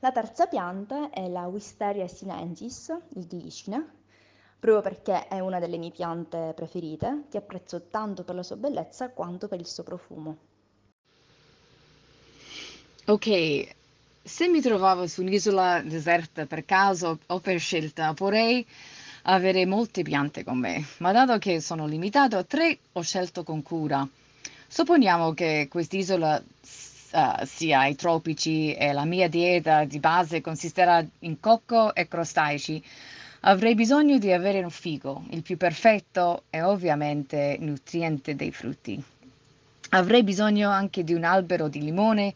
La 0.00 0.10
terza 0.10 0.46
pianta 0.46 1.10
è 1.10 1.28
la 1.28 1.46
Wisteria 1.46 2.08
sinensis, 2.08 2.92
il 3.14 3.26
glicine, 3.26 4.00
proprio 4.58 4.82
perché 4.82 5.28
è 5.28 5.38
una 5.38 5.60
delle 5.60 5.78
mie 5.78 5.92
piante 5.92 6.52
preferite, 6.54 7.26
che 7.30 7.38
apprezzo 7.38 7.86
tanto 7.88 8.24
per 8.24 8.34
la 8.34 8.42
sua 8.42 8.56
bellezza 8.56 9.10
quanto 9.10 9.46
per 9.46 9.60
il 9.60 9.66
suo 9.66 9.84
profumo. 9.84 10.36
Ok, 13.06 13.74
se 14.22 14.48
mi 14.48 14.60
trovavo 14.60 15.06
su 15.06 15.22
un'isola 15.22 15.80
deserta 15.80 16.46
per 16.46 16.64
caso 16.64 17.18
o 17.26 17.40
per 17.40 17.58
scelta, 17.58 18.12
vorrei 18.16 18.64
avere 19.22 19.66
molte 19.66 20.02
piante 20.02 20.44
con 20.44 20.58
me, 20.58 20.84
ma 20.98 21.12
dato 21.12 21.38
che 21.38 21.60
sono 21.60 21.86
limitato 21.86 22.36
a 22.36 22.44
tre, 22.44 22.78
ho 22.92 23.02
scelto 23.02 23.42
con 23.42 23.62
cura. 23.62 24.06
Supponiamo 24.68 25.34
che 25.34 25.66
quest'isola 25.68 26.42
uh, 26.42 27.44
sia 27.44 27.80
ai 27.80 27.94
tropici 27.94 28.72
e 28.74 28.92
la 28.92 29.04
mia 29.04 29.28
dieta 29.28 29.84
di 29.84 29.98
base 29.98 30.40
consisterà 30.40 31.04
in 31.20 31.40
cocco 31.40 31.94
e 31.94 32.08
crostacei. 32.08 32.82
Avrei 33.40 33.74
bisogno 33.74 34.18
di 34.18 34.32
avere 34.32 34.62
un 34.62 34.70
figo, 34.70 35.24
il 35.30 35.42
più 35.42 35.56
perfetto 35.56 36.44
e 36.48 36.62
ovviamente 36.62 37.56
nutriente 37.58 38.36
dei 38.36 38.52
frutti. 38.52 39.02
Avrei 39.90 40.22
bisogno 40.22 40.70
anche 40.70 41.04
di 41.04 41.12
un 41.12 41.24
albero 41.24 41.68
di 41.68 41.82
limone 41.82 42.34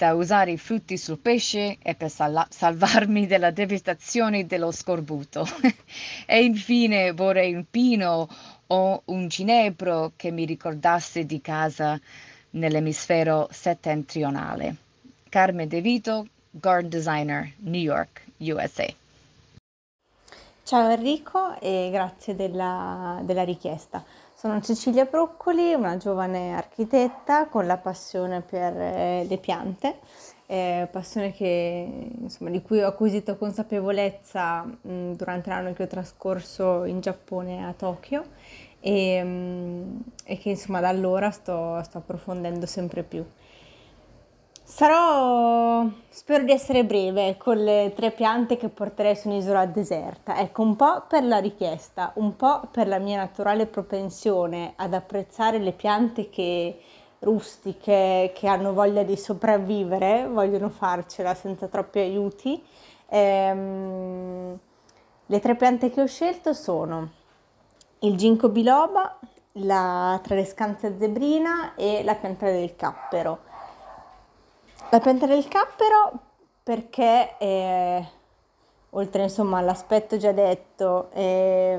da 0.00 0.14
usare 0.14 0.52
i 0.52 0.56
frutti 0.56 0.96
sul 0.96 1.18
pesce 1.18 1.76
e 1.82 1.94
per 1.94 2.08
sal- 2.08 2.46
salvarmi 2.48 3.26
dalla 3.26 3.50
devastazione 3.50 4.46
dello 4.46 4.72
scorbuto. 4.72 5.46
e 6.24 6.42
infine 6.42 7.12
vorrei 7.12 7.52
un 7.52 7.66
pino 7.70 8.26
o 8.68 9.02
un 9.04 9.28
ginepro 9.28 10.12
che 10.16 10.30
mi 10.30 10.46
ricordasse 10.46 11.26
di 11.26 11.42
casa 11.42 12.00
nell'emisfero 12.52 13.46
settentrionale. 13.50 14.74
Carmen 15.28 15.68
De 15.68 15.82
Vito, 15.82 16.26
Garden 16.50 16.88
Designer, 16.88 17.52
New 17.58 17.82
York, 17.82 18.24
USA. 18.38 18.86
Ciao 20.62 20.88
Enrico 20.88 21.60
e 21.60 21.90
grazie 21.92 22.34
della, 22.34 23.20
della 23.22 23.44
richiesta. 23.44 24.02
Sono 24.40 24.58
Cecilia 24.62 25.04
Broccoli, 25.04 25.74
una 25.74 25.98
giovane 25.98 26.56
architetta 26.56 27.48
con 27.48 27.66
la 27.66 27.76
passione 27.76 28.40
per 28.40 28.74
eh, 28.74 29.26
le 29.28 29.36
piante, 29.36 29.98
eh, 30.46 30.88
passione 30.90 31.30
che, 31.30 32.08
insomma, 32.18 32.48
di 32.48 32.62
cui 32.62 32.80
ho 32.80 32.88
acquisito 32.88 33.36
consapevolezza 33.36 34.62
mh, 34.62 35.12
durante 35.12 35.50
l'anno 35.50 35.74
che 35.74 35.82
ho 35.82 35.86
trascorso 35.86 36.84
in 36.84 37.00
Giappone 37.00 37.66
a 37.66 37.74
Tokyo 37.74 38.24
e, 38.80 39.22
mh, 39.22 40.04
e 40.24 40.38
che 40.38 40.48
insomma 40.48 40.80
da 40.80 40.88
allora 40.88 41.30
sto, 41.30 41.78
sto 41.82 41.98
approfondendo 41.98 42.64
sempre 42.64 43.02
più. 43.02 43.22
Sarò, 44.70 45.84
spero 46.10 46.44
di 46.44 46.52
essere 46.52 46.84
breve 46.84 47.36
con 47.36 47.56
le 47.56 47.92
tre 47.94 48.12
piante 48.12 48.56
che 48.56 48.68
porterei 48.68 49.16
su 49.16 49.28
un'isola 49.28 49.66
deserta. 49.66 50.38
Ecco, 50.38 50.62
un 50.62 50.76
po' 50.76 51.02
per 51.08 51.24
la 51.24 51.38
richiesta, 51.38 52.12
un 52.14 52.36
po' 52.36 52.68
per 52.70 52.86
la 52.86 52.98
mia 52.98 53.16
naturale 53.16 53.66
propensione 53.66 54.74
ad 54.76 54.94
apprezzare 54.94 55.58
le 55.58 55.72
piante 55.72 56.30
che 56.30 56.80
rustiche, 57.18 58.30
che 58.32 58.46
hanno 58.46 58.72
voglia 58.72 59.02
di 59.02 59.16
sopravvivere, 59.16 60.28
vogliono 60.28 60.68
farcela 60.68 61.34
senza 61.34 61.66
troppi 61.66 61.98
aiuti. 61.98 62.62
Ehm, 63.08 64.58
le 65.26 65.40
tre 65.40 65.56
piante 65.56 65.90
che 65.90 66.00
ho 66.00 66.06
scelto 66.06 66.52
sono 66.54 67.10
il 67.98 68.16
ginkgo 68.16 68.48
biloba, 68.48 69.18
la 69.54 70.18
tradescanza 70.22 70.96
zebrina 70.96 71.74
e 71.74 72.04
la 72.04 72.14
pianta 72.14 72.46
del 72.46 72.76
cappero. 72.76 73.49
La 74.92 74.98
pianta 74.98 75.26
del 75.26 75.46
cappero 75.46 76.10
perché 76.64 77.36
eh, 77.38 78.04
oltre 78.90 79.22
insomma 79.22 79.58
all'aspetto 79.58 80.16
già 80.16 80.32
detto 80.32 81.12
è, 81.12 81.78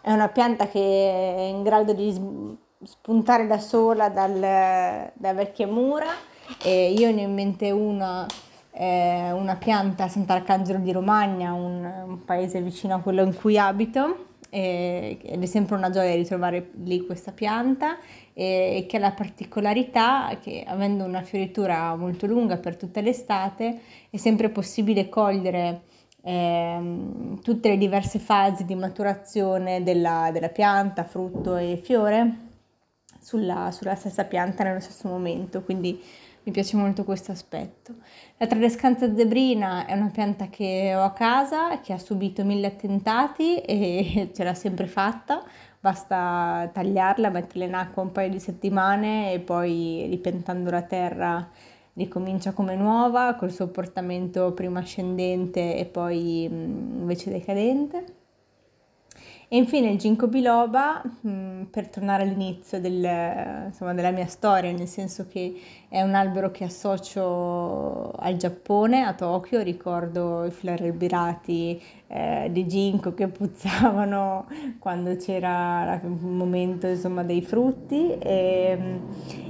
è, 0.00 0.10
una 0.10 0.28
pianta 0.28 0.66
che 0.66 0.80
è 0.80 1.40
in 1.42 1.62
grado 1.62 1.92
di 1.92 2.56
spuntare 2.82 3.46
da 3.46 3.58
sola 3.58 4.08
dal, 4.08 5.10
da 5.12 5.34
vecchie 5.34 5.66
mura. 5.66 6.06
E 6.62 6.92
io 6.92 7.12
ne 7.12 7.24
ho 7.24 7.28
in 7.28 7.34
mente 7.34 7.70
una 7.70 8.26
è 8.70 9.30
una 9.30 9.54
pianta 9.54 10.04
a 10.04 10.08
Sant'Arcangelo 10.08 10.78
di 10.78 10.90
Romagna, 10.90 11.52
un, 11.52 11.84
un 11.84 12.24
paese 12.24 12.60
vicino 12.62 12.94
a 12.94 13.00
quello 13.00 13.22
in 13.22 13.34
cui 13.34 13.58
abito. 13.58 14.32
Ed 14.48 15.42
è 15.42 15.46
sempre 15.46 15.76
una 15.76 15.90
gioia 15.90 16.14
ritrovare 16.14 16.70
lì 16.82 17.04
questa 17.04 17.32
pianta 17.32 17.98
e 18.34 18.84
che 18.88 18.96
ha 18.96 19.00
la 19.00 19.12
particolarità 19.12 20.36
che 20.42 20.64
avendo 20.66 21.04
una 21.04 21.22
fioritura 21.22 21.94
molto 21.94 22.26
lunga 22.26 22.56
per 22.56 22.76
tutta 22.76 23.00
l'estate 23.00 23.80
è 24.10 24.16
sempre 24.16 24.48
possibile 24.48 25.08
cogliere 25.08 25.82
eh, 26.20 26.78
tutte 27.42 27.68
le 27.68 27.78
diverse 27.78 28.18
fasi 28.18 28.64
di 28.64 28.74
maturazione 28.74 29.82
della, 29.82 30.30
della 30.32 30.48
pianta, 30.48 31.04
frutto 31.04 31.56
e 31.56 31.76
fiore 31.76 32.52
sulla, 33.20 33.70
sulla 33.70 33.94
stessa 33.94 34.24
pianta 34.24 34.64
nello 34.64 34.80
stesso 34.80 35.08
momento, 35.08 35.62
quindi 35.62 36.02
mi 36.46 36.52
piace 36.52 36.76
molto 36.76 37.04
questo 37.04 37.32
aspetto. 37.32 37.94
La 38.36 38.46
tradescanza 38.46 39.14
zebrina 39.14 39.86
è 39.86 39.94
una 39.94 40.10
pianta 40.10 40.48
che 40.48 40.94
ho 40.94 41.02
a 41.02 41.12
casa, 41.12 41.80
che 41.80 41.94
ha 41.94 41.98
subito 41.98 42.44
mille 42.44 42.66
attentati 42.66 43.60
e 43.60 44.30
ce 44.34 44.44
l'ha 44.44 44.54
sempre 44.54 44.86
fatta, 44.86 45.42
basta 45.84 46.70
tagliarla, 46.72 47.28
metterla 47.28 47.64
in 47.66 47.74
acqua 47.74 48.02
un 48.02 48.10
paio 48.10 48.30
di 48.30 48.40
settimane 48.40 49.34
e 49.34 49.40
poi 49.40 50.06
ripentando 50.08 50.70
la 50.70 50.80
terra 50.80 51.46
ricomincia 51.92 52.52
come 52.52 52.74
nuova, 52.74 53.34
col 53.34 53.52
suo 53.52 53.68
portamento 53.68 54.52
prima 54.52 54.78
ascendente 54.78 55.76
e 55.76 55.84
poi 55.84 56.44
invece 56.44 57.30
decadente. 57.30 58.22
E 59.48 59.58
infine 59.58 59.90
il 59.90 59.98
ginkgo 59.98 60.26
biloba, 60.26 61.02
mh, 61.02 61.64
per 61.64 61.88
tornare 61.88 62.22
all'inizio 62.22 62.80
del, 62.80 63.66
insomma, 63.66 63.92
della 63.92 64.10
mia 64.10 64.26
storia, 64.26 64.72
nel 64.72 64.88
senso 64.88 65.26
che 65.28 65.54
è 65.88 66.00
un 66.00 66.14
albero 66.14 66.50
che 66.50 66.64
associo 66.64 68.10
al 68.10 68.36
Giappone, 68.36 69.04
a 69.04 69.12
Tokyo, 69.12 69.60
ricordo 69.60 70.44
i 70.44 70.50
flare 70.50 70.86
albirati 70.86 71.80
eh, 72.14 72.48
di 72.52 72.64
ginkgo 72.68 73.12
che 73.12 73.26
puzzavano 73.26 74.46
quando 74.78 75.16
c'era 75.16 76.00
il 76.00 76.10
momento 76.10 76.86
insomma, 76.86 77.24
dei 77.24 77.42
frutti 77.42 78.16
e, 78.16 79.00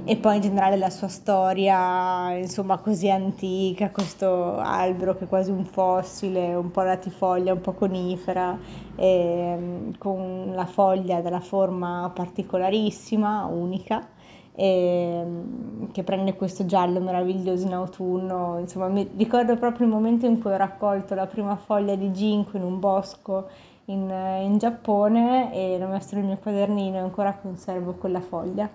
e, 0.03 0.17
poi 0.17 0.37
in 0.37 0.41
generale 0.41 0.75
la 0.75 0.89
sua 0.89 1.07
storia 1.07 2.31
insomma 2.31 2.79
così 2.79 3.11
antica, 3.11 3.91
questo 3.91 4.57
albero 4.57 5.15
che 5.15 5.25
è 5.25 5.27
quasi 5.27 5.51
un 5.51 5.63
fossile, 5.63 6.55
un 6.55 6.71
po' 6.71 6.81
latifoglia, 6.81 7.53
un 7.53 7.61
po' 7.61 7.73
conifera, 7.73 8.57
e, 8.95 9.91
con 9.99 10.51
la 10.55 10.65
foglia 10.65 11.21
della 11.21 11.41
forma 11.41 12.11
particolarissima, 12.15 13.45
unica 13.45 14.07
e, 14.55 14.65
ehm, 14.65 15.91
che 15.91 16.03
prende 16.03 16.35
questo 16.35 16.65
giallo 16.65 16.99
meraviglioso 16.99 17.65
in 17.65 17.73
autunno. 17.73 18.57
Insomma, 18.59 18.87
mi 18.87 19.09
ricordo 19.15 19.57
proprio 19.57 19.85
il 19.85 19.91
momento 19.93 20.25
in 20.25 20.39
cui 20.41 20.51
ho 20.51 20.57
raccolto 20.57 21.13
la 21.15 21.27
prima 21.27 21.55
foglia 21.55 21.95
di 21.95 22.11
ginkgo 22.11 22.57
in 22.57 22.63
un 22.63 22.79
bosco 22.79 23.47
in, 23.85 24.09
in 24.41 24.57
Giappone 24.57 25.53
e 25.53 25.77
l'ho 25.77 25.87
messo 25.87 26.15
nel 26.15 26.25
mio 26.25 26.37
quadernino 26.37 26.97
e 26.97 26.99
ancora 26.99 27.33
conservo 27.35 27.93
quella 27.93 28.21
foglia. 28.21 28.69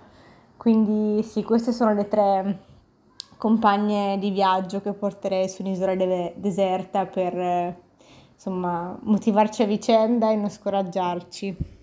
Quindi 0.57 1.22
sì, 1.22 1.43
queste 1.43 1.72
sono 1.72 1.95
le 1.95 2.07
tre 2.07 2.59
compagne 3.39 4.18
di 4.18 4.31
viaggio 4.31 4.83
che 4.83 4.93
porterei 4.93 5.49
su 5.49 5.62
un'isola 5.62 5.95
de- 5.95 6.35
deserta 6.37 7.07
per 7.07 7.78
insomma 8.35 8.99
motivarci 9.03 9.62
a 9.62 9.66
vicenda 9.66 10.31
e 10.31 10.37
non 10.37 10.51
scoraggiarci. 10.51 11.80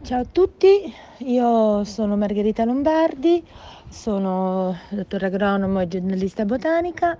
Ciao 0.00 0.20
a 0.20 0.24
tutti, 0.24 0.92
io 1.18 1.84
sono 1.84 2.16
Margherita 2.16 2.64
Lombardi, 2.64 3.44
sono 3.88 4.74
dottore 4.90 5.26
agronomo 5.26 5.80
e 5.80 5.88
giornalista 5.88 6.44
botanica, 6.44 7.16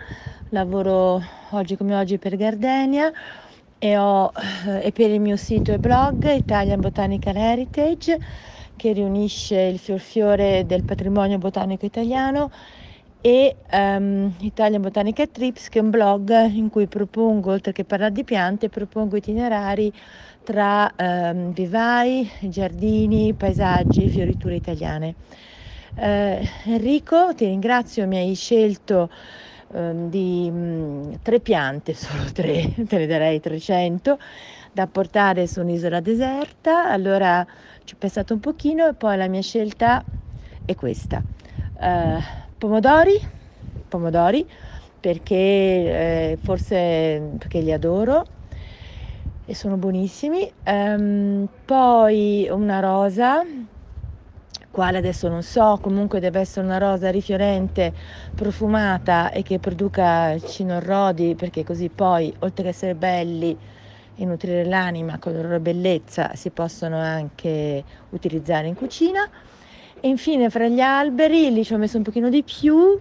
lavoro 0.48 1.20
oggi 1.50 1.76
come 1.76 1.94
oggi 1.96 2.18
per 2.18 2.36
Gardenia 2.36 3.12
e, 3.78 3.96
ho, 3.98 4.32
e 4.82 4.90
per 4.92 5.10
il 5.10 5.20
mio 5.20 5.36
sito 5.36 5.72
e 5.72 5.78
blog 5.78 6.24
Italian 6.32 6.80
Botanical 6.80 7.36
Heritage 7.36 8.18
che 8.76 8.92
riunisce 8.92 9.60
il 9.60 9.78
fiorfiore 9.78 10.64
del 10.64 10.84
patrimonio 10.84 11.36
botanico 11.38 11.84
italiano 11.84 12.50
e 13.20 13.56
um, 13.72 14.34
Italian 14.40 14.80
Botanical 14.80 15.30
Trips 15.30 15.68
che 15.68 15.80
è 15.80 15.82
un 15.82 15.90
blog 15.90 16.30
in 16.50 16.68
cui 16.70 16.86
propongo, 16.88 17.50
oltre 17.50 17.72
che 17.72 17.84
parlare 17.84 18.12
di 18.12 18.24
piante, 18.24 18.68
propongo 18.68 19.16
itinerari 19.16 19.92
tra 20.48 20.94
ehm, 20.96 21.52
vivai, 21.52 22.26
giardini, 22.40 23.34
paesaggi, 23.34 24.08
fioriture 24.08 24.54
italiane. 24.54 25.16
Eh, 25.94 26.42
Enrico, 26.64 27.34
ti 27.34 27.44
ringrazio, 27.44 28.06
mi 28.06 28.16
hai 28.16 28.34
scelto 28.34 29.10
ehm, 29.74 30.08
di 30.08 30.50
mh, 30.50 31.18
tre 31.20 31.40
piante, 31.40 31.92
solo 31.92 32.32
tre, 32.32 32.72
te 32.86 32.96
ne 32.96 33.06
darei 33.06 33.40
300, 33.40 34.16
da 34.72 34.86
portare 34.86 35.46
su 35.46 35.60
un'isola 35.60 36.00
deserta. 36.00 36.88
Allora 36.88 37.46
ci 37.84 37.92
ho 37.92 37.96
pensato 37.98 38.32
un 38.32 38.40
pochino 38.40 38.86
e 38.88 38.94
poi 38.94 39.18
la 39.18 39.28
mia 39.28 39.42
scelta 39.42 40.02
è 40.64 40.74
questa. 40.74 41.22
Eh, 41.78 42.18
pomodori, 42.56 43.20
pomodori 43.86 44.48
perché 44.98 45.34
eh, 46.32 46.38
forse 46.40 47.34
perché 47.38 47.60
li 47.60 47.70
adoro 47.70 48.24
e 49.48 49.54
sono 49.54 49.78
buonissimi. 49.78 50.52
Um, 50.66 51.48
poi 51.64 52.46
una 52.50 52.80
rosa, 52.80 53.42
quale 54.70 54.98
adesso 54.98 55.26
non 55.28 55.42
so, 55.42 55.78
comunque 55.80 56.20
deve 56.20 56.40
essere 56.40 56.66
una 56.66 56.76
rosa 56.76 57.10
rifiorente, 57.10 57.94
profumata 58.34 59.30
e 59.30 59.42
che 59.42 59.58
produca 59.58 60.38
cinorrodi, 60.38 61.34
perché 61.34 61.64
così 61.64 61.88
poi, 61.88 62.32
oltre 62.40 62.64
che 62.64 62.68
essere 62.68 62.94
belli 62.94 63.58
e 64.16 64.24
nutrire 64.26 64.66
l'anima 64.66 65.18
con 65.18 65.32
la 65.32 65.40
loro 65.40 65.60
bellezza, 65.60 66.34
si 66.34 66.50
possono 66.50 66.98
anche 66.98 67.82
utilizzare 68.10 68.66
in 68.66 68.74
cucina. 68.74 69.26
E 69.98 70.08
infine 70.08 70.50
fra 70.50 70.68
gli 70.68 70.80
alberi, 70.80 71.50
lì 71.50 71.64
ci 71.64 71.72
ho 71.72 71.78
messo 71.78 71.96
un 71.96 72.02
pochino 72.02 72.28
di 72.28 72.42
più, 72.42 73.00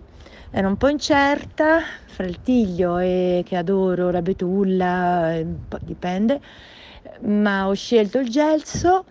era 0.50 0.68
un 0.68 0.78
po' 0.78 0.88
incerta 0.88 1.80
fra 2.06 2.26
il 2.26 2.42
tiglio 2.42 2.98
e 2.98 3.44
che 3.46 3.58
adoro, 3.58 4.10
la 4.12 4.22
betulla, 4.22 5.36
eh, 5.36 5.46
dipende, 5.82 6.40
ma 7.22 7.68
ho 7.68 7.74
scelto 7.74 8.20
il 8.20 8.30
gelso 8.30 9.06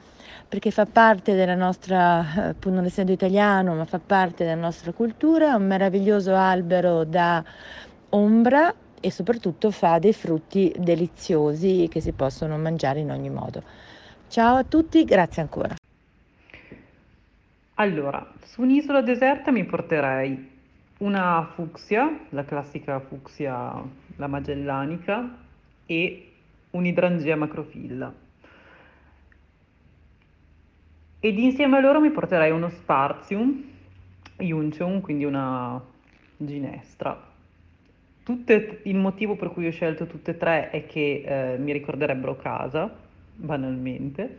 perché 0.49 0.71
fa 0.71 0.87
parte 0.87 1.35
della 1.35 1.55
nostra, 1.55 2.51
eh, 2.51 2.55
pur 2.55 2.73
non 2.73 2.85
essendo 2.85 3.13
italiano, 3.13 3.75
ma 3.75 3.85
fa 3.85 3.99
parte 3.99 4.45
della 4.45 4.61
nostra 4.61 4.93
cultura, 4.93 5.51
è 5.51 5.55
un 5.55 5.67
meraviglioso 5.67 6.35
albero 6.35 7.05
da 7.05 7.45
ombra 8.11 8.73
e 9.01 9.11
soprattutto 9.11 9.71
fa 9.71 9.99
dei 9.99 10.13
frutti 10.13 10.73
deliziosi 10.79 11.89
che 11.91 12.01
si 12.01 12.13
possono 12.13 12.57
mangiare 12.57 13.01
in 13.01 13.11
ogni 13.11 13.31
modo. 13.31 13.63
Ciao 14.29 14.57
a 14.57 14.65
tutti, 14.65 15.05
grazie 15.05 15.43
ancora. 15.43 15.75
Allora, 17.75 18.27
su 18.45 18.63
un'isola 18.63 19.03
deserta 19.03 19.51
mi 19.51 19.65
porterei 19.65 20.56
una 20.99 21.51
fucsia, 21.55 22.27
la 22.31 22.45
classica 22.45 23.01
fucsia, 23.01 23.83
la 24.17 24.27
magellanica, 24.27 25.45
e 25.87 26.33
un'idrangea 26.71 27.37
macrofilla. 27.37 28.13
Ed 31.21 31.39
insieme 31.39 31.77
a 31.77 31.81
loro 31.81 32.01
mi 32.01 32.11
porterei 32.11 32.51
uno 32.51 32.69
sparzium, 32.69 33.65
iunceum, 34.39 35.01
quindi 35.01 35.25
una 35.25 35.83
ginestra. 36.37 37.35
Tutte, 38.23 38.81
il 38.85 38.97
motivo 38.97 39.37
per 39.37 39.51
cui 39.51 39.67
ho 39.67 39.71
scelto 39.71 40.07
tutte 40.07 40.33
e 40.33 40.37
tre 40.37 40.71
è 40.71 40.87
che 40.87 41.23
eh, 41.25 41.59
mi 41.59 41.73
ricorderebbero 41.73 42.37
casa, 42.37 42.93
banalmente, 43.35 44.39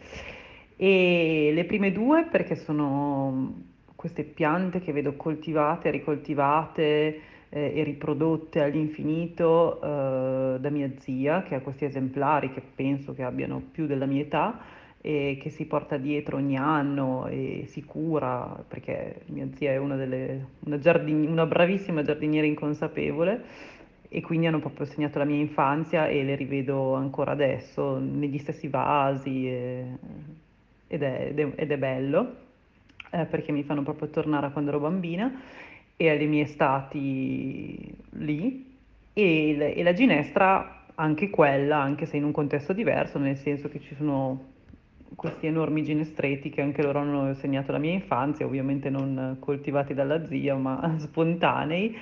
e 0.75 1.51
le 1.53 1.65
prime 1.65 1.91
due 1.91 2.25
perché 2.25 2.55
sono 2.55 3.75
queste 3.97 4.23
piante 4.23 4.79
che 4.79 4.93
vedo 4.93 5.15
coltivate, 5.15 5.89
ricoltivate 5.89 7.19
eh, 7.49 7.73
e 7.75 7.83
riprodotte 7.83 8.61
all'infinito 8.61 9.81
eh, 9.81 10.59
da 10.59 10.69
mia 10.69 10.91
zia, 10.99 11.41
che 11.41 11.55
ha 11.55 11.61
questi 11.61 11.85
esemplari 11.85 12.51
che 12.53 12.61
penso 12.61 13.15
che 13.15 13.23
abbiano 13.23 13.59
più 13.71 13.87
della 13.87 14.05
mia 14.05 14.21
età 14.21 14.59
e 15.01 15.39
che 15.41 15.49
si 15.49 15.65
porta 15.65 15.97
dietro 15.97 16.37
ogni 16.37 16.57
anno 16.57 17.25
e 17.25 17.65
si 17.69 17.83
cura, 17.83 18.63
perché 18.67 19.21
mia 19.27 19.47
zia 19.55 19.71
è 19.71 19.77
una, 19.77 19.95
delle, 19.95 20.45
una, 20.59 20.77
giardini, 20.77 21.25
una 21.25 21.47
bravissima 21.47 22.03
giardiniera 22.03 22.45
inconsapevole 22.45 23.43
e 24.09 24.21
quindi 24.21 24.45
hanno 24.45 24.59
proprio 24.59 24.85
segnato 24.85 25.17
la 25.17 25.25
mia 25.25 25.39
infanzia 25.39 26.07
e 26.07 26.23
le 26.23 26.35
rivedo 26.35 26.93
ancora 26.93 27.31
adesso 27.31 27.97
negli 27.97 28.37
stessi 28.37 28.67
vasi 28.67 29.47
e, 29.49 29.85
ed, 30.85 31.01
è, 31.01 31.33
ed 31.33 31.71
è 31.71 31.77
bello 31.79 32.45
eh, 33.11 33.25
perché 33.25 33.51
mi 33.51 33.63
fanno 33.63 33.83
proprio 33.83 34.09
tornare 34.09 34.47
a 34.47 34.49
quando 34.49 34.71
ero 34.71 34.79
bambina 34.79 35.31
e 35.95 36.09
alle 36.09 36.25
mie 36.25 36.43
estati 36.43 37.95
lì 38.11 38.77
e, 39.13 39.73
e 39.75 39.83
la 39.83 39.93
ginestra 39.93 40.85
anche 40.95 41.29
quella, 41.29 41.77
anche 41.77 42.05
se 42.05 42.17
in 42.17 42.23
un 42.23 42.31
contesto 42.31 42.73
diverso, 42.73 43.19
nel 43.19 43.37
senso 43.37 43.69
che 43.69 43.79
ci 43.79 43.95
sono 43.95 44.55
questi 45.15 45.47
enormi 45.47 45.83
ginestreti 45.83 46.49
che 46.49 46.61
anche 46.61 46.81
loro 46.81 46.99
hanno 46.99 47.33
segnato 47.35 47.71
la 47.71 47.77
mia 47.77 47.93
infanzia, 47.93 48.45
ovviamente 48.45 48.89
non 48.89 49.37
coltivati 49.39 49.93
dalla 49.93 50.25
zia, 50.25 50.55
ma 50.55 50.95
spontanei, 50.99 51.95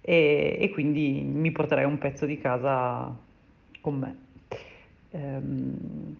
e, 0.00 0.56
e 0.60 0.70
quindi 0.70 1.22
mi 1.22 1.50
porterei 1.52 1.84
un 1.84 1.98
pezzo 1.98 2.26
di 2.26 2.38
casa 2.38 3.14
con 3.80 3.98
me. 3.98 4.16
Ehm, 5.10 6.16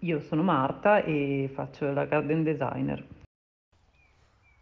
io 0.00 0.20
sono 0.20 0.42
Marta 0.42 1.02
e 1.02 1.50
faccio 1.52 1.92
la 1.92 2.04
garden 2.04 2.42
designer. 2.42 3.04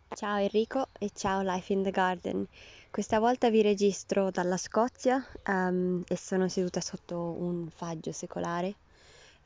Ciao 0.08 0.38
Enrico 0.38 0.88
e 0.98 1.10
ciao 1.14 1.42
Life 1.42 1.72
in 1.72 1.82
the 1.82 1.90
Garden. 1.90 2.46
Questa 2.90 3.20
volta 3.20 3.50
vi 3.50 3.62
registro 3.62 4.30
dalla 4.30 4.56
Scozia 4.56 5.24
ehm, 5.44 6.02
e 6.08 6.16
sono 6.16 6.48
seduta 6.48 6.80
sotto 6.80 7.36
un 7.38 7.68
faggio 7.68 8.10
secolare, 8.10 8.74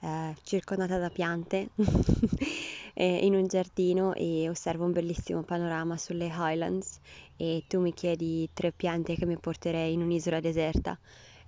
eh, 0.00 0.34
circondata 0.44 0.98
da 0.98 1.10
piante 1.10 1.70
in 2.94 3.34
un 3.34 3.46
giardino 3.46 4.14
e 4.14 4.48
osservo 4.48 4.84
un 4.84 4.92
bellissimo 4.92 5.42
panorama 5.42 5.98
sulle 5.98 6.30
Highlands 6.32 7.00
e 7.36 7.64
tu 7.66 7.80
mi 7.80 7.92
chiedi 7.92 8.48
tre 8.54 8.72
piante 8.72 9.14
che 9.14 9.26
mi 9.26 9.36
porterei 9.36 9.92
in 9.92 10.00
un'isola 10.00 10.40
deserta 10.40 10.98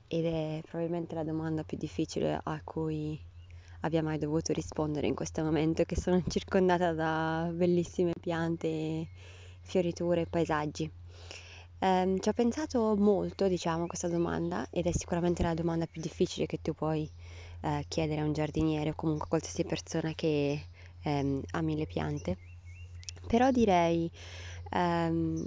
ed 0.07 0.27
è 0.27 0.61
probabilmente 0.69 1.15
la 1.15 1.25
domanda 1.25 1.63
più 1.63 1.79
difficile 1.79 2.39
a 2.43 2.61
cui 2.63 3.19
abbia 3.85 4.03
mai 4.03 4.19
dovuto 4.19 4.53
rispondere 4.53 5.07
in 5.07 5.15
questo 5.15 5.43
momento 5.43 5.85
che 5.85 5.97
sono 5.97 6.23
circondata 6.27 6.93
da 6.93 7.51
bellissime 7.53 8.13
piante, 8.19 9.09
fioriture 9.61 10.23
e 10.23 10.27
paesaggi. 10.27 10.91
Um, 11.81 12.19
ci 12.19 12.29
ho 12.31 12.33
pensato 12.33 12.97
molto, 12.97 13.47
diciamo, 13.47 13.85
a 13.85 13.87
questa 13.87 14.09
domanda 14.09 14.67
ed 14.71 14.87
è 14.87 14.93
sicuramente 14.93 15.43
la 15.43 15.53
domanda 15.53 15.87
più 15.87 16.01
difficile 16.01 16.47
che 16.47 16.61
tu 16.63 16.73
puoi 16.73 17.09
uh, 17.61 17.83
chiedere 17.87 18.23
a 18.23 18.25
un 18.25 18.33
giardiniere 18.33 18.91
o 18.91 18.95
comunque 18.95 19.27
a 19.27 19.29
qualsiasi 19.29 19.65
persona 19.65 20.13
che 20.15 20.67
um, 21.05 21.43
ami 21.51 21.77
le 21.77 21.87
piante. 21.87 22.39
Però 23.27 23.51
direi 23.51 24.11
um, 24.73 25.47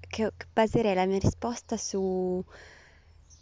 che 0.00 0.32
baserei 0.52 0.94
la 0.94 1.06
mia 1.06 1.18
risposta 1.18 1.76
su 1.76 2.44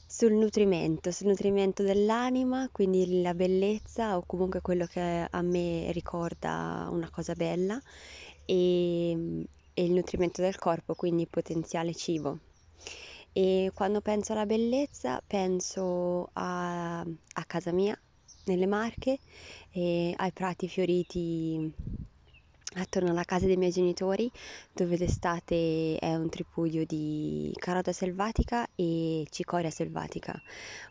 sul 0.07 0.33
nutrimento, 0.33 1.11
sul 1.11 1.29
nutrimento 1.29 1.83
dell'anima, 1.83 2.69
quindi 2.71 3.21
la 3.23 3.35
bellezza 3.35 4.17
o 4.17 4.25
comunque 4.27 4.61
quello 4.61 4.87
che 4.87 5.27
a 5.29 5.43
me 5.43 5.91
ricorda 5.93 6.89
una 6.91 7.11
cosa 7.11 7.35
bella 7.35 7.81
e, 8.45 9.47
e 9.75 9.85
il 9.85 9.93
nutrimento 9.93 10.43
del 10.43 10.57
corpo, 10.57 10.95
quindi 10.95 11.27
potenziale 11.27 11.95
cibo. 11.95 12.39
E 13.33 13.73
quando 13.75 14.01
penso 14.01 14.33
alla 14.33 14.47
bellezza 14.47 15.21
penso 15.27 16.31
a, 16.35 17.01
a 17.01 17.45
casa 17.47 17.73
mia, 17.73 17.99
nelle 18.45 18.67
Marche, 18.67 19.19
ai 19.73 20.33
prati 20.33 20.69
fioriti 20.69 21.73
attorno 22.75 23.11
alla 23.11 23.25
casa 23.25 23.47
dei 23.47 23.57
miei 23.57 23.71
genitori, 23.71 24.31
dove 24.73 24.97
d'estate 24.97 25.97
è 25.99 26.15
un 26.15 26.29
tripudio 26.29 26.85
di 26.87 27.53
carota 27.59 27.93
selvatica 27.93 28.67
e 28.75 29.27
cicoria 29.31 29.71
selvatica, 29.71 30.41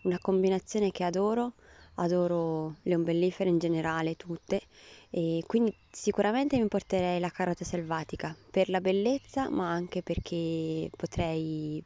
una 0.03 0.19
combinazione 0.19 0.91
che 0.91 1.03
adoro, 1.03 1.53
adoro 1.95 2.77
le 2.83 2.95
ombellifere 2.95 3.49
in 3.49 3.59
generale 3.59 4.15
tutte 4.15 4.61
e 5.09 5.43
quindi 5.45 5.75
sicuramente 5.91 6.59
mi 6.59 6.67
porterei 6.67 7.19
la 7.19 7.29
carota 7.29 7.63
selvatica 7.63 8.35
per 8.49 8.69
la 8.69 8.81
bellezza, 8.81 9.49
ma 9.49 9.69
anche 9.69 10.01
perché 10.01 10.89
potrei 10.95 11.83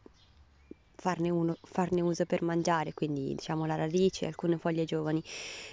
farne, 0.97 1.29
uno, 1.29 1.55
farne 1.61 2.01
uso 2.01 2.25
per 2.25 2.41
mangiare, 2.41 2.93
quindi 2.93 3.35
diciamo 3.35 3.65
la 3.65 3.75
radice, 3.75 4.25
alcune 4.25 4.57
foglie 4.57 4.83
giovani. 4.83 5.23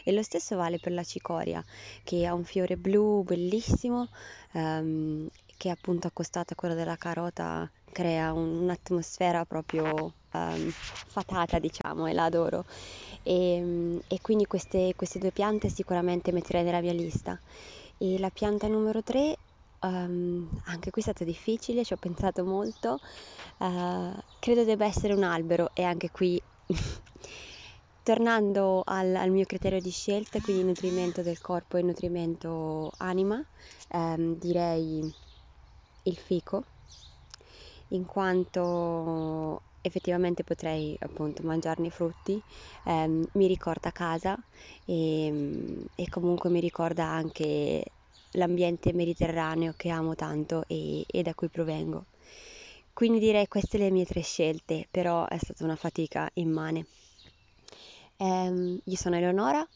E 0.05 0.13
lo 0.13 0.23
stesso 0.23 0.57
vale 0.57 0.79
per 0.79 0.93
la 0.93 1.03
cicoria, 1.03 1.65
che 2.05 2.27
ha 2.27 2.35
un 2.35 2.45
fiore 2.45 2.77
blu 2.77 3.23
bellissimo, 3.25 4.09
ehm, 4.53 5.29
che 5.57 5.71
appunto 5.71 6.07
accostato 6.07 6.53
a 6.53 6.57
quello 6.57 6.75
della 6.75 6.97
carota 6.97 7.71
crea 7.91 8.33
un, 8.33 8.63
un'atmosfera 8.63 9.45
proprio 9.45 10.13
ehm, 10.33 10.71
fatata, 10.71 11.59
diciamo, 11.59 12.07
e 12.07 12.13
la 12.13 12.25
adoro. 12.25 12.65
E, 13.23 14.01
e 14.07 14.21
quindi 14.21 14.45
queste, 14.47 14.93
queste 14.95 15.19
due 15.19 15.33
piante 15.33 15.69
sicuramente 15.69 16.33
metterei 16.33 16.65
nella 16.65 16.81
mia 16.81 16.93
lista. 16.93 17.41
E 17.97 18.19
la 18.19 18.31
pianta 18.31 18.67
numero 18.67 19.03
3 19.03 19.39
Um, 19.85 20.49
anche 20.65 20.91
qui 20.91 21.03
è 21.03 21.05
stato 21.05 21.25
difficile, 21.25 21.85
ci 21.85 21.93
ho 21.93 21.99
pensato 21.99 22.43
molto. 22.43 23.01
Uh, 23.59 24.17
credo 24.39 24.65
debba 24.65 24.87
essere 24.87 25.13
un 25.13 25.23
albero 25.23 25.71
e 25.75 25.83
anche 25.83 26.11
qui, 26.11 26.41
tornando 28.03 28.83
al, 28.85 29.15
al, 29.15 29.31
mio 29.31 29.45
criterio 29.45 29.81
di 29.81 29.91
scelta, 29.91 30.41
quindi 30.41 30.65
nutrimento 30.65 31.21
del 31.21 31.39
corpo 31.39 31.77
e 31.77 31.83
nutrimento 31.83 32.93
anima, 32.97 33.45
um, 33.91 34.37
direi 34.39 35.15
il 36.05 36.17
fico, 36.17 36.65
in 37.89 38.07
quanto 38.07 39.61
effettivamente 39.83 40.45
potrei 40.45 40.97
appunto 41.01 41.43
mangiarne 41.43 41.89
i 41.89 41.91
frutti, 41.91 42.41
um, 42.85 43.23
mi 43.33 43.47
ricorda 43.47 43.91
casa 43.91 44.35
e, 44.87 45.87
e 45.95 46.09
comunque 46.09 46.49
mi 46.49 46.61
ricorda 46.61 47.05
anche 47.05 47.85
l'ambiente 48.35 48.93
mediterraneo 48.93 49.75
che 49.77 49.89
amo 49.89 50.15
tanto 50.15 50.65
e, 50.67 51.05
e 51.07 51.23
da 51.23 51.35
cui 51.35 51.49
provengo. 51.49 52.07
Quindi 52.93 53.19
direi 53.19 53.49
queste 53.49 53.79
le 53.79 53.91
mie 53.91 54.05
tre 54.05 54.23
scelte, 54.23 54.87
però 54.91 55.27
è 55.27 55.39
stata 55.39 55.65
una 55.65 55.75
fatica 55.75 56.31
immane. 56.35 56.87
Eh, 58.17 58.81
io 58.85 58.97
sono 58.97 59.17
Eleonora, 59.17 59.67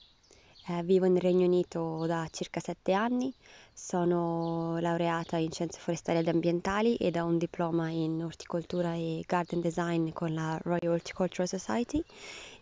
eh, 0.68 0.82
vivo 0.82 1.06
nel 1.06 1.20
Regno 1.20 1.46
Unito 1.46 2.06
da 2.06 2.28
circa 2.30 2.61
sette 2.61 2.92
anni, 2.92 3.34
sono 3.72 4.78
laureata 4.80 5.36
in 5.36 5.50
scienze 5.50 5.80
forestali 5.80 6.18
ed 6.18 6.28
ambientali 6.28 6.96
e 6.96 7.11
ho 7.18 7.24
un 7.24 7.38
diploma 7.38 7.90
in 7.90 8.22
orticoltura 8.22 8.94
e 8.94 9.24
garden 9.26 9.61
design 9.61 10.11
con 10.12 10.34
la 10.34 10.59
Royal 10.62 10.92
Horticultural 10.92 11.48
Society 11.48 12.02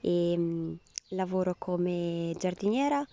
e 0.01 0.35
mm, 0.37 0.75
lavoro 1.09 1.57
come 1.59 2.33
giardiniera, 2.39 3.05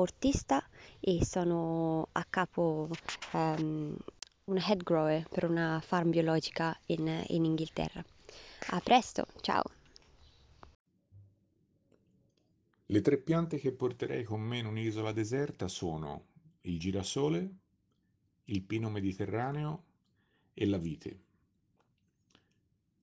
ortista 0.00 0.66
e 1.00 1.24
sono 1.24 2.08
a 2.12 2.24
capo 2.28 2.88
um, 3.32 3.96
una 4.44 4.66
head 4.66 4.82
grower 4.82 5.28
per 5.28 5.44
una 5.44 5.80
farm 5.84 6.10
biologica 6.10 6.78
in, 6.86 7.24
in 7.28 7.44
Inghilterra. 7.44 8.04
A 8.70 8.80
presto, 8.80 9.26
ciao! 9.40 9.64
Le 12.90 13.00
tre 13.02 13.18
piante 13.18 13.58
che 13.58 13.72
porterei 13.72 14.24
con 14.24 14.40
me 14.40 14.58
in 14.58 14.66
un'isola 14.66 15.12
deserta 15.12 15.68
sono 15.68 16.26
il 16.62 16.78
girasole, 16.78 17.56
il 18.44 18.62
pino 18.62 18.88
mediterraneo 18.88 19.84
e 20.54 20.66
la 20.66 20.78
vite. 20.78 21.20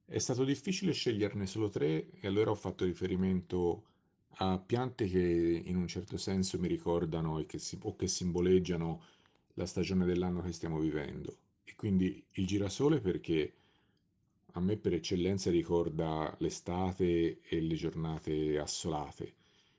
È 0.05 0.17
stato 0.17 0.43
difficile 0.43 0.91
sceglierne 0.91 1.45
solo 1.45 1.69
tre 1.69 2.09
e 2.11 2.27
allora 2.27 2.51
ho 2.51 2.55
fatto 2.55 2.85
riferimento 2.85 3.85
a 4.38 4.57
piante 4.59 5.07
che 5.07 5.61
in 5.65 5.75
un 5.75 5.88
certo 5.88 6.17
senso 6.17 6.59
mi 6.59 6.67
ricordano 6.67 7.39
e 7.39 7.45
che 7.45 7.57
si, 7.59 7.77
o 7.81 7.95
che 7.95 8.07
simboleggiano 8.07 9.01
la 9.53 9.65
stagione 9.65 10.05
dell'anno 10.05 10.41
che 10.41 10.51
stiamo 10.51 10.79
vivendo. 10.79 11.38
E 11.63 11.75
quindi 11.75 12.23
il 12.31 12.45
girasole 12.45 12.99
perché 12.99 13.53
a 14.53 14.59
me 14.59 14.77
per 14.77 14.93
eccellenza 14.93 15.49
ricorda 15.51 16.36
l'estate 16.39 17.41
e 17.41 17.61
le 17.61 17.75
giornate 17.75 18.57
assolate. 18.57 19.33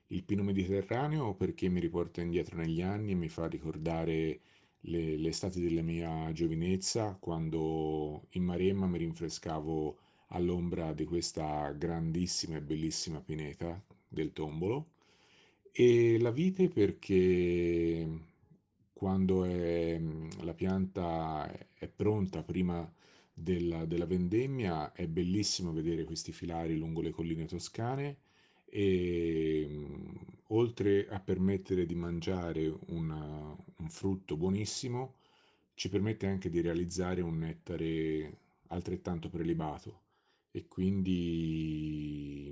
Il 0.07 0.23
pino 0.23 0.43
mediterraneo 0.43 1.33
perché 1.35 1.67
mi 1.69 1.79
riporta 1.79 2.21
indietro 2.21 2.57
negli 2.57 2.81
anni 2.81 3.11
e 3.11 3.15
mi 3.15 3.29
fa 3.29 3.47
ricordare 3.47 4.39
le, 4.81 5.17
le 5.17 5.29
estati 5.29 5.61
della 5.61 5.81
mia 5.81 6.31
giovinezza 6.31 7.17
quando 7.19 8.27
in 8.31 8.43
Maremma 8.43 8.87
mi 8.87 8.99
rinfrescavo 8.99 9.97
all'ombra 10.29 10.93
di 10.93 11.05
questa 11.05 11.71
grandissima 11.71 12.57
e 12.57 12.61
bellissima 12.61 13.19
pineta 13.19 13.81
del 14.07 14.33
tombolo. 14.33 14.91
E 15.71 16.17
la 16.19 16.31
vite 16.31 16.69
perché 16.69 18.07
quando 18.93 19.43
è, 19.45 19.99
la 20.41 20.53
pianta 20.53 21.49
è 21.73 21.87
pronta 21.87 22.41
prima 22.43 22.91
della, 23.33 23.85
della 23.85 24.05
vendemmia 24.05 24.91
è 24.93 25.07
bellissimo 25.07 25.71
vedere 25.71 26.03
questi 26.03 26.31
filari 26.31 26.75
lungo 26.77 27.01
le 27.01 27.11
colline 27.11 27.45
toscane 27.45 28.17
e 28.65 29.67
oltre 30.47 31.07
a 31.09 31.19
permettere 31.19 31.85
di 31.85 31.95
mangiare 31.95 32.67
una, 32.87 33.55
un 33.77 33.89
frutto 33.89 34.35
buonissimo 34.35 35.15
ci 35.75 35.89
permette 35.89 36.25
anche 36.27 36.49
di 36.49 36.59
realizzare 36.61 37.21
un 37.21 37.37
nettare 37.37 38.37
altrettanto 38.67 39.29
prelibato. 39.29 40.01
E 40.51 40.67
quindi 40.67 42.51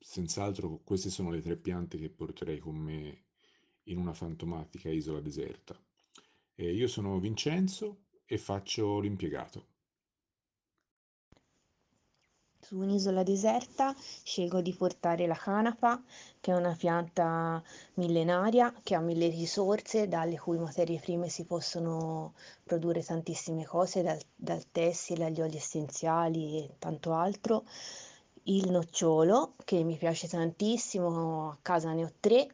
senz'altro 0.00 0.80
queste 0.82 1.10
sono 1.10 1.30
le 1.30 1.42
tre 1.42 1.56
piante 1.56 1.98
che 1.98 2.08
porterei 2.08 2.58
con 2.58 2.76
me 2.76 3.24
in 3.84 3.98
una 3.98 4.14
fantomatica 4.14 4.88
isola 4.88 5.20
deserta. 5.20 5.78
E 6.54 6.72
io 6.72 6.88
sono 6.88 7.18
Vincenzo 7.20 8.06
e 8.24 8.38
faccio 8.38 8.98
l'impiegato. 9.00 9.70
su 12.70 12.76
un'isola 12.78 13.24
deserta 13.24 13.92
scelgo 14.22 14.60
di 14.60 14.72
portare 14.72 15.26
la 15.26 15.34
canapa, 15.34 16.00
che 16.38 16.52
è 16.52 16.54
una 16.54 16.76
pianta 16.78 17.60
millenaria 17.94 18.72
che 18.84 18.94
ha 18.94 19.00
mille 19.00 19.28
risorse, 19.28 20.06
dalle 20.06 20.38
cui 20.38 20.56
materie 20.56 21.00
prime 21.00 21.28
si 21.28 21.44
possono 21.46 22.34
produrre 22.62 23.02
tantissime 23.02 23.64
cose, 23.64 24.02
dal, 24.02 24.20
dal 24.36 24.70
tessile 24.70 25.24
agli 25.24 25.40
oli 25.40 25.56
essenziali 25.56 26.58
e 26.58 26.76
tanto 26.78 27.12
altro. 27.12 27.64
Il 28.50 28.68
nocciolo, 28.68 29.54
che 29.64 29.84
mi 29.84 29.96
piace 29.96 30.26
tantissimo, 30.26 31.50
a 31.50 31.58
casa 31.62 31.92
ne 31.92 32.02
ho 32.02 32.12
tre 32.18 32.52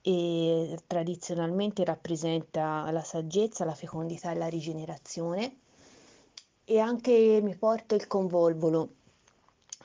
e 0.00 0.78
tradizionalmente 0.86 1.84
rappresenta 1.84 2.90
la 2.90 3.02
saggezza, 3.02 3.66
la 3.66 3.74
fecondità 3.74 4.30
e 4.30 4.36
la 4.36 4.46
rigenerazione. 4.46 5.58
E 6.64 6.78
anche 6.78 7.40
mi 7.42 7.54
porto 7.56 7.94
il 7.94 8.06
convolvolo, 8.06 8.88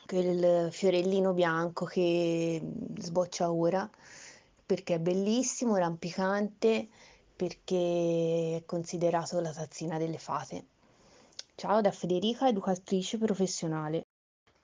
quel 0.05 0.71
fiorellino 0.71 1.33
bianco 1.33 1.83
che 1.83 2.61
sboccia 2.97 3.51
ora, 3.51 3.89
perché 4.65 4.93
è 4.93 4.99
bellissimo, 4.99 5.75
rampicante, 5.75 6.87
perché 7.35 8.55
è 8.55 8.63
considerato 8.65 9.41
la 9.41 9.51
tazzina 9.51 9.97
delle 9.97 10.19
fate. 10.19 10.65
Ciao 11.55 11.81
da 11.81 11.91
Federica, 11.91 12.47
educatrice 12.47 13.17
professionale. 13.17 14.05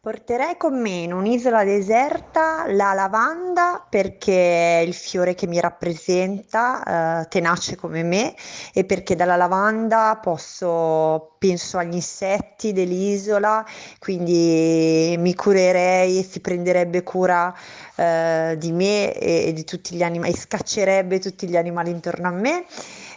Porterei 0.06 0.56
con 0.56 0.80
me 0.80 0.98
in 0.98 1.14
un'isola 1.14 1.64
deserta 1.64 2.66
la 2.68 2.94
lavanda 2.94 3.84
perché 3.90 4.78
è 4.78 4.84
il 4.84 4.94
fiore 4.94 5.34
che 5.34 5.48
mi 5.48 5.60
rappresenta, 5.60 7.22
eh, 7.24 7.28
tenace 7.28 7.76
come 7.76 8.04
me, 8.04 8.36
e 8.72 8.86
perché 8.86 9.16
dalla 9.16 9.36
lavanda 9.36 10.20
posso, 10.22 11.38
penso 11.40 11.80
agli 11.80 11.96
insetti 11.96 12.72
dell'isola, 12.72 13.66
quindi 13.98 15.16
mi 15.18 15.34
curerei 15.34 16.20
e 16.20 16.24
si 16.24 16.40
prenderebbe 16.40 17.02
cura 17.02 17.52
eh, 17.96 18.58
di 18.60 18.72
me 18.72 19.12
e, 19.12 19.48
e 19.48 19.54
di 19.54 19.64
tutti 19.64 19.96
gli 19.96 20.04
animali, 20.04 20.34
e 20.34 20.38
scaccerebbe 20.38 21.18
tutti 21.18 21.48
gli 21.48 21.58
animali 21.58 21.90
intorno 21.90 22.28
a 22.28 22.32
me. 22.32 22.66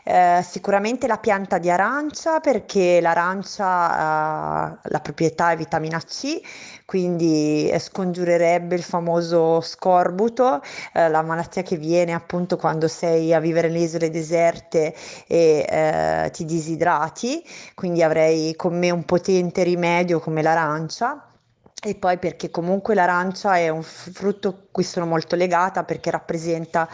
Eh, 0.04 0.42
sicuramente 0.42 1.06
la 1.06 1.18
pianta 1.18 1.58
di 1.58 1.68
arancia 1.68 2.40
perché 2.40 2.98
l'arancia 2.98 3.66
ha 3.66 4.78
la 4.84 5.00
proprietà 5.00 5.50
è 5.50 5.56
vitamina 5.56 5.98
C, 5.98 6.40
quindi 6.88 7.70
scongiurerebbe 7.78 8.74
il 8.74 8.82
famoso 8.82 9.60
scorbuto, 9.60 10.62
eh, 10.94 11.10
la 11.10 11.20
malattia 11.20 11.60
che 11.62 11.76
viene 11.76 12.14
appunto 12.14 12.56
quando 12.56 12.88
sei 12.88 13.34
a 13.34 13.40
vivere 13.40 13.68
nelle 13.68 13.80
isole 13.80 14.08
deserte 14.08 14.94
e 15.26 15.66
eh, 15.68 16.30
ti 16.32 16.46
disidrati, 16.46 17.44
quindi 17.74 18.02
avrei 18.02 18.56
con 18.56 18.78
me 18.78 18.88
un 18.88 19.04
potente 19.04 19.64
rimedio 19.64 20.18
come 20.18 20.40
l'arancia. 20.40 21.30
E 21.78 21.94
poi 21.94 22.16
perché 22.16 22.50
comunque 22.50 22.94
l'arancia 22.94 23.58
è 23.58 23.68
un 23.68 23.82
frutto 23.82 24.48
a 24.48 24.54
cui 24.72 24.82
sono 24.82 25.04
molto 25.04 25.36
legata 25.36 25.84
perché 25.84 26.10
rappresenta 26.10 26.88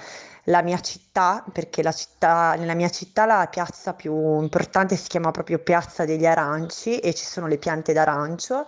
la 0.46 0.60
mia 0.62 0.80
città, 0.80 1.03
perché 1.52 1.82
la 1.82 1.92
città, 1.92 2.54
nella 2.56 2.74
mia 2.74 2.88
città 2.88 3.24
la 3.24 3.46
piazza 3.48 3.94
più 3.94 4.40
importante 4.42 4.96
si 4.96 5.06
chiama 5.06 5.30
proprio 5.30 5.60
Piazza 5.60 6.04
degli 6.04 6.26
Aranci 6.26 6.98
e 6.98 7.14
ci 7.14 7.24
sono 7.24 7.46
le 7.46 7.56
piante 7.56 7.92
d'arancio. 7.92 8.64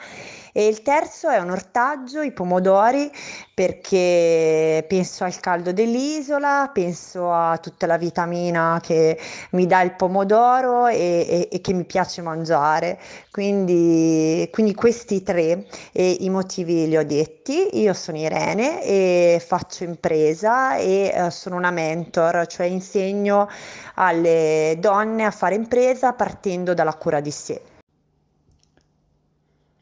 E 0.53 0.69
il 0.69 0.81
terzo 0.83 1.29
è 1.29 1.39
un 1.39 1.51
ortaggio, 1.51 2.23
i 2.23 2.33
pomodori, 2.33 3.11
perché 3.53 4.85
penso 4.89 5.25
al 5.25 5.39
caldo 5.41 5.73
dell'isola, 5.73 6.71
penso 6.73 7.33
a 7.33 7.59
tutta 7.59 7.87
la 7.87 7.99
vitamina 7.99 8.81
che 8.83 9.19
mi 9.51 9.67
dà 9.67 9.83
il 9.83 9.95
pomodoro 9.95 10.87
e, 10.87 11.27
e, 11.29 11.49
e 11.51 11.61
che 11.61 11.73
mi 11.73 11.85
piace 11.85 12.23
mangiare. 12.23 12.99
Quindi, 13.31 14.49
quindi 14.53 14.75
questi 14.75 15.23
tre 15.23 15.67
e 15.93 16.17
i 16.21 16.31
motivi 16.31 16.87
li 16.89 16.97
ho 16.97 17.05
detti. 17.05 17.81
Io 17.81 17.93
sono 17.93 18.17
Irene 18.17 18.83
e 18.83 19.43
faccio 19.45 19.85
impresa 19.85 20.77
e 20.77 21.13
uh, 21.15 21.29
sono 21.29 21.57
una 21.57 21.71
mentor, 21.71 22.36
cioè 22.45 22.67
insegno 22.67 23.49
alle 23.95 24.77
donne 24.79 25.25
a 25.25 25.31
fare 25.31 25.55
impresa 25.55 26.13
partendo 26.13 26.75
dalla 26.75 26.95
cura 26.95 27.21
di 27.21 27.31
sé. 27.31 27.63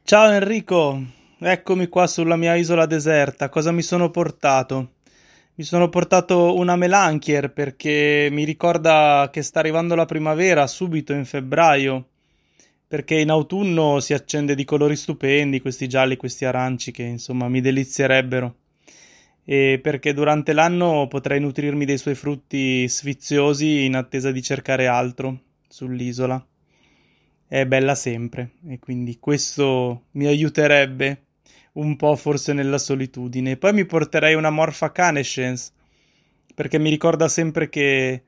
Ciao 0.05 0.31
Enrico, 0.31 1.03
eccomi 1.39 1.89
qua 1.89 2.07
sulla 2.07 2.37
mia 2.37 2.55
isola 2.55 2.87
deserta. 2.87 3.49
Cosa 3.49 3.73
mi 3.73 3.83
sono 3.83 4.11
portato? 4.11 4.91
Mi 5.57 5.65
sono 5.65 5.89
portato 5.89 6.55
una 6.55 6.77
Melanchier 6.77 7.53
perché 7.53 8.29
mi 8.31 8.45
ricorda 8.45 9.31
che 9.33 9.43
sta 9.43 9.61
arrivando 9.61 9.95
la 9.95 10.05
primavera 10.05 10.67
subito 10.67 11.13
in 11.13 11.25
febbraio. 11.25 12.09
Perché 12.87 13.19
in 13.19 13.31
autunno 13.31 13.99
si 13.99 14.13
accende 14.13 14.55
di 14.55 14.65
colori 14.65 14.95
stupendi, 14.95 15.61
questi 15.61 15.89
gialli, 15.89 16.17
questi 16.17 16.45
aranci 16.45 16.93
che 16.93 17.03
insomma 17.03 17.49
mi 17.49 17.61
delizierebbero 17.61 18.55
e 19.45 19.79
perché 19.83 20.15
durante 20.15 20.55
l'anno 20.55 21.07
potrei 21.07 21.39
nutrirmi 21.39 21.85
dei 21.85 21.99
suoi 21.99 22.15
frutti 22.15 22.89
sfiziosi 22.89 23.85
in 23.85 23.95
attesa 23.95 24.33
di 24.33 24.43
cercare 24.43 24.87
altro 24.87 25.39
sull'isola. 25.69 26.45
È 27.47 27.67
bella 27.67 27.95
sempre 27.95 28.53
e 28.69 28.79
quindi 28.79 29.19
questo 29.21 30.05
mi 30.13 30.27
aiuterebbe 30.27 31.23
un 31.73 31.95
po' 31.97 32.17
forse 32.17 32.53
nella 32.55 32.79
solitudine. 32.79 33.57
Poi 33.57 33.75
mi 33.75 33.85
porterei 33.85 34.35
una 34.35 34.51
Morpha 34.51 34.91
canescens 34.91 35.73
perché 36.55 36.79
mi 36.79 36.89
ricorda 36.89 37.29
sempre 37.29 37.69
che 37.69 38.23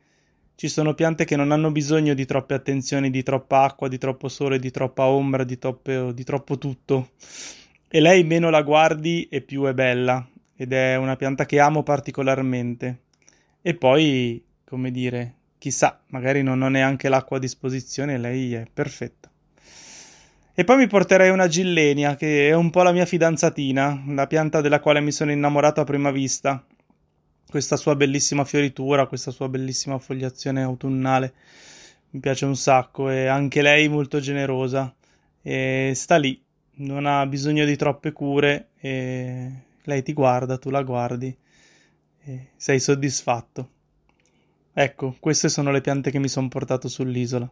ci 0.54 0.68
sono 0.68 0.94
piante 0.94 1.24
che 1.24 1.36
non 1.36 1.50
hanno 1.50 1.70
bisogno 1.70 2.12
di 2.14 2.24
troppe 2.26 2.54
attenzioni, 2.54 3.10
di 3.10 3.22
troppa 3.22 3.62
acqua, 3.62 3.88
di 3.88 3.98
troppo 3.98 4.28
sole, 4.28 4.58
di 4.58 4.70
troppa 4.70 5.04
ombra, 5.06 5.44
di, 5.44 5.58
toppe, 5.58 6.12
di 6.12 6.24
troppo 6.24 6.58
tutto. 6.58 7.10
E 7.88 8.00
lei 8.00 8.24
meno 8.24 8.50
la 8.50 8.62
guardi 8.62 9.28
e 9.30 9.40
più 9.40 9.64
è 9.64 9.72
bella 9.72 10.26
ed 10.56 10.72
è 10.72 10.96
una 10.96 11.16
pianta 11.16 11.44
che 11.44 11.60
amo 11.60 11.82
particolarmente. 11.82 13.00
E 13.60 13.74
poi, 13.74 14.42
come 14.64 14.90
dire, 14.90 15.34
chissà, 15.58 16.00
magari 16.08 16.42
non 16.42 16.62
ho 16.62 16.68
neanche 16.68 17.08
l'acqua 17.08 17.36
a 17.36 17.40
disposizione, 17.40 18.18
lei 18.18 18.54
è 18.54 18.66
perfetta. 18.72 19.30
E 20.58 20.64
poi 20.64 20.78
mi 20.78 20.86
porterei 20.86 21.28
una 21.28 21.48
gillenia, 21.48 22.16
che 22.16 22.48
è 22.48 22.54
un 22.54 22.70
po' 22.70 22.82
la 22.82 22.92
mia 22.92 23.04
fidanzatina, 23.04 24.04
la 24.08 24.26
pianta 24.26 24.62
della 24.62 24.80
quale 24.80 25.00
mi 25.00 25.12
sono 25.12 25.30
innamorato 25.30 25.82
a 25.82 25.84
prima 25.84 26.10
vista. 26.10 26.64
Questa 27.46 27.76
sua 27.76 27.94
bellissima 27.94 28.44
fioritura, 28.44 29.06
questa 29.06 29.30
sua 29.30 29.50
bellissima 29.50 29.98
fogliazione 29.98 30.62
autunnale. 30.62 31.34
Mi 32.10 32.20
piace 32.20 32.46
un 32.46 32.56
sacco 32.56 33.10
e 33.10 33.26
anche 33.26 33.60
lei 33.60 33.88
molto 33.88 34.18
generosa. 34.18 34.94
E 35.42 35.92
sta 35.94 36.16
lì, 36.16 36.42
non 36.76 37.04
ha 37.04 37.26
bisogno 37.26 37.66
di 37.66 37.76
troppe 37.76 38.12
cure 38.12 38.68
e 38.80 39.52
lei 39.86 40.02
ti 40.02 40.12
guarda, 40.12 40.58
tu 40.58 40.70
la 40.70 40.82
guardi 40.82 41.36
e 42.24 42.48
sei 42.56 42.78
soddisfatto. 42.78 43.70
Ecco, 44.72 45.16
queste 45.20 45.48
sono 45.48 45.70
le 45.70 45.80
piante 45.80 46.10
che 46.10 46.18
mi 46.18 46.28
sono 46.28 46.48
portato 46.48 46.88
sull'isola. 46.88 47.50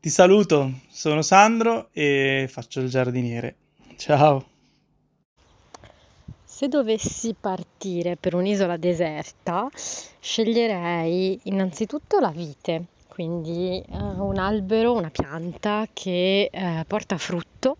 Ti 0.00 0.10
saluto, 0.10 0.80
sono 0.88 1.22
Sandro 1.22 1.90
e 1.92 2.48
faccio 2.50 2.80
il 2.80 2.88
giardiniere. 2.88 3.56
Ciao. 3.96 4.48
Se 6.42 6.66
dovessi 6.68 7.34
partire 7.38 8.16
per 8.16 8.34
un'isola 8.34 8.76
deserta, 8.76 9.68
sceglierei 9.72 11.38
innanzitutto 11.44 12.18
la 12.18 12.30
vite, 12.30 12.86
quindi 13.06 13.82
uh, 13.88 14.24
un 14.24 14.38
albero, 14.38 14.92
una 14.92 15.10
pianta 15.10 15.86
che 15.92 16.50
uh, 16.52 16.84
porta 16.86 17.16
frutto 17.16 17.76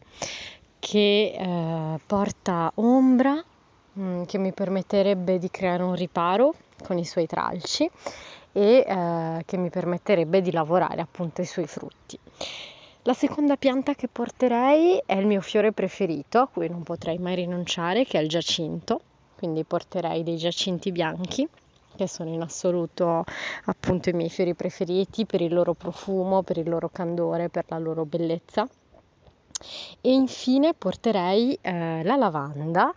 che 0.83 1.33
eh, 1.39 2.01
porta 2.05 2.73
ombra, 2.75 3.35
mh, 3.35 4.03
mm, 4.03 4.23
che 4.25 4.39
mi 4.39 4.53
permetterebbe 4.53 5.39
di 5.39 5.49
creare 5.49 5.85
un 5.85 5.95
riparo 5.95 6.55
con 6.83 6.99
i 6.99 7.05
suoi 7.05 7.27
tralci 7.29 7.89
e 8.51 8.85
eh, 8.85 9.43
che 9.47 9.57
mi 9.59 9.71
permetterebbe 9.71 10.41
di 10.43 10.51
lavorare 10.51 11.01
appunto 11.01 11.41
i 11.41 11.45
suoi 11.45 11.69
frutti. 11.69 12.19
La 13.03 13.15
seconda 13.15 13.55
pianta 13.55 13.95
che 13.95 14.09
porterei 14.09 15.01
è 15.07 15.15
il 15.15 15.27
mio 15.27 15.41
fiore 15.41 15.71
preferito, 15.71 16.41
a 16.41 16.49
cui 16.49 16.69
non 16.69 16.83
potrei 16.83 17.19
mai 17.19 17.37
rinunciare, 17.37 18.05
che 18.05 18.19
è 18.19 18.21
il 18.21 18.29
giacinto, 18.29 19.01
quindi 19.39 19.63
porterei 19.63 20.25
dei 20.25 20.37
giacinti 20.37 20.91
bianchi 20.91 21.49
che 21.95 22.09
sono 22.09 22.31
in 22.31 22.41
assoluto 22.41 23.23
appunto 23.67 24.09
i 24.09 24.15
miei 24.15 24.31
fiori 24.31 24.55
preferiti 24.55 25.27
per 25.27 25.43
il 25.43 25.55
loro 25.55 25.75
profumo, 25.75 26.43
per 26.43 26.57
il 26.57 26.69
loro 26.69 26.89
candore, 26.89 27.51
per 27.51 27.67
la 27.69 27.79
loro 27.79 28.05
bellezza 28.05 28.67
e 30.01 30.13
infine 30.13 30.75
porterei 30.75 31.59
eh, 31.61 32.03
la 32.03 32.17
lavanda 32.17 32.93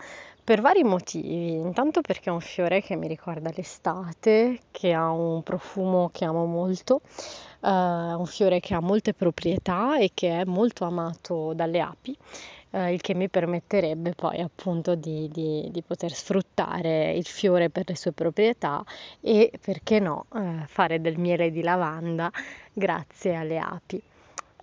per 0.45 0.61
vari 0.61 0.83
motivi, 0.83 1.53
intanto 1.53 2.01
perché 2.01 2.29
è 2.29 2.31
un 2.31 2.39
fiore 2.39 2.79
che 2.79 2.95
mi 2.95 3.07
ricorda 3.07 3.49
l'estate, 3.55 4.59
che 4.69 4.93
ha 4.93 5.09
un 5.09 5.41
profumo 5.41 6.11
che 6.13 6.23
amo 6.23 6.45
molto, 6.45 7.01
uh, 7.61 7.67
un 7.69 8.25
fiore 8.27 8.59
che 8.59 8.75
ha 8.75 8.79
molte 8.79 9.15
proprietà 9.15 9.97
e 9.97 10.11
che 10.13 10.41
è 10.41 10.45
molto 10.45 10.85
amato 10.85 11.53
dalle 11.53 11.79
api, 11.81 12.15
uh, 12.69 12.89
il 12.89 13.01
che 13.01 13.15
mi 13.15 13.27
permetterebbe 13.27 14.13
poi 14.13 14.39
appunto 14.39 14.93
di, 14.93 15.27
di, 15.31 15.67
di, 15.71 15.81
poter 15.81 16.13
sfruttare 16.13 17.13
il 17.13 17.25
fiore 17.25 17.71
per 17.71 17.85
le 17.87 17.95
sue 17.95 18.11
proprietà 18.11 18.83
e 19.21 19.51
perché 19.59 19.99
no 19.99 20.27
uh, 20.29 20.63
fare 20.67 21.01
del 21.01 21.17
miele 21.17 21.49
di 21.49 21.63
lavanda 21.63 22.29
grazie 22.71 23.33
alle 23.33 23.57
api. 23.57 23.99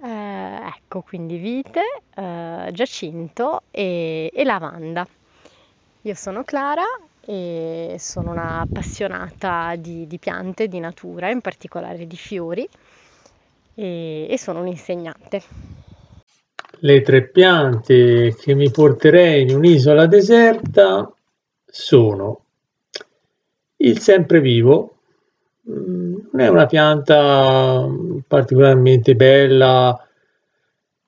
Eh, 0.05 0.67
ecco, 0.67 1.03
quindi 1.03 1.37
vite, 1.37 2.03
eh, 2.17 2.71
giacinto 2.73 3.63
e, 3.71 4.31
e 4.35 4.45
lavanda. 4.45 5.07
Io 6.03 6.15
sono 6.15 6.43
Clara 6.43 6.83
e 7.25 7.95
sono 8.01 8.33
una 8.33 8.61
appassionata 8.61 9.77
di, 9.77 10.09
di 10.09 10.19
piante, 10.19 10.67
di 10.67 10.81
natura, 10.81 11.31
in 11.31 11.41
particolare 11.41 12.09
di 12.09 12.17
fiori 12.17 12.69
e, 13.77 14.27
e 14.29 14.39
sono 14.39 14.61
un'insegnante. 14.61 15.43
Le 16.81 17.01
tre 17.03 17.29
piante 17.29 18.35
che 18.35 18.55
mi 18.55 18.73
porterei 18.73 19.43
in 19.43 19.55
un'isola 19.55 20.07
deserta 20.07 21.09
sono 21.65 22.41
il 23.77 24.01
semprevivo, 24.01 24.92
non 25.65 26.41
è 26.41 26.49
una 26.49 26.67
pianta 26.67 27.87
particolarmente 28.27 29.15
bella 29.15 30.09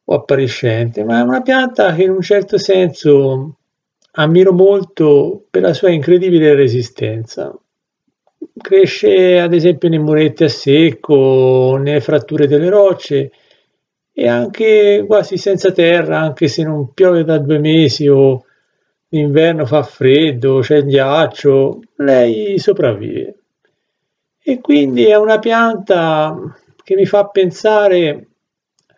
o 0.07 0.15
appariscente, 0.15 1.03
ma 1.05 1.19
è 1.19 1.23
una 1.23 1.43
pianta 1.43 1.95
che 1.95 2.03
in 2.03 2.11
un 2.11 2.21
certo 2.21 2.59
senso 2.59 3.57
ammiro 4.13 4.53
molto 4.53 5.45
per 5.51 5.63
la 5.63 5.73
sua 5.73 5.91
incredibile 5.91 6.55
resistenza. 6.55 7.57
Cresce 8.57 9.41
ad 9.41 9.53
esempio 9.53 9.89
nei 9.89 9.99
muretti 9.99 10.45
a 10.45 10.49
secco, 10.49 11.77
nelle 11.77 12.01
fratture 12.01 12.47
delle 12.47 12.69
rocce 12.69 13.33
e 14.13 14.29
anche 14.29 15.05
quasi 15.07 15.37
senza 15.37 15.73
terra, 15.73 16.21
anche 16.21 16.47
se 16.47 16.63
non 16.63 16.93
piove 16.93 17.25
da 17.25 17.39
due 17.39 17.59
mesi 17.59 18.07
o 18.07 18.45
d'inverno 19.09 19.67
fa 19.67 19.83
freddo, 19.83 20.61
c'è 20.61 20.77
il 20.77 20.85
ghiaccio, 20.85 21.81
lei 21.97 22.59
sopravvive. 22.59 23.44
E 24.47 24.61
quindi 24.61 25.07
è 25.07 25.17
una 25.17 25.39
pianta 25.39 26.37
che 26.83 26.95
mi 26.97 27.07
fa 27.07 27.29
pensare 27.29 28.29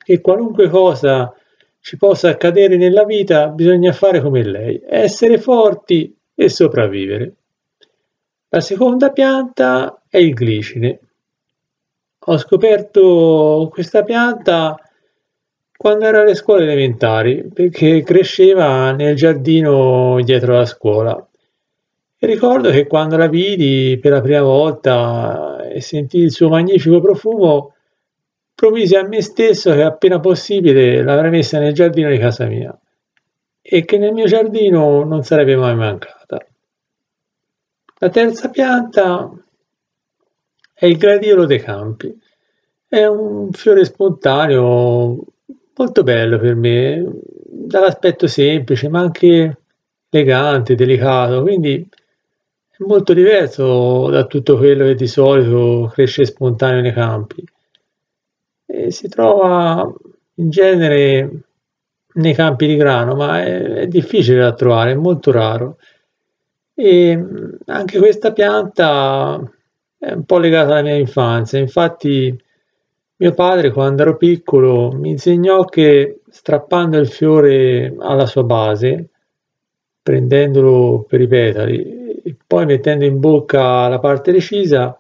che 0.03 0.21
qualunque 0.21 0.69
cosa 0.69 1.33
ci 1.79 1.97
possa 1.97 2.31
accadere 2.31 2.77
nella 2.77 3.05
vita 3.05 3.47
bisogna 3.47 3.93
fare 3.93 4.21
come 4.21 4.43
lei, 4.43 4.83
essere 4.85 5.39
forti 5.39 6.13
e 6.35 6.49
sopravvivere. 6.49 7.35
La 8.49 8.61
seconda 8.61 9.11
pianta 9.13 10.03
è 10.09 10.19
il 10.19 10.35
glicine. 10.35 10.99
Ho 12.19 12.39
scoperto 12.39 13.69
questa 13.71 14.03
pianta 14.03 14.77
quando 15.77 16.07
ero 16.07 16.23
alle 16.23 16.35
scuole 16.35 16.65
elementari, 16.65 17.49
perché 17.55 18.03
cresceva 18.03 18.91
nel 18.91 19.15
giardino 19.15 20.21
dietro 20.25 20.55
la 20.55 20.67
scuola. 20.67 21.29
E 22.19 22.27
ricordo 22.27 22.71
che 22.71 22.87
quando 22.87 23.19
la 23.19 23.29
vidi 23.29 23.99
per 24.01 24.13
la 24.13 24.21
prima 24.23 24.41
volta 24.41 25.69
e 25.69 25.83
sentii 25.83 26.23
il 26.23 26.31
suo 26.31 26.49
magnifico 26.49 26.99
profumo, 27.01 27.75
promisi 28.55 28.97
a 28.97 29.07
me 29.07 29.21
stesso 29.21 29.73
che 29.75 29.83
appena 29.83 30.19
possibile 30.19 31.03
l'avrei 31.03 31.31
messa 31.31 31.59
nel 31.59 31.75
giardino 31.75 32.09
di 32.09 32.17
casa 32.17 32.47
mia 32.47 32.77
e 33.61 33.85
che 33.85 33.99
nel 33.99 34.15
mio 34.15 34.25
giardino 34.25 35.05
non 35.05 35.25
sarebbe 35.25 35.57
mai 35.57 35.75
mancata. 35.75 36.39
La 37.99 38.09
terza 38.09 38.49
pianta 38.49 39.31
è 40.73 40.87
il 40.87 40.97
gradiolo 40.97 41.45
dei 41.45 41.61
campi. 41.61 42.19
È 42.89 43.05
un 43.05 43.53
fiore 43.53 43.85
spontaneo 43.85 45.19
molto 45.75 46.03
bello 46.03 46.39
per 46.39 46.55
me, 46.55 47.05
dall'aspetto 47.45 48.27
semplice 48.27 48.89
ma 48.89 49.01
anche 49.01 49.59
elegante, 50.09 50.75
delicato, 50.75 51.43
quindi 51.43 51.87
molto 52.79 53.15
diverso 53.15 54.09
da 54.11 54.27
tutto 54.27 54.57
quello 54.57 54.85
che 54.85 54.95
di 54.95 55.07
solito 55.07 55.91
cresce 55.93 56.25
spontaneo 56.25 56.81
nei 56.83 56.93
campi. 56.93 57.45
E 58.67 58.91
si 58.91 59.09
trova 59.09 59.91
in 60.35 60.51
genere 60.51 61.31
nei 62.15 62.35
campi 62.35 62.67
di 62.67 62.77
grano, 62.77 63.15
ma 63.15 63.43
è, 63.43 63.63
è 63.63 63.87
difficile 63.87 64.41
da 64.41 64.53
trovare, 64.53 64.93
è 64.93 64.95
molto 64.95 65.31
raro. 65.31 65.79
E 66.75 67.25
anche 67.67 67.99
questa 67.99 68.33
pianta 68.33 69.41
è 69.99 70.13
un 70.13 70.25
po' 70.25 70.39
legata 70.39 70.73
alla 70.73 70.83
mia 70.83 70.95
infanzia, 70.95 71.59
infatti 71.59 72.39
mio 73.19 73.33
padre, 73.33 73.71
quando 73.71 74.03
ero 74.03 74.17
piccolo, 74.19 74.93
mi 74.93 75.09
insegnò 75.11 75.65
che 75.65 76.21
strappando 76.29 76.99
il 76.99 77.09
fiore 77.09 77.95
alla 77.99 78.27
sua 78.27 78.45
base, 78.45 79.09
prendendolo 80.03 81.07
per 81.09 81.23
i 81.23 81.27
petali 81.27 82.06
poi 82.47 82.67
mettendo 82.67 83.05
in 83.05 83.19
bocca 83.19 83.89
la 83.89 83.99
parte 83.99 84.31
recisa, 84.31 84.99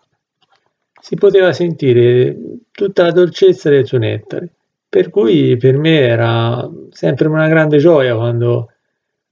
si 1.00 1.14
poteva 1.14 1.52
sentire 1.52 2.36
tutta 2.72 3.04
la 3.04 3.12
dolcezza 3.12 3.70
del 3.70 3.86
suo 3.86 3.98
nettare. 3.98 4.50
Per 4.88 5.10
cui 5.10 5.56
per 5.56 5.76
me 5.76 5.98
era 5.98 6.68
sempre 6.90 7.28
una 7.28 7.48
grande 7.48 7.78
gioia 7.78 8.16
quando 8.16 8.72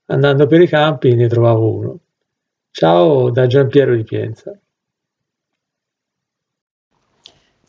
andando 0.06 0.46
per 0.46 0.60
i 0.60 0.68
campi 0.68 1.14
ne 1.14 1.26
trovavo 1.26 1.72
uno. 1.72 1.98
Ciao 2.70 3.30
da 3.30 3.46
Giampiero 3.46 3.94
di 3.94 4.04
Pienza. 4.04 4.56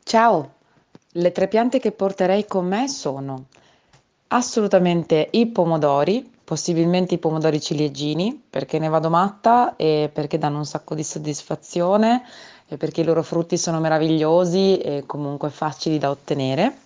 Ciao, 0.03 0.53
le 1.13 1.31
tre 1.31 1.47
piante 1.47 1.79
che 1.79 1.91
porterei 1.91 2.45
con 2.45 2.67
me 2.67 2.87
sono 2.87 3.47
assolutamente 4.27 5.29
i 5.31 5.47
pomodori, 5.47 6.31
possibilmente 6.45 7.15
i 7.15 7.17
pomodori 7.17 7.59
ciliegini, 7.59 8.41
perché 8.49 8.79
ne 8.79 8.87
vado 8.87 9.09
matta 9.09 9.75
e 9.75 10.09
perché 10.13 10.37
danno 10.37 10.59
un 10.59 10.65
sacco 10.65 10.95
di 10.95 11.03
soddisfazione 11.03 12.23
e 12.67 12.77
perché 12.77 13.01
i 13.01 13.03
loro 13.03 13.23
frutti 13.23 13.57
sono 13.57 13.79
meravigliosi 13.79 14.77
e 14.77 15.03
comunque 15.05 15.49
facili 15.49 15.97
da 15.97 16.11
ottenere. 16.11 16.77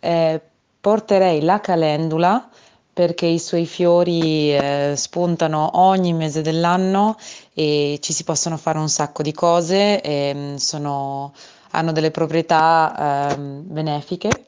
Eh, 0.00 0.40
porterei 0.80 1.40
la 1.42 1.60
calendula 1.60 2.48
perché 2.92 3.26
i 3.26 3.38
suoi 3.38 3.66
fiori 3.66 4.54
eh, 4.54 4.94
spuntano 4.96 5.70
ogni 5.74 6.12
mese 6.12 6.42
dell'anno 6.42 7.16
e 7.54 7.98
ci 8.00 8.12
si 8.12 8.24
possono 8.24 8.56
fare 8.56 8.78
un 8.78 8.88
sacco 8.88 9.22
di 9.22 9.32
cose, 9.32 10.00
e, 10.00 10.54
sono 10.56 11.32
hanno 11.72 11.92
delle 11.92 12.10
proprietà 12.10 13.34
ehm, 13.36 13.62
benefiche 13.66 14.46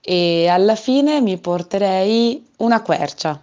e 0.00 0.48
alla 0.48 0.76
fine 0.76 1.20
mi 1.20 1.36
porterei 1.38 2.46
una 2.58 2.80
quercia. 2.82 3.40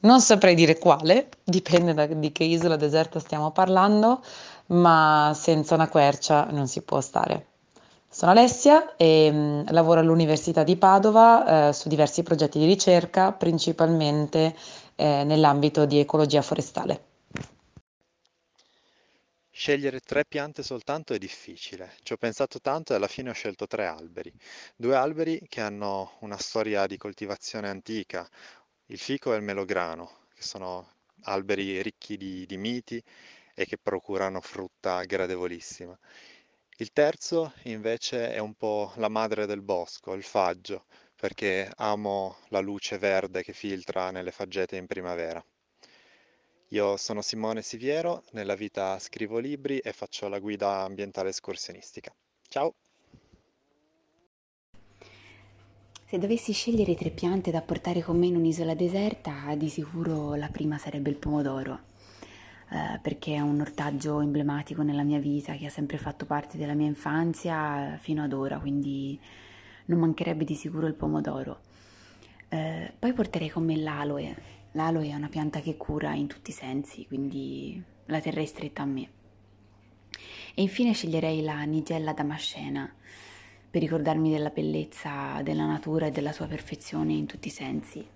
Non 0.00 0.20
saprei 0.20 0.54
dire 0.54 0.78
quale, 0.78 1.28
dipende 1.42 1.92
da 1.92 2.06
di 2.06 2.30
che 2.30 2.44
isola 2.44 2.76
deserta 2.76 3.18
stiamo 3.18 3.50
parlando, 3.50 4.22
ma 4.66 5.32
senza 5.34 5.74
una 5.74 5.88
quercia 5.88 6.44
non 6.50 6.68
si 6.68 6.82
può 6.82 7.00
stare. 7.00 7.46
Sono 8.08 8.30
Alessia 8.30 8.94
e 8.96 9.28
mm, 9.32 9.66
lavoro 9.70 9.98
all'Università 10.00 10.62
di 10.62 10.76
Padova 10.76 11.68
eh, 11.68 11.72
su 11.72 11.88
diversi 11.88 12.22
progetti 12.22 12.60
di 12.60 12.66
ricerca, 12.66 13.32
principalmente 13.32 14.54
eh, 14.94 15.24
nell'ambito 15.24 15.84
di 15.84 15.98
ecologia 15.98 16.42
forestale. 16.42 17.06
Scegliere 19.58 19.98
tre 19.98 20.24
piante 20.24 20.62
soltanto 20.62 21.12
è 21.14 21.18
difficile. 21.18 21.94
Ci 22.04 22.12
ho 22.12 22.16
pensato 22.16 22.60
tanto 22.60 22.92
e 22.92 22.96
alla 22.96 23.08
fine 23.08 23.30
ho 23.30 23.32
scelto 23.32 23.66
tre 23.66 23.86
alberi. 23.86 24.32
Due 24.76 24.94
alberi 24.94 25.42
che 25.48 25.60
hanno 25.60 26.12
una 26.20 26.38
storia 26.38 26.86
di 26.86 26.96
coltivazione 26.96 27.68
antica, 27.68 28.24
il 28.88 28.98
fico 28.98 29.32
e 29.32 29.36
il 29.36 29.42
melograno, 29.42 30.26
che 30.34 30.42
sono 30.42 30.92
alberi 31.22 31.82
ricchi 31.82 32.16
di, 32.16 32.46
di 32.46 32.56
miti 32.56 33.02
e 33.54 33.66
che 33.66 33.78
procurano 33.78 34.40
frutta 34.40 35.02
gradevolissima. 35.04 35.98
Il 36.78 36.92
terzo 36.92 37.52
invece 37.64 38.32
è 38.32 38.38
un 38.38 38.54
po' 38.54 38.92
la 38.96 39.08
madre 39.08 39.46
del 39.46 39.62
bosco, 39.62 40.14
il 40.14 40.22
faggio, 40.22 40.86
perché 41.16 41.70
amo 41.76 42.38
la 42.48 42.60
luce 42.60 42.98
verde 42.98 43.42
che 43.42 43.52
filtra 43.52 44.10
nelle 44.10 44.30
faggete 44.30 44.76
in 44.76 44.86
primavera. 44.86 45.44
Io 46.68 46.96
sono 46.96 47.20
Simone 47.22 47.62
Siviero, 47.62 48.24
nella 48.32 48.54
vita 48.54 48.98
scrivo 48.98 49.38
libri 49.38 49.78
e 49.78 49.92
faccio 49.92 50.28
la 50.28 50.38
guida 50.38 50.82
ambientale 50.82 51.30
escursionistica. 51.30 52.14
Ciao! 52.48 52.74
Se 56.10 56.16
dovessi 56.16 56.54
scegliere 56.54 56.94
tre 56.94 57.10
piante 57.10 57.50
da 57.50 57.60
portare 57.60 58.00
con 58.00 58.18
me 58.18 58.24
in 58.24 58.36
un'isola 58.36 58.72
deserta, 58.72 59.54
di 59.58 59.68
sicuro 59.68 60.36
la 60.36 60.48
prima 60.48 60.78
sarebbe 60.78 61.10
il 61.10 61.16
pomodoro, 61.16 61.80
eh, 62.70 62.98
perché 63.02 63.34
è 63.34 63.40
un 63.40 63.60
ortaggio 63.60 64.22
emblematico 64.22 64.82
nella 64.82 65.02
mia 65.02 65.18
vita 65.18 65.52
che 65.52 65.66
ha 65.66 65.68
sempre 65.68 65.98
fatto 65.98 66.24
parte 66.24 66.56
della 66.56 66.72
mia 66.72 66.86
infanzia 66.86 67.98
fino 68.00 68.22
ad 68.22 68.32
ora, 68.32 68.58
quindi 68.58 69.20
non 69.84 69.98
mancherebbe 69.98 70.44
di 70.44 70.54
sicuro 70.54 70.86
il 70.86 70.94
pomodoro. 70.94 71.60
Eh, 72.48 72.90
poi 72.98 73.12
porterei 73.12 73.50
con 73.50 73.66
me 73.66 73.76
l'aloe, 73.76 74.34
L'aloe 74.72 75.10
è 75.10 75.14
una 75.14 75.28
pianta 75.28 75.60
che 75.60 75.76
cura 75.76 76.14
in 76.14 76.26
tutti 76.26 76.48
i 76.48 76.54
sensi, 76.54 77.06
quindi 77.06 77.82
la 78.06 78.20
terrei 78.22 78.46
stretta 78.46 78.80
a 78.80 78.86
me. 78.86 79.10
E 80.54 80.62
infine 80.62 80.94
sceglierei 80.94 81.42
la 81.42 81.62
nigella 81.64 82.14
damascena 82.14 82.90
per 83.70 83.82
ricordarmi 83.82 84.30
della 84.30 84.50
bellezza 84.50 85.42
della 85.42 85.66
natura 85.66 86.06
e 86.06 86.10
della 86.10 86.32
sua 86.32 86.46
perfezione 86.46 87.12
in 87.12 87.26
tutti 87.26 87.48
i 87.48 87.50
sensi. 87.52 88.06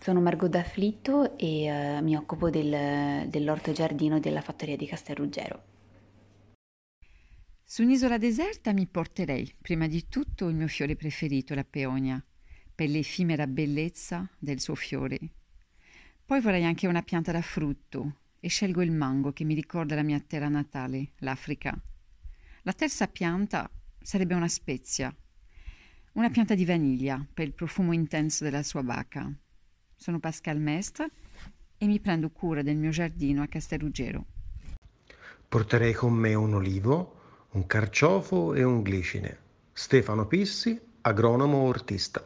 Sono 0.00 0.20
Margot 0.20 0.50
D'Afflitto 0.50 1.36
e 1.36 1.98
uh, 1.98 2.02
mi 2.02 2.16
occupo 2.16 2.50
del, 2.50 3.28
dell'orto 3.28 3.72
giardino 3.72 4.20
della 4.20 4.40
fattoria 4.40 4.76
di 4.76 4.86
Castelruggero. 4.86 5.62
Su 7.64 7.82
un'isola 7.82 8.16
deserta 8.16 8.72
mi 8.72 8.86
porterei 8.86 9.52
prima 9.60 9.88
di 9.88 10.06
tutto 10.08 10.48
il 10.48 10.54
mio 10.54 10.68
fiore 10.68 10.94
preferito, 10.94 11.54
la 11.54 11.64
peonia, 11.64 12.24
per 12.72 12.88
l'effimera 12.88 13.46
bellezza 13.48 14.28
del 14.38 14.60
suo 14.60 14.76
fiore. 14.76 15.18
Poi 16.24 16.40
vorrei 16.40 16.64
anche 16.64 16.86
una 16.86 17.02
pianta 17.02 17.32
da 17.32 17.42
frutto 17.42 18.18
e 18.38 18.48
scelgo 18.48 18.82
il 18.82 18.92
mango 18.92 19.32
che 19.32 19.42
mi 19.42 19.54
ricorda 19.54 19.96
la 19.96 20.02
mia 20.02 20.20
terra 20.20 20.48
natale, 20.48 21.12
l'Africa. 21.18 21.76
La 22.62 22.72
terza 22.72 23.08
pianta 23.08 23.68
sarebbe 24.06 24.34
una 24.34 24.46
spezia, 24.46 25.12
una 26.12 26.30
pianta 26.30 26.54
di 26.54 26.64
vaniglia 26.64 27.26
per 27.34 27.44
il 27.44 27.52
profumo 27.52 27.92
intenso 27.92 28.44
della 28.44 28.62
sua 28.62 28.84
bacca. 28.84 29.28
Sono 29.96 30.20
Pascal 30.20 30.60
Mestre 30.60 31.10
e 31.76 31.86
mi 31.86 31.98
prendo 31.98 32.30
cura 32.30 32.62
del 32.62 32.76
mio 32.76 32.90
giardino 32.90 33.42
a 33.42 33.48
Castelruggero. 33.48 34.24
Porterei 35.48 35.92
con 35.92 36.12
me 36.12 36.34
un 36.34 36.54
olivo, 36.54 37.48
un 37.54 37.66
carciofo 37.66 38.54
e 38.54 38.62
un 38.62 38.82
glicine. 38.82 39.38
Stefano 39.72 40.28
Pissi, 40.28 40.80
agronomo 41.00 41.62
ortista. 41.62 42.24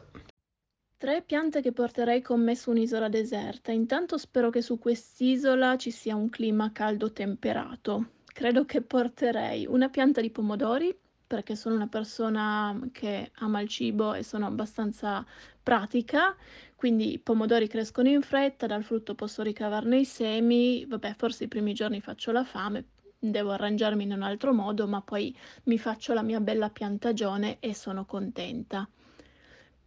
Tre 0.97 1.23
piante 1.23 1.63
che 1.63 1.71
porterei 1.71 2.21
con 2.21 2.43
me 2.43 2.55
su 2.55 2.69
un'isola 2.69 3.09
deserta. 3.09 3.71
Intanto 3.71 4.19
spero 4.19 4.51
che 4.51 4.61
su 4.61 4.77
quest'isola 4.77 5.77
ci 5.77 5.89
sia 5.89 6.15
un 6.15 6.29
clima 6.29 6.71
caldo 6.71 7.11
temperato. 7.11 8.11
Credo 8.23 8.65
che 8.65 8.83
porterei 8.83 9.65
una 9.65 9.89
pianta 9.89 10.21
di 10.21 10.29
pomodori, 10.29 10.95
perché 11.35 11.55
sono 11.55 11.75
una 11.75 11.87
persona 11.87 12.77
che 12.91 13.31
ama 13.35 13.61
il 13.61 13.69
cibo 13.69 14.13
e 14.13 14.21
sono 14.21 14.47
abbastanza 14.47 15.25
pratica, 15.63 16.35
quindi 16.75 17.13
i 17.13 17.19
pomodori 17.19 17.69
crescono 17.69 18.09
in 18.09 18.21
fretta, 18.21 18.67
dal 18.67 18.83
frutto 18.83 19.15
posso 19.15 19.41
ricavarne 19.41 19.99
i 19.99 20.03
semi, 20.03 20.85
vabbè, 20.85 21.15
forse 21.15 21.45
i 21.45 21.47
primi 21.47 21.73
giorni 21.73 22.01
faccio 22.01 22.33
la 22.33 22.43
fame, 22.43 22.83
devo 23.17 23.51
arrangiarmi 23.51 24.03
in 24.03 24.11
un 24.11 24.23
altro 24.23 24.53
modo, 24.53 24.85
ma 24.87 24.99
poi 24.99 25.33
mi 25.63 25.77
faccio 25.77 26.13
la 26.13 26.21
mia 26.21 26.41
bella 26.41 26.69
piantagione 26.69 27.59
e 27.61 27.73
sono 27.73 28.03
contenta. 28.03 28.85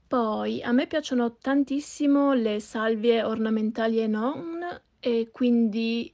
Poi 0.06 0.62
a 0.62 0.72
me 0.72 0.86
piacciono 0.86 1.36
tantissimo 1.36 2.32
le 2.32 2.58
salvie 2.58 3.22
ornamentali 3.22 4.00
e 4.00 4.06
non, 4.06 4.60
e 4.98 5.28
quindi 5.30 6.10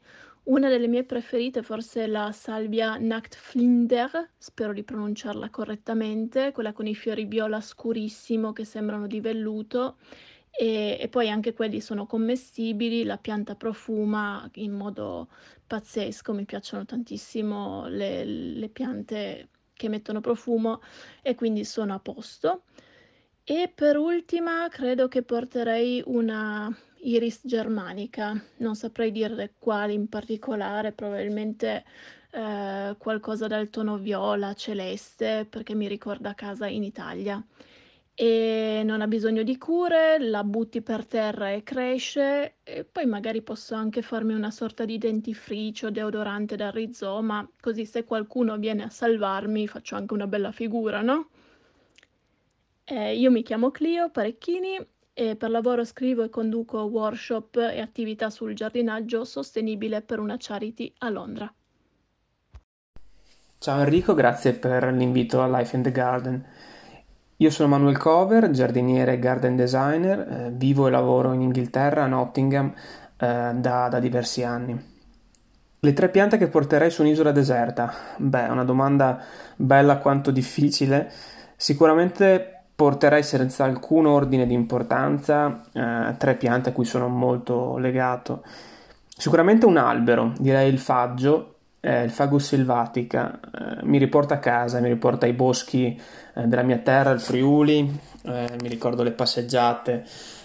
una 0.51 0.69
delle 0.69 0.89
mie 0.89 1.05
preferite 1.05 1.63
forse 1.63 2.05
è 2.05 2.07
la 2.07 2.33
salvia 2.33 2.97
Nachtflinder, 2.97 4.31
spero 4.37 4.73
di 4.73 4.83
pronunciarla 4.83 5.49
correttamente, 5.49 6.51
quella 6.53 6.73
con 6.73 6.87
i 6.87 6.95
fiori 6.95 7.25
viola 7.25 7.61
scurissimo 7.61 8.53
che 8.53 8.65
sembrano 8.65 9.07
di 9.07 9.21
velluto 9.21 9.99
e, 10.51 10.99
e 11.01 11.09
poi 11.09 11.31
anche 11.31 11.53
quelli 11.53 11.81
sono 11.81 12.05
commestibili, 12.05 13.05
la 13.05 13.17
pianta 13.17 13.55
profuma 13.55 14.49
in 14.55 14.73
modo 14.73 15.29
pazzesco, 15.67 16.33
mi 16.33 16.45
piacciono 16.45 16.85
tantissimo 16.85 17.87
le, 17.87 18.25
le 18.25 18.69
piante 18.71 19.49
che 19.73 19.89
mettono 19.89 20.21
profumo 20.21 20.81
e 21.23 21.37
quindi 21.37 21.65
sono 21.65 21.95
a 21.95 22.01
posto. 22.01 22.65
E 23.45 23.71
per 23.73 23.97
ultima 23.97 24.67
credo 24.69 25.07
che 25.09 25.23
porterei 25.23 26.03
una 26.07 26.77
iris 27.03 27.41
germanica, 27.45 28.41
non 28.59 28.75
saprei 28.75 29.11
dire 29.13 29.55
quali 29.59 29.95
in 29.95 30.09
particolare, 30.09 30.93
probabilmente 30.93 31.85
eh, 32.31 32.95
qualcosa 32.99 33.47
dal 33.47 33.71
tono 33.71 33.97
viola, 33.99 34.55
celeste, 34.55 35.47
perché 35.49 35.75
mi 35.75 35.89
ricorda 35.89 36.35
casa 36.35 36.67
in 36.67 36.83
Italia 36.83 37.45
e 38.21 38.83
non 38.85 39.01
ha 39.01 39.07
bisogno 39.07 39.43
di 39.43 39.57
cure, 39.57 40.19
la 40.19 40.45
butti 40.45 40.83
per 40.83 41.07
terra 41.07 41.53
e 41.53 41.63
cresce 41.63 42.57
e 42.65 42.85
poi 42.85 43.07
magari 43.07 43.41
posso 43.41 43.75
anche 43.75 44.03
farmi 44.03 44.35
una 44.35 44.51
sorta 44.51 44.85
di 44.85 44.99
dentifricio, 44.99 45.91
deodorante 45.91 46.55
da 46.55 46.71
rizoma, 46.71 47.49
così 47.59 47.87
se 47.87 48.05
qualcuno 48.05 48.59
viene 48.59 48.83
a 48.83 48.91
salvarmi 48.91 49.67
faccio 49.67 49.97
anche 49.97 50.13
una 50.13 50.27
bella 50.27 50.53
figura, 50.53 51.01
no? 51.01 51.31
Eh, 52.85 53.17
io 53.17 53.31
mi 53.31 53.43
chiamo 53.43 53.71
Clio 53.71 54.11
Parecchini 54.11 54.77
e 55.13 55.37
per 55.37 55.51
lavoro 55.51 55.85
scrivo 55.85 56.23
e 56.23 56.31
conduco 56.31 56.79
workshop 56.81 57.57
e 57.57 57.81
attività 57.81 58.31
sul 58.31 58.55
giardinaggio 58.55 59.25
sostenibile 59.25 60.03
per 60.03 60.19
una 60.19 60.37
charity 60.39 60.93
a 60.99 61.11
Londra. 61.11 61.53
Ciao 63.59 63.81
Enrico, 63.81 64.15
grazie 64.15 64.55
per 64.55 64.85
l'invito 64.93 65.43
a 65.43 65.59
Life 65.59 65.77
in 65.77 65.83
the 65.83 65.93
Garden. 65.93 66.47
Io 67.37 67.51
sono 67.51 67.69
Manuel 67.69 67.99
Cover, 67.99 68.51
giardiniere 68.51 69.15
e 69.15 69.19
garden 69.19 69.57
designer, 69.57 70.19
eh, 70.19 70.51
vivo 70.53 70.87
e 70.87 70.91
lavoro 70.91 71.33
in 71.33 71.41
Inghilterra, 71.41 72.05
a 72.05 72.07
Nottingham, 72.07 72.73
eh, 73.17 73.53
da, 73.55 73.89
da 73.89 73.99
diversi 73.99 74.43
anni. 74.43 74.99
Le 75.83 75.93
tre 75.95 76.11
piante 76.11 76.37
che 76.37 76.49
porterei 76.49 76.91
su 76.91 77.01
un'isola 77.01 77.33
deserta? 77.33 77.91
Beh, 78.19 78.47
è 78.47 78.51
una 78.51 78.65
domanda 78.65 79.23
bella 79.57 79.97
quanto 79.97 80.31
difficile. 80.31 81.11
Sicuramente 81.57 82.60
porterei 82.81 83.23
senza 83.23 83.65
alcun 83.65 84.07
ordine 84.07 84.47
di 84.47 84.55
importanza 84.55 85.61
eh, 85.71 86.15
tre 86.17 86.35
piante 86.37 86.71
a 86.71 86.73
cui 86.73 86.87
sono 86.87 87.09
molto 87.09 87.77
legato. 87.77 88.43
Sicuramente 89.07 89.67
un 89.67 89.77
albero, 89.77 90.33
direi 90.39 90.71
il 90.71 90.79
faggio, 90.79 91.57
eh, 91.81 92.05
il 92.05 92.11
Fagus 92.11 92.47
selvatica, 92.47 93.39
eh, 93.39 93.85
mi 93.85 93.99
riporta 93.99 94.37
a 94.37 94.39
casa, 94.39 94.81
mi 94.81 94.89
riporta 94.89 95.27
ai 95.27 95.35
boschi 95.35 95.95
eh, 96.35 96.47
della 96.47 96.63
mia 96.63 96.79
terra, 96.79 97.11
il 97.11 97.21
Friuli, 97.21 98.01
eh, 98.23 98.57
mi 98.63 98.69
ricordo 98.69 99.03
le 99.03 99.11
passeggiate 99.11 100.03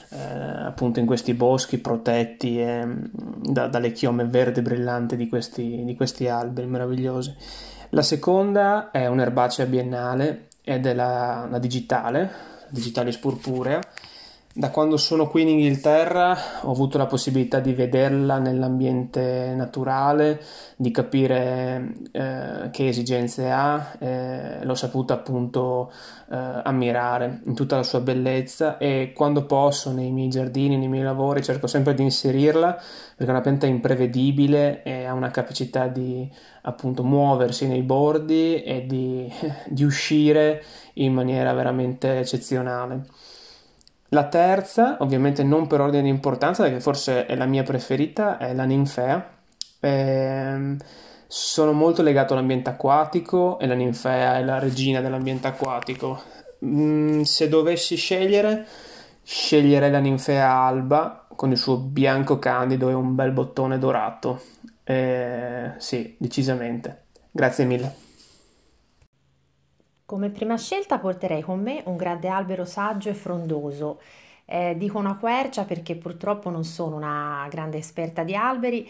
eh, 0.10 0.18
appunto 0.66 1.00
in 1.00 1.06
questi 1.06 1.34
boschi 1.36 1.78
protetti 1.78 2.62
mm, 2.62 3.04
da, 3.44 3.68
dalle 3.70 3.94
chiome 3.94 4.26
verde 4.26 4.62
brillanti 4.62 5.16
di 5.16 5.30
questi, 5.30 5.86
di 5.86 5.96
questi 5.96 6.28
alberi 6.28 6.68
meravigliosi. 6.68 7.34
La 7.92 8.02
seconda 8.02 8.92
è 8.92 9.08
un'erbacea 9.08 9.66
biennale 9.68 10.48
ed 10.66 10.86
è 10.86 10.94
la, 10.94 11.48
la 11.50 11.60
digitale, 11.60 12.30
digitalis 12.70 13.18
purpurea, 13.18 13.80
da 14.58 14.70
quando 14.70 14.96
sono 14.96 15.28
qui 15.28 15.42
in 15.42 15.50
Inghilterra 15.50 16.62
ho 16.62 16.72
avuto 16.72 16.98
la 16.98 17.08
possibilità 17.08 17.60
di 17.60 17.74
vederla 17.74 18.40
nell'ambiente 18.40 19.54
naturale, 19.54 20.42
di 20.78 20.92
capire 20.92 21.94
eh, 22.14 22.70
che 22.72 22.88
esigenze 22.88 23.52
ha, 23.52 23.98
eh, 24.00 24.64
l'ho 24.64 24.74
saputa 24.76 25.16
appunto 25.16 25.92
eh, 26.32 26.38
ammirare 26.64 27.42
in 27.44 27.54
tutta 27.54 27.76
la 27.76 27.84
sua 27.84 28.00
bellezza 28.00 28.78
e 28.78 29.12
quando 29.14 29.46
posso 29.46 29.92
nei 29.92 30.12
miei 30.12 30.30
giardini, 30.30 30.78
nei 30.78 30.88
miei 30.88 31.04
lavori 31.04 31.44
cerco 31.44 31.68
sempre 31.68 31.94
di 31.94 32.04
inserirla 32.04 32.82
perché 33.18 33.26
è 33.26 33.36
una 33.36 33.42
pianta 33.42 33.66
imprevedibile 33.66 34.84
e 34.84 35.04
ha 35.04 35.12
una 35.12 35.32
capacità 35.32 35.88
di 35.88 36.32
appunto 36.62 37.04
muoversi 37.04 37.68
nei 37.68 37.82
bordi 37.82 38.64
e 38.64 38.86
di, 38.86 39.30
di 39.68 39.84
uscire 39.84 40.64
in 40.94 41.12
maniera 41.12 41.52
veramente 41.52 42.20
eccezionale. 42.20 43.04
La 44.16 44.30
terza, 44.30 44.96
ovviamente 45.02 45.44
non 45.44 45.68
per 45.68 45.82
ordine 45.82 46.04
di 46.04 46.08
importanza, 46.08 46.64
perché 46.64 46.80
forse 46.80 47.26
è 47.26 47.36
la 47.36 47.46
mia 47.46 47.64
preferita, 47.64 48.38
è 48.38 48.54
la 48.54 48.64
ninfea. 48.64 49.30
Eh, 49.82 50.78
sono 51.28 51.74
molto 51.74 52.02
legato 52.02 52.32
all'ambiente 52.32 52.70
acquatico 52.70 53.60
e 53.60 53.68
la 53.68 53.74
ninfea 53.74 54.38
è 54.38 54.44
la 54.46 54.58
regina 54.58 55.02
dell'ambiente 55.02 55.48
acquatico. 55.48 56.22
Mm, 56.64 57.24
se 57.24 57.50
dovessi 57.50 57.98
scegliere, 57.98 58.66
sceglierei 59.22 59.92
la 59.92 60.00
ninfea 60.00 60.50
alba 60.50 61.28
con 61.36 61.52
il 61.52 61.58
suo 61.58 61.76
bianco 61.76 62.40
candido 62.40 62.88
e 62.88 62.94
un 62.94 63.16
bel 63.16 63.32
bottone 63.32 63.78
dorato. 63.78 64.42
Eh, 64.86 65.74
sì, 65.76 66.16
decisamente. 66.18 67.08
Grazie 67.32 67.66
mille. 67.66 68.05
Come 70.06 70.30
prima 70.30 70.56
scelta 70.56 71.00
porterei 71.00 71.42
con 71.42 71.60
me 71.60 71.82
un 71.86 71.98
grande 71.98 72.28
albero 72.28 72.64
saggio 72.64 73.10
e 73.10 73.16
frondoso. 73.16 74.00
Eh, 74.46 74.76
dico 74.78 75.00
una 75.00 75.18
quercia 75.18 75.64
perché 75.66 75.96
purtroppo 75.96 76.52
non 76.52 76.64
sono 76.64 76.96
una 76.96 77.48
grande 77.50 77.78
esperta 77.80 78.24
di 78.24 78.36
alberi, 78.36 78.88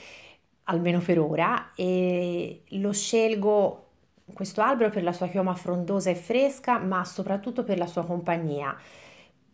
almeno 0.64 1.00
per 1.00 1.20
ora, 1.20 1.72
e 1.74 2.64
lo 2.68 2.92
scelgo 2.92 3.84
questo 4.34 4.62
albero 4.62 4.90
per 4.90 5.04
la 5.04 5.14
sua 5.14 5.28
chioma 5.28 5.54
frondosa 5.56 6.10
e 6.10 6.16
fresca, 6.16 6.80
ma 6.80 7.06
soprattutto 7.06 7.64
per 7.64 7.78
la 7.78 7.88
sua 7.88 8.06
compagnia. 8.06 8.76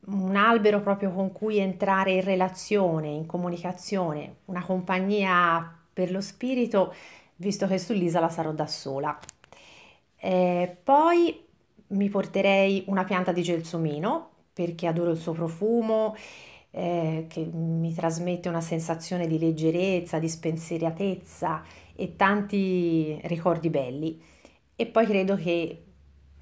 Un 0.07 0.35
albero 0.35 0.81
proprio 0.81 1.11
con 1.11 1.31
cui 1.31 1.59
entrare 1.59 2.13
in 2.13 2.23
relazione, 2.23 3.09
in 3.09 3.27
comunicazione, 3.27 4.37
una 4.45 4.63
compagnia 4.63 5.77
per 5.93 6.09
lo 6.09 6.21
spirito, 6.21 6.91
visto 7.35 7.67
che 7.67 7.77
sull'isola 7.77 8.29
sarò 8.29 8.51
da 8.51 8.65
sola. 8.65 9.19
Eh, 10.23 10.77
poi 10.83 11.49
mi 11.91 12.09
porterei 12.09 12.83
una 12.87 13.03
pianta 13.03 13.31
di 13.31 13.41
gelsomino 13.41 14.29
perché 14.53 14.87
adoro 14.87 15.11
il 15.11 15.17
suo 15.17 15.31
profumo, 15.33 16.15
eh, 16.71 17.25
che 17.27 17.45
mi 17.45 17.93
trasmette 17.93 18.49
una 18.49 18.61
sensazione 18.61 19.27
di 19.27 19.39
leggerezza, 19.39 20.19
di 20.19 20.29
spensieratezza 20.29 21.63
e 21.95 22.15
tanti 22.15 23.19
ricordi 23.23 23.69
belli. 23.69 24.21
E 24.75 24.85
poi 24.87 25.05
credo 25.05 25.35
che 25.35 25.83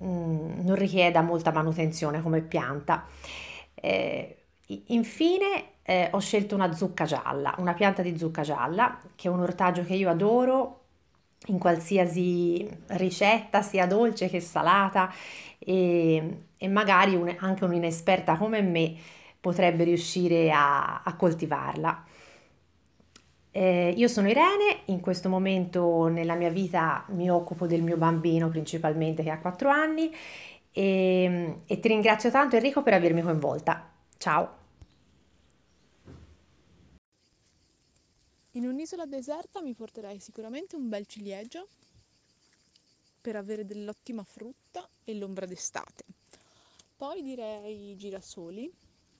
mm, 0.04 0.62
non 0.62 0.76
richieda 0.76 1.22
molta 1.22 1.52
manutenzione 1.52 2.22
come 2.22 2.42
pianta. 2.42 3.06
Eh, 3.74 4.38
infine 4.88 5.64
eh, 5.84 6.10
ho 6.12 6.20
scelto 6.20 6.56
una 6.56 6.72
zucca 6.74 7.06
gialla, 7.06 7.56
una 7.58 7.74
pianta 7.74 8.02
di 8.02 8.18
zucca 8.18 8.42
gialla, 8.42 9.00
che 9.16 9.28
è 9.28 9.32
un 9.32 9.42
ortaggio 9.42 9.84
che 9.84 9.96
io 9.96 10.10
adoro 10.10 10.79
in 11.48 11.58
qualsiasi 11.58 12.70
ricetta, 12.88 13.62
sia 13.62 13.88
dolce 13.88 14.30
che 14.30 14.40
salata, 14.40 15.12
e, 15.58 16.38
e 16.58 16.68
magari 16.68 17.16
un, 17.16 17.34
anche 17.40 17.66
un'inesperta 17.66 18.38
come 18.38 18.62
me 18.62 18.96
potrebbe 19.40 19.84
riuscire 19.84 20.52
a, 20.52 21.02
a 21.04 21.16
coltivarla. 21.16 22.06
Eh, 23.52 23.94
io 23.98 24.08
sono 24.08 24.30
Irene, 24.30 24.82
in 24.86 25.00
questo 25.00 25.28
momento 25.28 26.08
nella 26.08 26.36
mia 26.36 26.50
vita 26.50 27.04
mi 27.10 27.30
occupo 27.32 27.66
del 27.66 27.82
mio 27.82 27.98
bambino 27.98 28.48
principalmente 28.50 29.24
che 29.24 29.32
ha 29.32 29.40
4 29.40 29.70
anni 29.70 30.14
e, 30.72 31.56
e 31.66 31.80
ti 31.80 31.88
ringrazio 31.88 32.30
tanto 32.30 32.56
Enrico 32.58 32.84
per 32.84 32.94
avermi 32.94 33.22
coinvolta. 33.22 33.90
Ciao! 34.18 34.59
In 38.60 38.68
un'isola 38.68 39.06
deserta 39.06 39.62
mi 39.62 39.74
porterei 39.74 40.20
sicuramente 40.20 40.76
un 40.76 40.90
bel 40.90 41.06
ciliegio 41.06 41.70
per 43.22 43.38
avere 43.38 43.64
dell'ottima 43.64 44.22
frutta 44.26 44.86
e 45.06 45.16
l'ombra 45.16 45.46
d'estate. 45.46 46.04
Poi 46.98 47.22
direi 47.22 47.96
girasoli, 47.96 48.70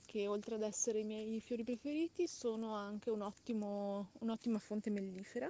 che 0.06 0.28
oltre 0.28 0.56
ad 0.56 0.64
essere 0.64 1.00
i 1.00 1.06
miei 1.06 1.40
fiori 1.40 1.64
preferiti 1.64 2.28
sono 2.28 2.76
anche 2.76 3.10
un 3.12 3.22
ottimo, 3.22 4.10
un'ottima 4.20 4.60
fonte 4.60 4.90
mellifera 4.90 5.50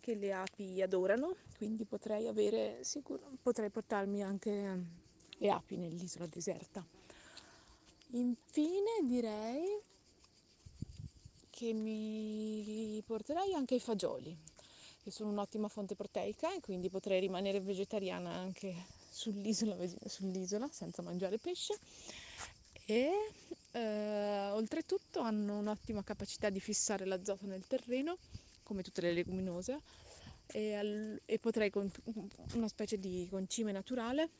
che 0.00 0.14
le 0.14 0.32
api 0.32 0.80
adorano, 0.80 1.36
quindi 1.58 1.84
potrei, 1.84 2.26
avere, 2.26 2.84
sicuro, 2.84 3.32
potrei 3.42 3.68
portarmi 3.68 4.22
anche 4.22 4.82
le 5.28 5.50
api 5.50 5.76
nell'isola 5.76 6.26
deserta. 6.26 6.82
Infine 8.12 9.02
direi 9.02 9.92
che 11.54 11.72
mi 11.72 13.00
porterei 13.06 13.54
anche 13.54 13.76
i 13.76 13.80
fagioli, 13.80 14.36
che 15.04 15.12
sono 15.12 15.30
un'ottima 15.30 15.68
fonte 15.68 15.94
proteica 15.94 16.52
e 16.52 16.58
quindi 16.58 16.90
potrei 16.90 17.20
rimanere 17.20 17.60
vegetariana 17.60 18.32
anche 18.32 18.74
sull'isola, 19.08 19.76
sull'isola 20.04 20.68
senza 20.72 21.00
mangiare 21.02 21.38
pesce. 21.38 21.78
E 22.86 23.08
eh, 23.70 24.50
oltretutto 24.50 25.20
hanno 25.20 25.56
un'ottima 25.58 26.02
capacità 26.02 26.50
di 26.50 26.58
fissare 26.58 27.04
l'azoto 27.04 27.46
nel 27.46 27.64
terreno, 27.68 28.18
come 28.64 28.82
tutte 28.82 29.02
le 29.02 29.12
leguminose, 29.12 29.80
e, 30.46 30.74
al, 30.74 31.20
e 31.24 31.38
potrei 31.38 31.70
con 31.70 31.88
una 32.54 32.66
specie 32.66 32.98
di 32.98 33.28
concime 33.30 33.70
naturale 33.70 34.30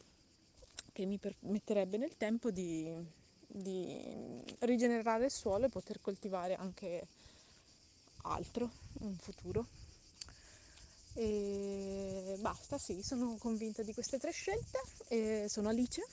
che 0.93 1.07
mi 1.07 1.19
permetterebbe 1.19 1.97
nel 1.97 2.17
tempo 2.17 2.51
di 2.51 3.23
di 3.57 4.43
rigenerare 4.61 5.27
il 5.27 5.31
suolo 5.31 5.67
e 5.67 5.69
poter 5.69 6.01
coltivare 6.01 6.57
anche 6.57 7.07
altro 8.23 8.69
in 9.01 9.17
futuro. 9.17 9.67
E 11.15 12.35
basta, 12.41 12.79
sì, 12.79 13.01
sono 13.03 13.37
convinta 13.39 13.83
di 13.83 13.95
queste 13.95 14.19
tre 14.19 14.33
scelte. 14.33 14.81
E 15.07 15.47
sono 15.49 15.69
Alice 15.69 16.05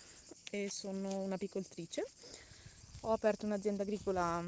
e 0.52 0.70
sono 0.70 1.22
un'apicoltrice. 1.22 2.06
Ho 3.02 3.12
aperto 3.12 3.48
un'azienda 3.48 3.82
agricola 3.82 4.44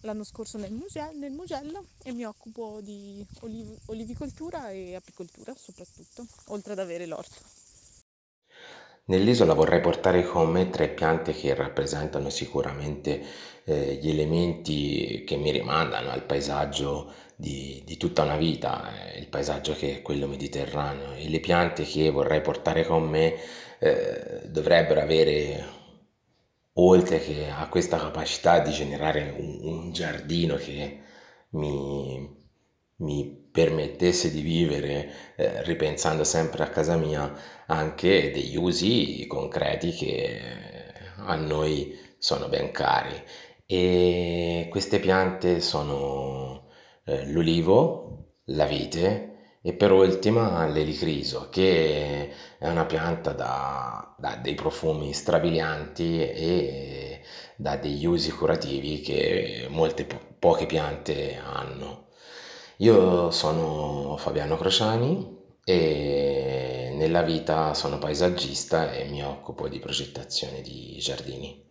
l'anno 0.00 0.24
scorso 0.24 0.56
nel, 0.56 0.72
Mugello, 0.72 1.18
nel 1.18 1.32
Mugello 1.32 1.84
e 2.02 2.12
mi 2.12 2.24
occupo 2.24 2.80
di 2.80 3.26
oliv- 3.40 3.78
olivicoltura 3.86 4.70
e 4.70 4.94
apicoltura 4.94 5.54
soprattutto, 5.54 6.26
oltre 6.46 6.72
ad 6.72 6.78
avere 6.78 7.04
l'orto. 7.04 7.55
Nell'isola 9.08 9.54
vorrei 9.54 9.80
portare 9.80 10.24
con 10.24 10.50
me 10.50 10.68
tre 10.70 10.88
piante 10.88 11.32
che 11.32 11.54
rappresentano 11.54 12.28
sicuramente 12.28 13.20
eh, 13.64 13.94
gli 14.00 14.10
elementi 14.10 15.22
che 15.24 15.36
mi 15.36 15.50
rimandano 15.50 16.10
al 16.10 16.24
paesaggio 16.24 17.12
di, 17.36 17.82
di 17.84 17.96
tutta 17.96 18.22
una 18.22 18.36
vita, 18.36 19.12
eh, 19.12 19.18
il 19.20 19.28
paesaggio 19.28 19.74
che 19.74 19.96
è 19.98 20.02
quello 20.02 20.26
mediterraneo. 20.26 21.12
E 21.14 21.28
le 21.28 21.40
piante 21.40 21.84
che 21.84 22.10
vorrei 22.10 22.40
portare 22.40 22.84
con 22.84 23.08
me 23.08 23.34
eh, 23.78 24.42
dovrebbero 24.48 25.00
avere, 25.00 25.64
oltre 26.74 27.18
che 27.20 27.48
a 27.48 27.68
questa 27.68 27.98
capacità 27.98 28.58
di 28.60 28.70
generare 28.70 29.34
un, 29.38 29.58
un 29.62 29.92
giardino 29.92 30.56
che 30.56 31.00
mi, 31.50 32.28
mi 32.96 33.45
permettesse 33.56 34.30
di 34.30 34.42
vivere, 34.42 35.10
eh, 35.36 35.62
ripensando 35.62 36.24
sempre 36.24 36.62
a 36.62 36.68
casa 36.68 36.96
mia, 36.96 37.32
anche 37.66 38.30
degli 38.30 38.54
usi 38.56 39.24
concreti 39.26 39.92
che 39.92 40.40
a 41.16 41.34
noi 41.36 41.98
sono 42.18 42.48
ben 42.48 42.70
cari. 42.70 43.14
E 43.64 44.66
queste 44.70 45.00
piante 45.00 45.60
sono 45.60 46.68
eh, 47.06 47.26
l'olivo, 47.32 48.32
la 48.50 48.66
vite 48.66 49.58
e 49.62 49.72
per 49.72 49.90
ultima 49.90 50.66
l'elicriso, 50.68 51.48
che 51.50 52.30
è 52.58 52.68
una 52.68 52.84
pianta 52.84 53.32
da, 53.32 54.14
da 54.18 54.36
dei 54.36 54.54
profumi 54.54 55.12
strabilianti 55.14 56.20
e 56.20 57.20
da 57.56 57.76
degli 57.76 58.04
usi 58.06 58.30
curativi 58.32 59.00
che 59.00 59.66
molte 59.70 60.04
po- 60.04 60.20
poche 60.38 60.66
piante 60.66 61.36
hanno. 61.42 62.05
Io 62.80 63.30
sono 63.30 64.18
Fabiano 64.18 64.58
Crociani 64.58 65.34
e 65.64 66.92
nella 66.94 67.22
vita 67.22 67.72
sono 67.72 67.96
paesaggista 67.96 68.92
e 68.92 69.08
mi 69.08 69.24
occupo 69.24 69.66
di 69.66 69.78
progettazione 69.78 70.60
di 70.60 70.94
giardini. 70.98 71.64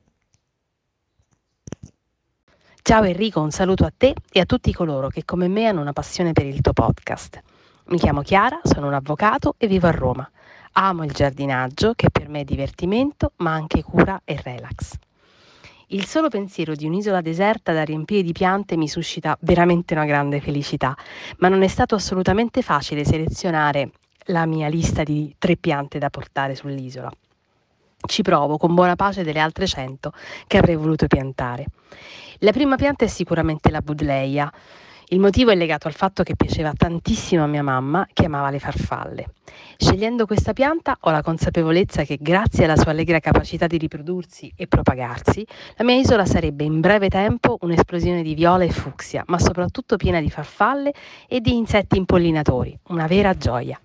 Ciao 2.81 3.03
Enrico, 3.03 3.39
un 3.39 3.51
saluto 3.51 3.85
a 3.85 3.93
te 3.95 4.15
e 4.31 4.39
a 4.39 4.45
tutti 4.45 4.73
coloro 4.73 5.09
che 5.09 5.25
come 5.25 5.47
me 5.47 5.67
hanno 5.67 5.81
una 5.81 5.93
passione 5.93 6.33
per 6.33 6.47
il 6.47 6.61
tuo 6.61 6.73
podcast. 6.73 7.39
Mi 7.85 7.99
chiamo 7.99 8.23
Chiara, 8.23 8.59
sono 8.63 8.87
un 8.87 8.93
avvocato 8.93 9.53
e 9.59 9.67
vivo 9.67 9.85
a 9.85 9.91
Roma. 9.91 10.27
Amo 10.73 11.03
il 11.03 11.11
giardinaggio 11.11 11.93
che 11.93 12.09
per 12.09 12.29
me 12.29 12.39
è 12.39 12.43
divertimento 12.43 13.33
ma 13.37 13.53
anche 13.53 13.83
cura 13.83 14.19
e 14.25 14.41
relax. 14.41 14.97
Il 15.89 16.07
solo 16.07 16.29
pensiero 16.29 16.73
di 16.73 16.87
un'isola 16.87 17.21
deserta 17.21 17.71
da 17.71 17.83
riempire 17.83 18.23
di 18.23 18.31
piante 18.31 18.75
mi 18.75 18.87
suscita 18.87 19.37
veramente 19.41 19.93
una 19.93 20.05
grande 20.05 20.41
felicità, 20.41 20.97
ma 21.37 21.47
non 21.47 21.61
è 21.61 21.67
stato 21.67 21.93
assolutamente 21.93 22.63
facile 22.63 23.05
selezionare 23.05 23.91
la 24.29 24.47
mia 24.47 24.67
lista 24.67 25.03
di 25.03 25.35
tre 25.37 25.57
piante 25.57 25.99
da 25.99 26.09
portare 26.09 26.55
sull'isola. 26.55 27.11
Ci 28.07 28.23
provo 28.23 28.57
con 28.57 28.73
buona 28.73 28.95
pace 28.95 29.23
delle 29.23 29.39
altre 29.39 29.67
cento 29.67 30.11
che 30.47 30.57
avrei 30.57 30.75
voluto 30.75 31.05
piantare. 31.05 31.65
La 32.39 32.51
prima 32.51 32.77
pianta 32.77 33.05
è 33.05 33.07
sicuramente 33.07 33.69
la 33.69 33.81
Budleia, 33.81 34.51
il 35.09 35.19
motivo 35.19 35.51
è 35.51 35.55
legato 35.55 35.87
al 35.87 35.93
fatto 35.93 36.23
che 36.23 36.35
piaceva 36.35 36.73
tantissimo 36.73 37.43
a 37.43 37.47
mia 37.47 37.61
mamma, 37.61 38.07
che 38.11 38.25
amava 38.25 38.49
le 38.49 38.57
farfalle. 38.57 39.33
Scegliendo 39.77 40.25
questa 40.25 40.53
pianta 40.53 40.97
ho 41.01 41.11
la 41.11 41.21
consapevolezza 41.21 42.03
che 42.03 42.17
grazie 42.19 42.63
alla 42.63 42.75
sua 42.75 42.91
allegra 42.91 43.19
capacità 43.19 43.67
di 43.67 43.77
riprodursi 43.77 44.51
e 44.55 44.65
propagarsi, 44.65 45.45
la 45.75 45.83
mia 45.83 45.95
isola 45.95 46.25
sarebbe 46.25 46.63
in 46.63 46.79
breve 46.79 47.09
tempo 47.09 47.57
un'esplosione 47.61 48.23
di 48.23 48.33
viola 48.33 48.63
e 48.63 48.71
fucsia, 48.71 49.23
ma 49.27 49.37
soprattutto 49.37 49.95
piena 49.95 50.19
di 50.19 50.31
farfalle 50.31 50.91
e 51.27 51.39
di 51.39 51.55
insetti 51.55 51.97
impollinatori, 51.97 52.75
una 52.87 53.05
vera 53.05 53.35
gioia. 53.35 53.79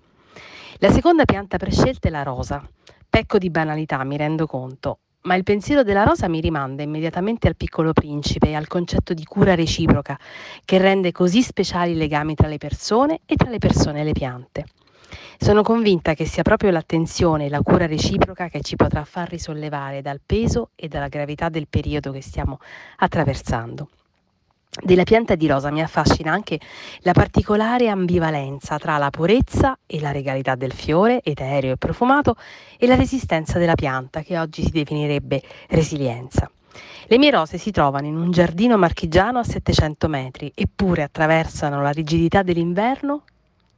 La 0.79 0.91
seconda 0.91 1.25
pianta 1.25 1.57
prescelta 1.57 2.07
è 2.07 2.11
la 2.11 2.23
rosa. 2.23 2.67
Pecco 3.07 3.37
di 3.37 3.51
banalità, 3.51 4.03
mi 4.03 4.17
rendo 4.17 4.47
conto, 4.47 4.99
ma 5.23 5.35
il 5.35 5.43
pensiero 5.43 5.83
della 5.83 6.03
rosa 6.03 6.27
mi 6.27 6.39
rimanda 6.39 6.83
immediatamente 6.83 7.47
al 7.47 7.55
piccolo 7.55 7.93
principe 7.93 8.49
e 8.49 8.55
al 8.55 8.67
concetto 8.67 9.13
di 9.13 9.23
cura 9.23 9.55
reciproca 9.55 10.17
che 10.65 10.77
rende 10.77 11.11
così 11.11 11.41
speciali 11.41 11.91
i 11.91 11.95
legami 11.95 12.35
tra 12.35 12.47
le 12.47 12.57
persone 12.57 13.21
e 13.25 13.35
tra 13.35 13.49
le 13.49 13.59
persone 13.59 14.01
e 14.01 14.03
le 14.03 14.13
piante. 14.13 14.65
Sono 15.37 15.63
convinta 15.63 16.13
che 16.13 16.25
sia 16.25 16.43
proprio 16.43 16.71
l'attenzione 16.71 17.45
e 17.45 17.49
la 17.49 17.61
cura 17.61 17.87
reciproca 17.87 18.47
che 18.47 18.61
ci 18.61 18.75
potrà 18.75 19.03
far 19.03 19.29
risollevare 19.29 20.01
dal 20.01 20.21
peso 20.23 20.69
e 20.75 20.87
dalla 20.87 21.07
gravità 21.07 21.49
del 21.49 21.67
periodo 21.67 22.11
che 22.11 22.21
stiamo 22.21 22.59
attraversando. 22.97 23.89
Della 24.79 25.03
pianta 25.03 25.35
di 25.35 25.47
rosa 25.47 25.69
mi 25.69 25.81
affascina 25.81 26.31
anche 26.31 26.57
la 26.99 27.11
particolare 27.11 27.89
ambivalenza 27.89 28.77
tra 28.77 28.97
la 28.97 29.09
purezza 29.09 29.77
e 29.85 29.99
la 29.99 30.11
regalità 30.11 30.55
del 30.55 30.71
fiore, 30.71 31.19
etereo 31.23 31.73
e 31.73 31.77
profumato, 31.77 32.37
e 32.77 32.87
la 32.87 32.95
resistenza 32.95 33.59
della 33.59 33.75
pianta, 33.75 34.21
che 34.21 34.39
oggi 34.39 34.63
si 34.63 34.71
definirebbe 34.71 35.41
resilienza. 35.67 36.49
Le 37.07 37.17
mie 37.17 37.31
rose 37.31 37.57
si 37.57 37.71
trovano 37.71 38.07
in 38.07 38.15
un 38.15 38.31
giardino 38.31 38.77
marchigiano 38.77 39.39
a 39.39 39.43
700 39.43 40.07
metri, 40.07 40.49
eppure 40.55 41.03
attraversano 41.03 41.81
la 41.81 41.91
rigidità 41.91 42.41
dell'inverno, 42.41 43.23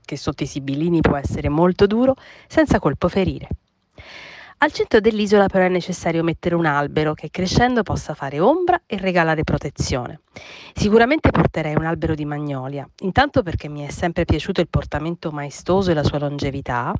che 0.05 0.15
sotto 0.15 0.43
i 0.43 0.47
sibillini 0.47 1.01
può 1.01 1.17
essere 1.17 1.49
molto 1.49 1.87
duro, 1.87 2.13
senza 2.45 2.77
colpo 2.77 3.07
ferire. 3.07 3.47
Al 4.63 4.71
centro 4.71 5.01
dell'isola 5.01 5.47
però 5.47 5.65
è 5.65 5.67
necessario 5.67 6.23
mettere 6.23 6.55
un 6.55 6.65
albero 6.65 7.13
che 7.13 7.29
crescendo 7.29 7.83
possa 7.83 8.13
fare 8.13 8.39
ombra 8.39 8.83
e 8.85 8.97
regalare 8.97 9.43
protezione. 9.43 10.21
Sicuramente 10.73 11.31
porterei 11.31 11.75
un 11.75 11.83
albero 11.83 12.15
di 12.15 12.23
magnolia, 12.23 12.87
intanto 13.01 13.43
perché 13.43 13.67
mi 13.67 13.85
è 13.85 13.89
sempre 13.89 14.23
piaciuto 14.23 14.61
il 14.61 14.69
portamento 14.69 15.31
maestoso 15.31 15.91
e 15.91 15.93
la 15.93 16.03
sua 16.05 16.19
longevità, 16.19 16.93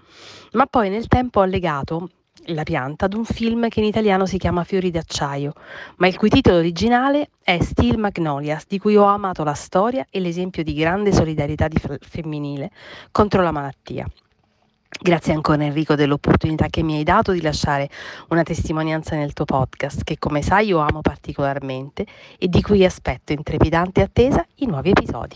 ma 0.51 0.65
poi 0.65 0.89
nel 0.89 1.07
tempo 1.07 1.39
ho 1.39 1.45
legato 1.45 2.09
la 2.47 2.63
pianta 2.63 3.05
ad 3.05 3.13
un 3.13 3.23
film 3.23 3.69
che 3.69 3.79
in 3.79 3.85
italiano 3.85 4.25
si 4.25 4.37
chiama 4.37 4.65
Fiori 4.65 4.91
d'acciaio, 4.91 5.53
ma 5.99 6.07
il 6.07 6.17
cui 6.17 6.27
titolo 6.27 6.57
originale 6.57 7.29
è 7.41 7.61
Steel 7.61 7.97
Magnolias, 7.97 8.65
di 8.67 8.77
cui 8.77 8.97
ho 8.97 9.05
amato 9.05 9.45
la 9.45 9.53
storia 9.53 10.05
e 10.09 10.19
l'esempio 10.19 10.63
di 10.63 10.73
grande 10.73 11.13
solidarietà 11.13 11.69
di 11.69 11.79
femminile 12.01 12.71
contro 13.09 13.41
la 13.41 13.51
malattia. 13.51 14.05
Grazie 15.01 15.33
ancora 15.33 15.63
Enrico 15.63 15.95
dell'opportunità 15.95 16.67
che 16.67 16.83
mi 16.83 16.95
hai 16.95 17.03
dato 17.03 17.31
di 17.31 17.41
lasciare 17.41 17.89
una 18.29 18.43
testimonianza 18.43 19.15
nel 19.15 19.33
tuo 19.33 19.45
podcast, 19.45 20.03
che 20.03 20.17
come 20.17 20.41
sai 20.41 20.67
io 20.67 20.79
amo 20.79 21.01
particolarmente 21.01 22.05
e 22.37 22.47
di 22.47 22.61
cui 22.61 22.85
aspetto 22.85 23.33
in 23.33 23.43
trepidante 23.43 24.01
attesa 24.01 24.45
i 24.55 24.65
nuovi 24.65 24.91
episodi. 24.91 25.35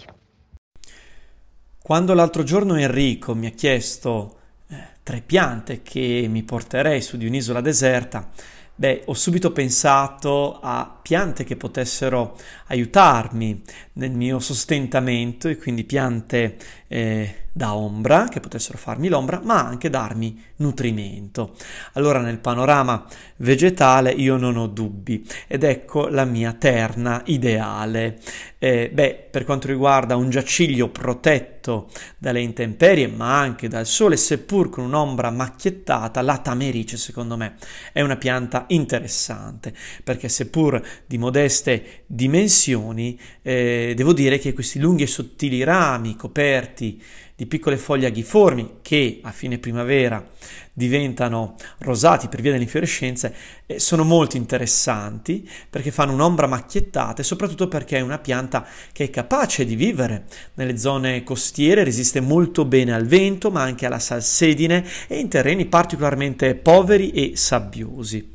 Quando 1.81 2.13
l'altro 2.13 2.43
giorno 2.43 2.75
Enrico 2.75 3.33
mi 3.33 3.47
ha 3.47 3.51
chiesto 3.51 4.37
eh, 4.67 4.75
tre 5.03 5.21
piante 5.21 5.81
che 5.81 6.27
mi 6.29 6.43
porterei 6.43 7.01
su 7.01 7.17
di 7.17 7.25
un'isola 7.25 7.61
deserta, 7.61 8.29
beh, 8.75 9.03
ho 9.05 9.13
subito 9.13 9.51
pensato 9.51 10.59
a 10.61 10.96
piante 11.07 11.45
che 11.45 11.55
potessero 11.55 12.37
aiutarmi 12.65 13.61
nel 13.93 14.11
mio 14.11 14.39
sostentamento 14.39 15.47
e 15.47 15.55
quindi 15.55 15.85
piante 15.85 16.57
eh, 16.89 17.45
da 17.57 17.73
ombra, 17.73 18.27
che 18.27 18.39
potessero 18.39 18.77
farmi 18.77 19.07
l'ombra, 19.07 19.41
ma 19.43 19.65
anche 19.65 19.89
darmi 19.89 20.43
nutrimento. 20.57 21.55
Allora 21.93 22.19
nel 22.19 22.37
panorama 22.37 23.05
vegetale 23.37 24.11
io 24.11 24.37
non 24.37 24.57
ho 24.57 24.67
dubbi 24.67 25.27
ed 25.47 25.63
ecco 25.63 26.07
la 26.07 26.25
mia 26.25 26.53
terna 26.53 27.21
ideale. 27.25 28.19
Eh, 28.59 28.91
beh, 28.93 29.27
per 29.31 29.43
quanto 29.43 29.67
riguarda 29.67 30.15
un 30.15 30.29
giaciglio 30.29 30.89
protetto 30.89 31.89
dalle 32.17 32.41
intemperie, 32.41 33.07
ma 33.07 33.39
anche 33.39 33.67
dal 33.67 33.87
sole, 33.87 34.17
seppur 34.17 34.69
con 34.69 34.83
un'ombra 34.83 35.31
macchiettata, 35.31 36.21
la 36.21 36.37
tamerice 36.37 36.97
secondo 36.97 37.37
me 37.37 37.55
è 37.91 38.01
una 38.01 38.17
pianta 38.17 38.65
interessante, 38.67 39.73
perché 40.03 40.29
seppur 40.29 40.81
di 41.05 41.17
modeste 41.17 42.03
dimensioni, 42.05 43.19
eh, 43.41 43.93
devo 43.95 44.13
dire 44.13 44.39
che 44.39 44.53
questi 44.53 44.79
lunghi 44.79 45.03
e 45.03 45.07
sottili 45.07 45.63
rami 45.63 46.15
coperti 46.15 47.01
di 47.37 47.45
piccole 47.45 47.77
foglie 47.77 48.07
aghiformi 48.07 48.79
che 48.81 49.19
a 49.21 49.31
fine 49.31 49.59
primavera 49.59 50.27
diventano 50.73 51.53
rosati 51.79 52.29
per 52.29 52.41
via 52.41 52.49
delle 52.49 52.63
infiorescenze 52.63 53.31
eh, 53.67 53.79
sono 53.79 54.03
molto 54.03 54.37
interessanti 54.37 55.47
perché 55.69 55.91
fanno 55.91 56.13
un'ombra 56.13 56.47
macchiettata 56.47 57.21
e 57.21 57.23
soprattutto 57.23 57.67
perché 57.67 57.97
è 57.97 58.01
una 58.01 58.17
pianta 58.17 58.65
che 58.91 59.03
è 59.03 59.09
capace 59.11 59.65
di 59.65 59.75
vivere 59.75 60.25
nelle 60.55 60.77
zone 60.77 61.23
costiere, 61.23 61.83
resiste 61.83 62.21
molto 62.21 62.65
bene 62.65 62.93
al 62.93 63.05
vento 63.05 63.51
ma 63.51 63.61
anche 63.61 63.85
alla 63.85 63.99
salsedine 63.99 64.83
e 65.07 65.19
in 65.19 65.29
terreni 65.29 65.67
particolarmente 65.67 66.55
poveri 66.55 67.11
e 67.11 67.35
sabbiosi. 67.35 68.33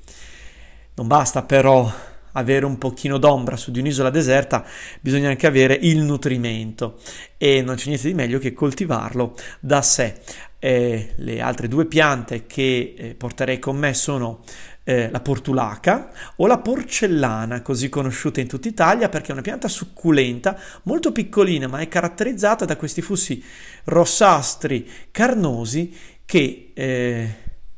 Non 0.94 1.08
basta 1.08 1.42
però 1.42 1.92
avere 2.32 2.64
un 2.64 2.78
pochino 2.78 3.18
d'ombra 3.18 3.56
su 3.56 3.70
di 3.70 3.80
un'isola 3.80 4.10
deserta, 4.10 4.64
bisogna 5.00 5.28
anche 5.28 5.46
avere 5.46 5.78
il 5.80 5.98
nutrimento 5.98 6.98
e 7.36 7.62
non 7.62 7.76
c'è 7.76 7.88
niente 7.88 8.08
di 8.08 8.14
meglio 8.14 8.38
che 8.38 8.52
coltivarlo 8.52 9.34
da 9.60 9.82
sé. 9.82 10.20
Eh, 10.58 11.14
le 11.16 11.40
altre 11.40 11.66
due 11.66 11.86
piante 11.86 12.46
che 12.46 12.94
eh, 12.96 13.14
porterei 13.16 13.58
con 13.58 13.76
me 13.76 13.94
sono 13.94 14.44
eh, 14.84 15.10
la 15.10 15.20
portulaca 15.20 16.10
o 16.36 16.46
la 16.46 16.58
porcellana, 16.58 17.62
così 17.62 17.88
conosciuta 17.88 18.40
in 18.40 18.48
tutta 18.48 18.68
Italia 18.68 19.08
perché 19.08 19.28
è 19.28 19.32
una 19.32 19.42
pianta 19.42 19.68
succulenta, 19.68 20.56
molto 20.84 21.12
piccolina, 21.12 21.66
ma 21.66 21.78
è 21.78 21.88
caratterizzata 21.88 22.64
da 22.64 22.76
questi 22.76 23.02
fussi 23.02 23.42
rossastri 23.84 24.88
carnosi 25.10 25.96
che 26.24 26.70
eh, 26.74 27.34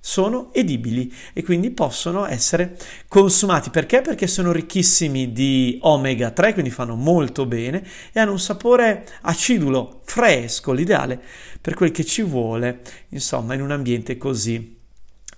sono 0.06 0.52
edibili 0.52 1.10
e 1.32 1.42
quindi 1.42 1.70
possono 1.70 2.26
essere 2.26 2.76
consumati. 3.08 3.70
Perché? 3.70 4.02
Perché 4.02 4.26
sono 4.26 4.52
ricchissimi 4.52 5.32
di 5.32 5.78
omega 5.80 6.30
3, 6.30 6.52
quindi 6.52 6.70
fanno 6.70 6.94
molto 6.94 7.46
bene 7.46 7.82
e 8.12 8.20
hanno 8.20 8.32
un 8.32 8.38
sapore 8.38 9.06
acidulo, 9.22 10.02
fresco, 10.04 10.72
l'ideale 10.72 11.18
per 11.58 11.72
quel 11.72 11.90
che 11.90 12.04
ci 12.04 12.20
vuole, 12.20 12.82
insomma, 13.08 13.54
in 13.54 13.62
un 13.62 13.70
ambiente 13.70 14.18
così 14.18 14.82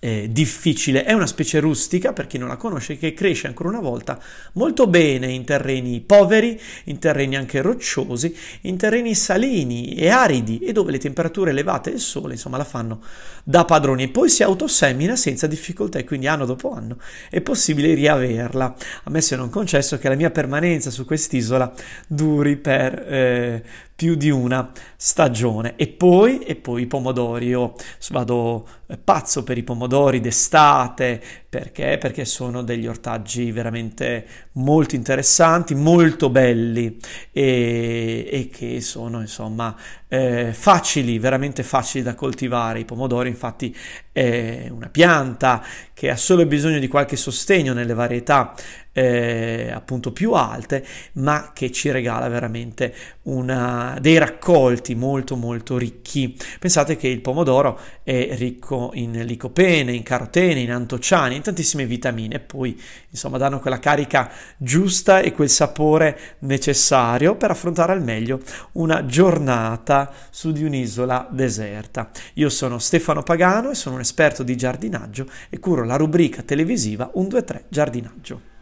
eh, 0.06 0.28
difficile. 0.30 1.02
È 1.02 1.12
una 1.12 1.26
specie 1.26 1.58
rustica, 1.58 2.12
per 2.12 2.28
chi 2.28 2.38
non 2.38 2.46
la 2.46 2.56
conosce, 2.56 2.96
che 2.96 3.12
cresce 3.12 3.48
ancora 3.48 3.70
una 3.70 3.80
volta 3.80 4.20
molto 4.52 4.86
bene 4.86 5.32
in 5.32 5.44
terreni 5.44 6.00
poveri, 6.00 6.60
in 6.84 7.00
terreni 7.00 7.34
anche 7.34 7.60
rocciosi, 7.60 8.36
in 8.62 8.76
terreni 8.76 9.16
salini 9.16 9.96
e 9.96 10.08
aridi 10.08 10.60
e 10.60 10.70
dove 10.70 10.92
le 10.92 10.98
temperature 10.98 11.50
elevate 11.50 11.90
del 11.90 11.98
sole, 11.98 12.34
insomma, 12.34 12.56
la 12.56 12.64
fanno 12.64 13.02
da 13.42 13.64
padroni 13.64 14.04
e 14.04 14.08
poi 14.08 14.28
si 14.28 14.44
autosemina 14.44 15.16
senza 15.16 15.48
difficoltà 15.48 15.98
e 15.98 16.04
quindi 16.04 16.28
anno 16.28 16.46
dopo 16.46 16.72
anno 16.72 16.98
è 17.28 17.40
possibile 17.40 17.92
riaverla. 17.94 18.76
A 19.04 19.10
me 19.10 19.20
se 19.20 19.34
non 19.34 19.50
concesso 19.50 19.98
che 19.98 20.08
la 20.08 20.14
mia 20.14 20.30
permanenza 20.30 20.90
su 20.90 21.04
quest'isola 21.04 21.72
duri 22.06 22.56
per 22.56 22.94
eh, 23.08 23.62
più 23.96 24.14
di 24.14 24.28
una 24.28 24.70
stagione. 24.96 25.74
E 25.76 25.88
poi, 25.88 26.40
e 26.40 26.54
poi 26.54 26.82
i 26.82 26.86
pomodori, 26.86 27.46
io 27.46 27.72
vado 28.10 28.68
eh, 28.86 28.98
pazzo 28.98 29.42
per 29.42 29.56
i 29.56 29.62
pomodori 29.62 30.20
d'estate, 30.20 31.20
perché? 31.48 31.96
Perché 31.98 32.26
sono 32.26 32.62
degli 32.62 32.86
ortaggi 32.86 33.50
veramente 33.50 34.26
molto 34.52 34.94
interessanti, 34.94 35.74
molto 35.74 36.28
belli 36.28 36.98
e, 37.32 38.28
e 38.30 38.50
che 38.52 38.82
sono 38.82 39.22
insomma 39.22 39.74
eh, 40.08 40.52
facili, 40.52 41.18
veramente 41.18 41.62
facili 41.62 42.04
da 42.04 42.14
coltivare. 42.14 42.80
I 42.80 42.84
pomodori 42.84 43.30
infatti 43.30 43.74
è 44.12 44.68
una 44.70 44.90
pianta 44.90 45.64
che 45.94 46.10
ha 46.10 46.16
solo 46.16 46.44
bisogno 46.44 46.78
di 46.78 46.88
qualche 46.88 47.16
sostegno 47.16 47.72
nelle 47.72 47.94
varietà 47.94 48.54
eh, 48.96 49.70
appunto 49.74 50.10
più 50.10 50.32
alte, 50.32 50.82
ma 51.14 51.50
che 51.52 51.70
ci 51.70 51.90
regala 51.90 52.28
veramente 52.28 52.94
una, 53.24 53.98
dei 54.00 54.16
raccolti 54.16 54.94
molto 54.94 55.36
molto 55.36 55.76
ricchi. 55.76 56.34
Pensate 56.58 56.96
che 56.96 57.06
il 57.06 57.20
pomodoro 57.20 57.78
è 58.02 58.34
ricco 58.38 58.92
in 58.94 59.22
licopene, 59.26 59.92
in 59.92 60.02
carotene, 60.02 60.60
in 60.60 60.72
antociani, 60.72 61.36
in 61.36 61.42
tantissime 61.42 61.84
vitamine 61.84 62.38
poi 62.38 62.80
insomma 63.10 63.36
danno 63.36 63.60
quella 63.60 63.78
carica 63.78 64.30
giusta 64.56 65.20
e 65.20 65.32
quel 65.32 65.50
sapore 65.50 66.18
necessario 66.40 67.36
per 67.36 67.50
affrontare 67.50 67.92
al 67.92 68.02
meglio 68.02 68.40
una 68.72 69.04
giornata 69.04 70.10
su 70.30 70.52
di 70.52 70.64
un'isola 70.64 71.28
deserta. 71.30 72.10
Io 72.34 72.48
sono 72.48 72.78
Stefano 72.78 73.22
Pagano 73.22 73.70
e 73.70 73.74
sono 73.74 73.96
un 73.96 74.00
esperto 74.00 74.42
di 74.42 74.56
giardinaggio 74.56 75.28
e 75.50 75.58
curo 75.58 75.84
la 75.84 75.96
rubrica 75.96 76.40
televisiva 76.40 77.10
123 77.12 77.64
Giardinaggio. 77.68 78.55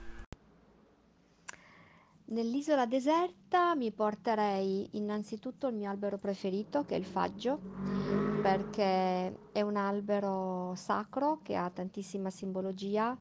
Nell'isola 2.34 2.84
deserta 2.84 3.76
mi 3.76 3.92
porterei 3.92 4.88
innanzitutto 4.96 5.68
il 5.68 5.76
mio 5.76 5.88
albero 5.88 6.18
preferito, 6.18 6.84
che 6.84 6.96
è 6.96 6.98
il 6.98 7.04
faggio, 7.04 7.60
perché 8.40 9.38
è 9.52 9.60
un 9.60 9.76
albero 9.76 10.74
sacro 10.74 11.38
che 11.42 11.54
ha 11.54 11.70
tantissima 11.70 12.30
simbologia 12.30 13.16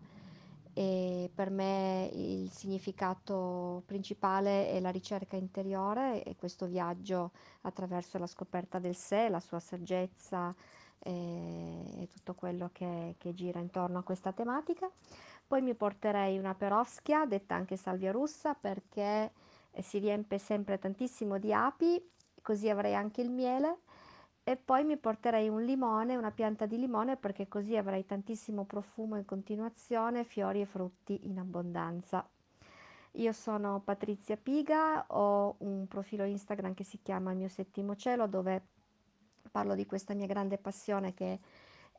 e 0.73 1.29
per 1.31 1.51
me 1.51 2.09
il 2.11 2.49
significato 2.49 3.83
principale 3.85 4.69
è 4.69 4.79
la 4.79 4.89
ricerca 4.89 5.35
interiore 5.35 6.23
e 6.23 6.35
questo 6.35 6.65
viaggio 6.65 7.33
attraverso 7.61 8.17
la 8.17 8.25
scoperta 8.25 8.79
del 8.79 8.95
sé, 8.95 9.29
la 9.29 9.39
sua 9.39 9.59
saggezza 9.59 10.55
e 11.05 12.07
tutto 12.11 12.33
quello 12.33 12.69
che, 12.73 13.13
che 13.19 13.33
gira 13.35 13.59
intorno 13.59 13.99
a 13.99 14.03
questa 14.03 14.31
tematica. 14.31 14.89
Poi 15.53 15.61
mi 15.61 15.75
porterei 15.75 16.39
una 16.39 16.55
perovschia, 16.55 17.27
detta 17.27 17.53
anche 17.53 17.77
salvia 17.77 18.11
russa, 18.11 18.55
perché 18.55 19.33
eh, 19.69 19.81
si 19.83 19.99
riempie 19.99 20.39
sempre 20.39 20.79
tantissimo 20.79 21.37
di 21.37 21.53
api, 21.53 22.03
così 22.41 22.69
avrei 22.69 22.95
anche 22.95 23.21
il 23.21 23.29
miele. 23.29 23.81
E 24.43 24.55
poi 24.55 24.83
mi 24.83 24.97
porterei 24.97 25.49
un 25.49 25.63
limone, 25.63 26.15
una 26.15 26.31
pianta 26.31 26.65
di 26.65 26.79
limone, 26.79 27.17
perché 27.17 27.47
così 27.47 27.77
avrei 27.77 28.03
tantissimo 28.03 28.63
profumo 28.63 29.15
in 29.15 29.25
continuazione, 29.25 30.23
fiori 30.23 30.61
e 30.61 30.65
frutti 30.65 31.27
in 31.27 31.37
abbondanza. 31.37 32.27
Io 33.11 33.31
sono 33.31 33.79
Patrizia 33.79 34.37
Piga, 34.37 35.05
ho 35.09 35.57
un 35.59 35.85
profilo 35.87 36.23
Instagram 36.23 36.73
che 36.73 36.83
si 36.83 36.97
chiama 37.03 37.29
Il 37.29 37.37
mio 37.37 37.47
settimo 37.47 37.95
cielo, 37.95 38.25
dove 38.25 38.69
parlo 39.51 39.75
di 39.75 39.85
questa 39.85 40.15
mia 40.15 40.25
grande 40.25 40.57
passione 40.57 41.13
che 41.13 41.33
è 41.33 41.39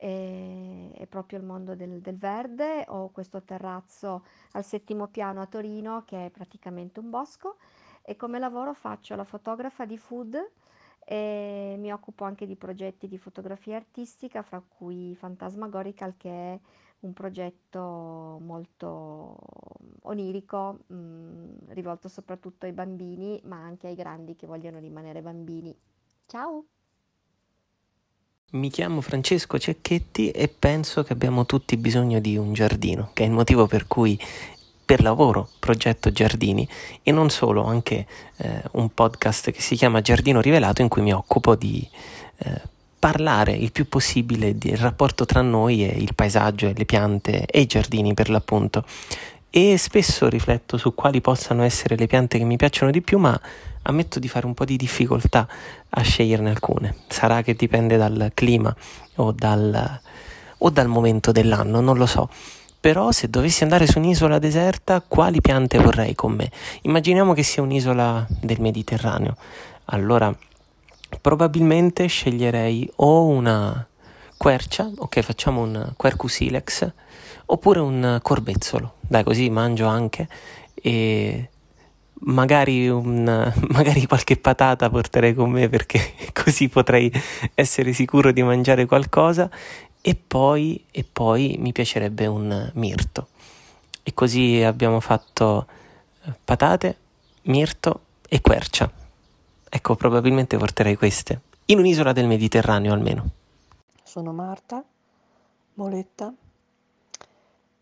e, 0.04 0.90
è 0.92 1.06
proprio 1.06 1.38
il 1.38 1.44
mondo 1.46 1.74
del, 1.74 2.02
del 2.02 2.18
verde. 2.18 2.84
Ho 2.88 3.08
questo 3.08 3.42
terrazzo 3.42 4.24
al 4.52 4.64
settimo 4.64 5.06
piano 5.08 5.40
a 5.40 5.46
Torino 5.46 6.02
che 6.04 6.26
è 6.26 6.30
praticamente 6.30 7.00
un 7.00 7.08
bosco 7.08 7.56
e 8.02 8.14
come 8.14 8.38
lavoro 8.38 8.74
faccio 8.74 9.16
la 9.16 9.24
fotografa 9.24 9.86
di 9.86 9.96
food 9.96 10.36
e 11.06 11.76
mi 11.78 11.90
occupo 11.90 12.24
anche 12.24 12.46
di 12.46 12.54
progetti 12.54 13.08
di 13.08 13.16
fotografia 13.16 13.76
artistica, 13.76 14.42
fra 14.42 14.62
cui 14.66 15.14
Fantasmagorical 15.14 16.14
che 16.18 16.30
è 16.30 16.60
un 17.00 17.12
progetto 17.14 18.38
molto 18.40 19.36
onirico, 20.02 20.80
mh, 20.86 20.94
mm, 20.94 21.56
rivolto 21.68 22.08
soprattutto 22.08 22.66
ai 22.66 22.72
bambini, 22.72 23.40
ma 23.44 23.56
anche 23.56 23.86
ai 23.86 23.94
grandi 23.94 24.36
che 24.36 24.46
vogliono 24.46 24.78
rimanere 24.78 25.22
bambini. 25.22 25.74
Ciao! 26.26 26.73
Mi 28.54 28.70
chiamo 28.70 29.00
Francesco 29.00 29.58
Cecchetti 29.58 30.30
e 30.30 30.46
penso 30.46 31.02
che 31.02 31.12
abbiamo 31.12 31.44
tutti 31.44 31.76
bisogno 31.76 32.20
di 32.20 32.36
un 32.36 32.52
giardino, 32.52 33.10
che 33.12 33.24
è 33.24 33.26
il 33.26 33.32
motivo 33.32 33.66
per 33.66 33.88
cui 33.88 34.16
per 34.84 35.02
lavoro 35.02 35.48
progetto 35.58 36.12
giardini 36.12 36.68
e 37.02 37.10
non 37.10 37.30
solo, 37.30 37.64
anche 37.64 38.06
eh, 38.36 38.62
un 38.72 38.94
podcast 38.94 39.50
che 39.50 39.60
si 39.60 39.74
chiama 39.74 40.02
Giardino 40.02 40.40
Rivelato 40.40 40.82
in 40.82 40.88
cui 40.88 41.02
mi 41.02 41.12
occupo 41.12 41.56
di 41.56 41.84
eh, 42.38 42.62
parlare 42.96 43.50
il 43.50 43.72
più 43.72 43.88
possibile 43.88 44.56
del 44.56 44.76
rapporto 44.76 45.26
tra 45.26 45.42
noi 45.42 45.84
e 45.84 45.88
il 46.00 46.14
paesaggio 46.14 46.68
e 46.68 46.74
le 46.76 46.84
piante 46.84 47.46
e 47.46 47.60
i 47.60 47.66
giardini 47.66 48.14
per 48.14 48.30
l'appunto. 48.30 48.84
E 49.56 49.78
spesso 49.78 50.28
rifletto 50.28 50.76
su 50.76 50.96
quali 50.96 51.20
possano 51.20 51.62
essere 51.62 51.94
le 51.94 52.08
piante 52.08 52.38
che 52.38 52.44
mi 52.44 52.56
piacciono 52.56 52.90
di 52.90 53.00
più, 53.02 53.18
ma 53.18 53.40
ammetto 53.82 54.18
di 54.18 54.26
fare 54.26 54.46
un 54.46 54.52
po' 54.52 54.64
di 54.64 54.76
difficoltà 54.76 55.46
a 55.90 56.02
sceglierne 56.02 56.50
alcune. 56.50 56.96
Sarà 57.06 57.40
che 57.42 57.54
dipende 57.54 57.96
dal 57.96 58.32
clima 58.34 58.74
o 59.14 59.30
dal, 59.30 60.00
o 60.58 60.70
dal 60.70 60.88
momento 60.88 61.30
dell'anno, 61.30 61.80
non 61.80 61.96
lo 61.96 62.06
so. 62.06 62.28
Però 62.80 63.12
se 63.12 63.30
dovessi 63.30 63.62
andare 63.62 63.86
su 63.86 63.98
un'isola 63.98 64.40
deserta, 64.40 65.00
quali 65.06 65.40
piante 65.40 65.78
vorrei 65.78 66.16
con 66.16 66.32
me? 66.32 66.50
Immaginiamo 66.82 67.32
che 67.32 67.44
sia 67.44 67.62
un'isola 67.62 68.26
del 68.28 68.60
Mediterraneo. 68.60 69.36
Allora, 69.84 70.36
probabilmente 71.20 72.06
sceglierei 72.06 72.90
o 72.96 73.26
una 73.26 73.86
quercia, 74.36 74.90
ok, 74.96 75.20
facciamo 75.20 75.62
un 75.62 75.92
quercus 75.96 76.40
ilex, 76.40 76.90
oppure 77.46 77.80
un 77.80 78.18
corbezzolo. 78.22 78.94
Dai, 79.00 79.22
così 79.22 79.50
mangio 79.50 79.86
anche 79.86 80.28
e 80.74 81.48
magari, 82.20 82.88
un, 82.88 83.24
magari 83.68 84.06
qualche 84.06 84.36
patata 84.36 84.90
porterei 84.90 85.34
con 85.34 85.50
me 85.50 85.68
perché 85.68 86.14
così 86.32 86.68
potrei 86.68 87.10
essere 87.54 87.92
sicuro 87.92 88.32
di 88.32 88.42
mangiare 88.42 88.86
qualcosa 88.86 89.50
e 90.00 90.14
poi, 90.14 90.84
e 90.90 91.04
poi 91.10 91.56
mi 91.58 91.72
piacerebbe 91.72 92.26
un 92.26 92.70
mirto. 92.74 93.28
E 94.02 94.12
così 94.12 94.62
abbiamo 94.62 95.00
fatto 95.00 95.66
eh, 96.24 96.32
patate, 96.44 96.96
mirto 97.44 98.00
e 98.28 98.40
quercia. 98.42 98.90
Ecco, 99.66 99.96
probabilmente 99.96 100.58
porterei 100.58 100.96
queste, 100.96 101.40
in 101.66 101.78
un'isola 101.78 102.12
del 102.12 102.26
Mediterraneo 102.26 102.92
almeno. 102.92 103.30
Sono 104.02 104.32
Marta, 104.32 104.84
Moletta, 105.74 106.32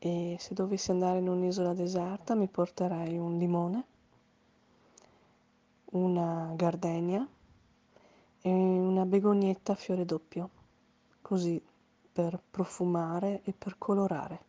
e 0.04 0.34
se 0.40 0.52
dovessi 0.52 0.90
andare 0.90 1.20
in 1.20 1.28
un'isola 1.28 1.74
deserta 1.74 2.34
mi 2.34 2.48
porterei 2.48 3.16
un 3.16 3.38
limone, 3.38 3.84
una 5.92 6.52
gardenia 6.56 7.24
e 8.40 8.50
una 8.50 9.06
begonietta 9.06 9.70
a 9.70 9.76
fiore 9.76 10.04
doppio, 10.04 10.50
così 11.22 11.62
per 12.12 12.42
profumare 12.50 13.42
e 13.44 13.52
per 13.56 13.76
colorare. 13.78 14.40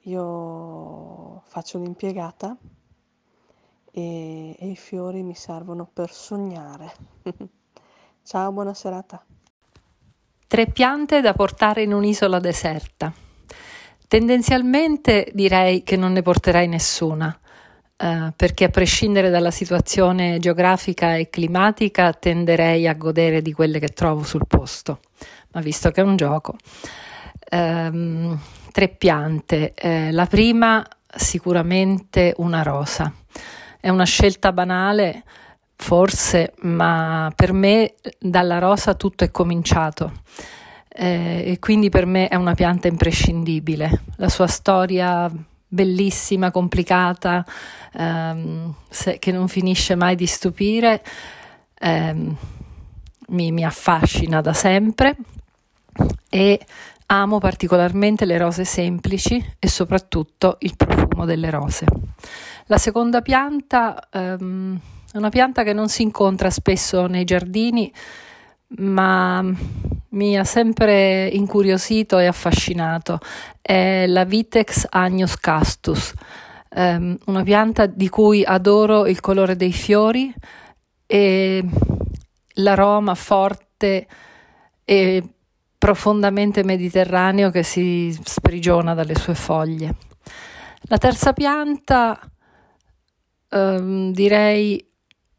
Io 0.00 1.40
faccio 1.44 1.78
un'impiegata 1.78 2.56
e, 3.92 4.56
e 4.58 4.66
i 4.66 4.76
fiori 4.76 5.22
mi 5.22 5.36
servono 5.36 5.86
per 5.86 6.10
sognare. 6.10 6.92
Ciao, 8.24 8.50
buona 8.50 8.74
serata. 8.74 9.24
Tre 10.48 10.66
piante 10.66 11.20
da 11.20 11.34
portare 11.34 11.84
in 11.84 11.92
un'isola 11.92 12.40
deserta. 12.40 13.30
Tendenzialmente 14.12 15.30
direi 15.32 15.82
che 15.82 15.96
non 15.96 16.12
ne 16.12 16.20
porterai 16.20 16.68
nessuna, 16.68 17.34
eh, 17.96 18.30
perché 18.36 18.64
a 18.64 18.68
prescindere 18.68 19.30
dalla 19.30 19.50
situazione 19.50 20.38
geografica 20.38 21.16
e 21.16 21.30
climatica 21.30 22.12
tenderei 22.12 22.86
a 22.86 22.92
godere 22.92 23.40
di 23.40 23.54
quelle 23.54 23.78
che 23.78 23.88
trovo 23.88 24.22
sul 24.22 24.46
posto 24.46 25.00
ma 25.52 25.62
visto 25.62 25.90
che 25.90 26.02
è 26.02 26.04
un 26.04 26.16
gioco, 26.16 26.56
ehm, 27.48 28.38
tre 28.70 28.88
piante. 28.88 29.72
Eh, 29.72 30.12
la 30.12 30.26
prima 30.26 30.86
sicuramente 31.06 32.34
una 32.36 32.62
rosa. 32.62 33.10
È 33.80 33.88
una 33.88 34.04
scelta 34.04 34.52
banale, 34.52 35.24
forse, 35.74 36.52
ma 36.64 37.32
per 37.34 37.54
me 37.54 37.94
dalla 38.18 38.58
rosa 38.58 38.92
tutto 38.92 39.24
è 39.24 39.30
cominciato. 39.30 40.12
Eh, 40.94 41.52
e 41.52 41.58
quindi 41.58 41.88
per 41.88 42.04
me 42.04 42.28
è 42.28 42.34
una 42.34 42.54
pianta 42.54 42.88
imprescindibile. 42.88 44.02
La 44.16 44.28
sua 44.28 44.46
storia 44.46 45.30
bellissima, 45.66 46.50
complicata, 46.50 47.44
ehm, 47.94 48.74
se, 48.90 49.18
che 49.18 49.32
non 49.32 49.48
finisce 49.48 49.94
mai 49.94 50.16
di 50.16 50.26
stupire, 50.26 51.02
ehm, 51.78 52.36
mi, 53.28 53.52
mi 53.52 53.64
affascina 53.64 54.42
da 54.42 54.52
sempre 54.52 55.16
e 56.28 56.60
amo 57.06 57.38
particolarmente 57.38 58.24
le 58.24 58.38
rose 58.38 58.64
semplici 58.64 59.42
e 59.58 59.68
soprattutto 59.68 60.56
il 60.60 60.76
profumo 60.76 61.24
delle 61.24 61.50
rose. 61.50 61.86
La 62.66 62.78
seconda 62.78 63.20
pianta 63.20 64.08
um, 64.12 64.78
è 65.10 65.16
una 65.16 65.28
pianta 65.28 65.62
che 65.62 65.72
non 65.72 65.88
si 65.88 66.02
incontra 66.02 66.48
spesso 66.48 67.06
nei 67.06 67.24
giardini, 67.24 67.92
ma 68.78 69.44
mi 70.10 70.38
ha 70.38 70.44
sempre 70.44 71.26
incuriosito 71.28 72.18
e 72.18 72.26
affascinato. 72.26 73.18
È 73.60 74.06
la 74.06 74.24
Vitex 74.24 74.86
agnus 74.90 75.36
castus, 75.38 76.12
um, 76.74 77.16
una 77.26 77.42
pianta 77.42 77.86
di 77.86 78.08
cui 78.08 78.44
adoro 78.44 79.06
il 79.06 79.20
colore 79.20 79.56
dei 79.56 79.72
fiori 79.72 80.32
e 81.06 81.64
l'aroma 82.54 83.14
forte 83.14 84.06
e 84.84 85.22
profondamente 85.78 86.62
mediterraneo 86.62 87.50
che 87.50 87.62
si 87.62 88.16
sprigiona 88.22 88.94
dalle 88.94 89.16
sue 89.16 89.34
foglie. 89.34 89.94
La 90.82 90.98
terza 90.98 91.32
pianta, 91.32 92.18
ehm, 93.48 94.12
direi 94.12 94.84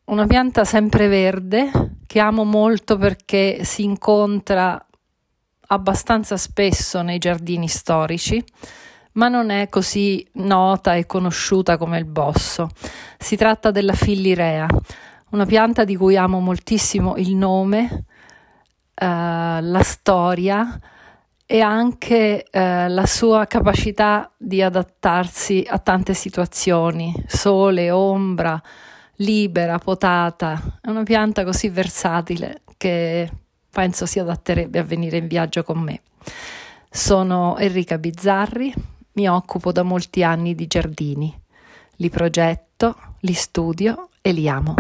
una 0.06 0.26
pianta 0.26 0.66
sempreverde 0.66 1.72
che 2.14 2.20
amo 2.20 2.44
molto 2.44 2.96
perché 2.96 3.64
si 3.64 3.84
incontra 3.84 4.80
abbastanza 5.70 6.38
spesso 6.38 7.02
nei 7.02 7.18
giardini 7.18 7.68
storici, 7.68 8.44
ma 9.14 9.30
non 9.30 9.50
è 9.50 9.68
così 9.68 10.24
nota 10.34 10.94
e 10.94 11.08
conosciuta 11.08 11.76
come 11.76 11.98
il 11.98 12.06
bosso. 12.06 12.70
Si 13.18 13.36
tratta 13.36 13.72
della 13.72 13.94
fillirea, 13.94 14.68
una 15.32 15.48
pianta 15.48 15.84
di 15.86 15.96
cui 15.96 16.16
amo 16.16 16.40
moltissimo 16.40 17.16
il 17.16 17.34
nome 17.34 18.06
eh, 18.94 19.06
la 19.60 19.82
storia 19.82 20.80
e 21.48 21.62
anche 21.62 22.46
uh, 22.46 22.60
la 22.90 23.06
sua 23.08 23.48
capacità 23.48 24.32
di 24.38 24.62
adattarsi 24.62 25.66
a 25.68 25.80
tante 25.80 26.14
situazioni, 26.14 27.12
sole, 27.26 27.90
ombra, 27.90 28.62
libera, 29.18 29.78
potata. 29.78 30.80
È 30.82 30.90
una 30.90 31.04
pianta 31.04 31.44
così 31.44 31.70
versatile 31.70 32.62
che 32.78 33.30
penso 33.70 34.06
si 34.06 34.20
adatterebbe 34.20 34.80
a 34.80 34.84
venire 34.84 35.18
in 35.18 35.28
viaggio 35.28 35.64
con 35.64 35.80
me. 35.80 36.02
Sono 36.90 37.58
Enrica 37.58 37.98
Bizzarri, 37.98 38.74
mi 39.14 39.28
occupo 39.28 39.72
da 39.72 39.84
molti 39.84 40.24
anni 40.24 40.56
di 40.56 40.68
giardini, 40.68 41.34
li 41.98 42.10
progetto, 42.10 42.96
li 43.22 43.34
studio 43.34 44.10
e 44.22 44.32
li 44.32 44.48
amo. 44.48 44.76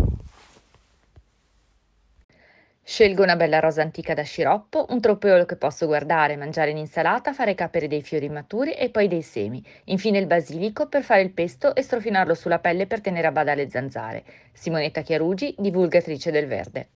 Scelgo 2.86 3.24
una 3.24 3.36
bella 3.36 3.60
rosa 3.60 3.82
antica 3.82 4.14
da 4.14 4.24
sciroppo, 4.24 4.86
un 4.90 5.02
troppeolo 5.02 5.44
che 5.44 5.58
posso 5.58 5.86
guardare, 5.86 6.38
mangiare 6.38 6.70
in 6.72 6.78
insalata, 6.78 7.34
fare 7.34 7.56
capere 7.56 7.88
dei 7.88 8.02
fiori 8.02 8.30
maturi 8.30 8.72
e 8.74 8.90
poi 8.90 9.08
dei 9.10 9.22
semi. 9.22 9.62
Infine 9.86 10.18
il 10.20 10.28
basilico 10.28 10.88
per 10.88 11.04
fare 11.04 11.22
il 11.22 11.34
pesto 11.34 11.76
e 11.76 11.82
strofinarlo 11.82 12.34
sulla 12.34 12.60
pelle 12.60 12.88
per 12.88 13.02
tenere 13.02 13.28
a 13.28 13.32
bada 13.32 13.54
le 13.54 13.70
zanzare. 13.70 14.24
Simonetta 14.54 15.02
Chiarugi, 15.02 15.56
divulgatrice 15.58 16.32
del 16.32 16.48
verde. 16.48 16.90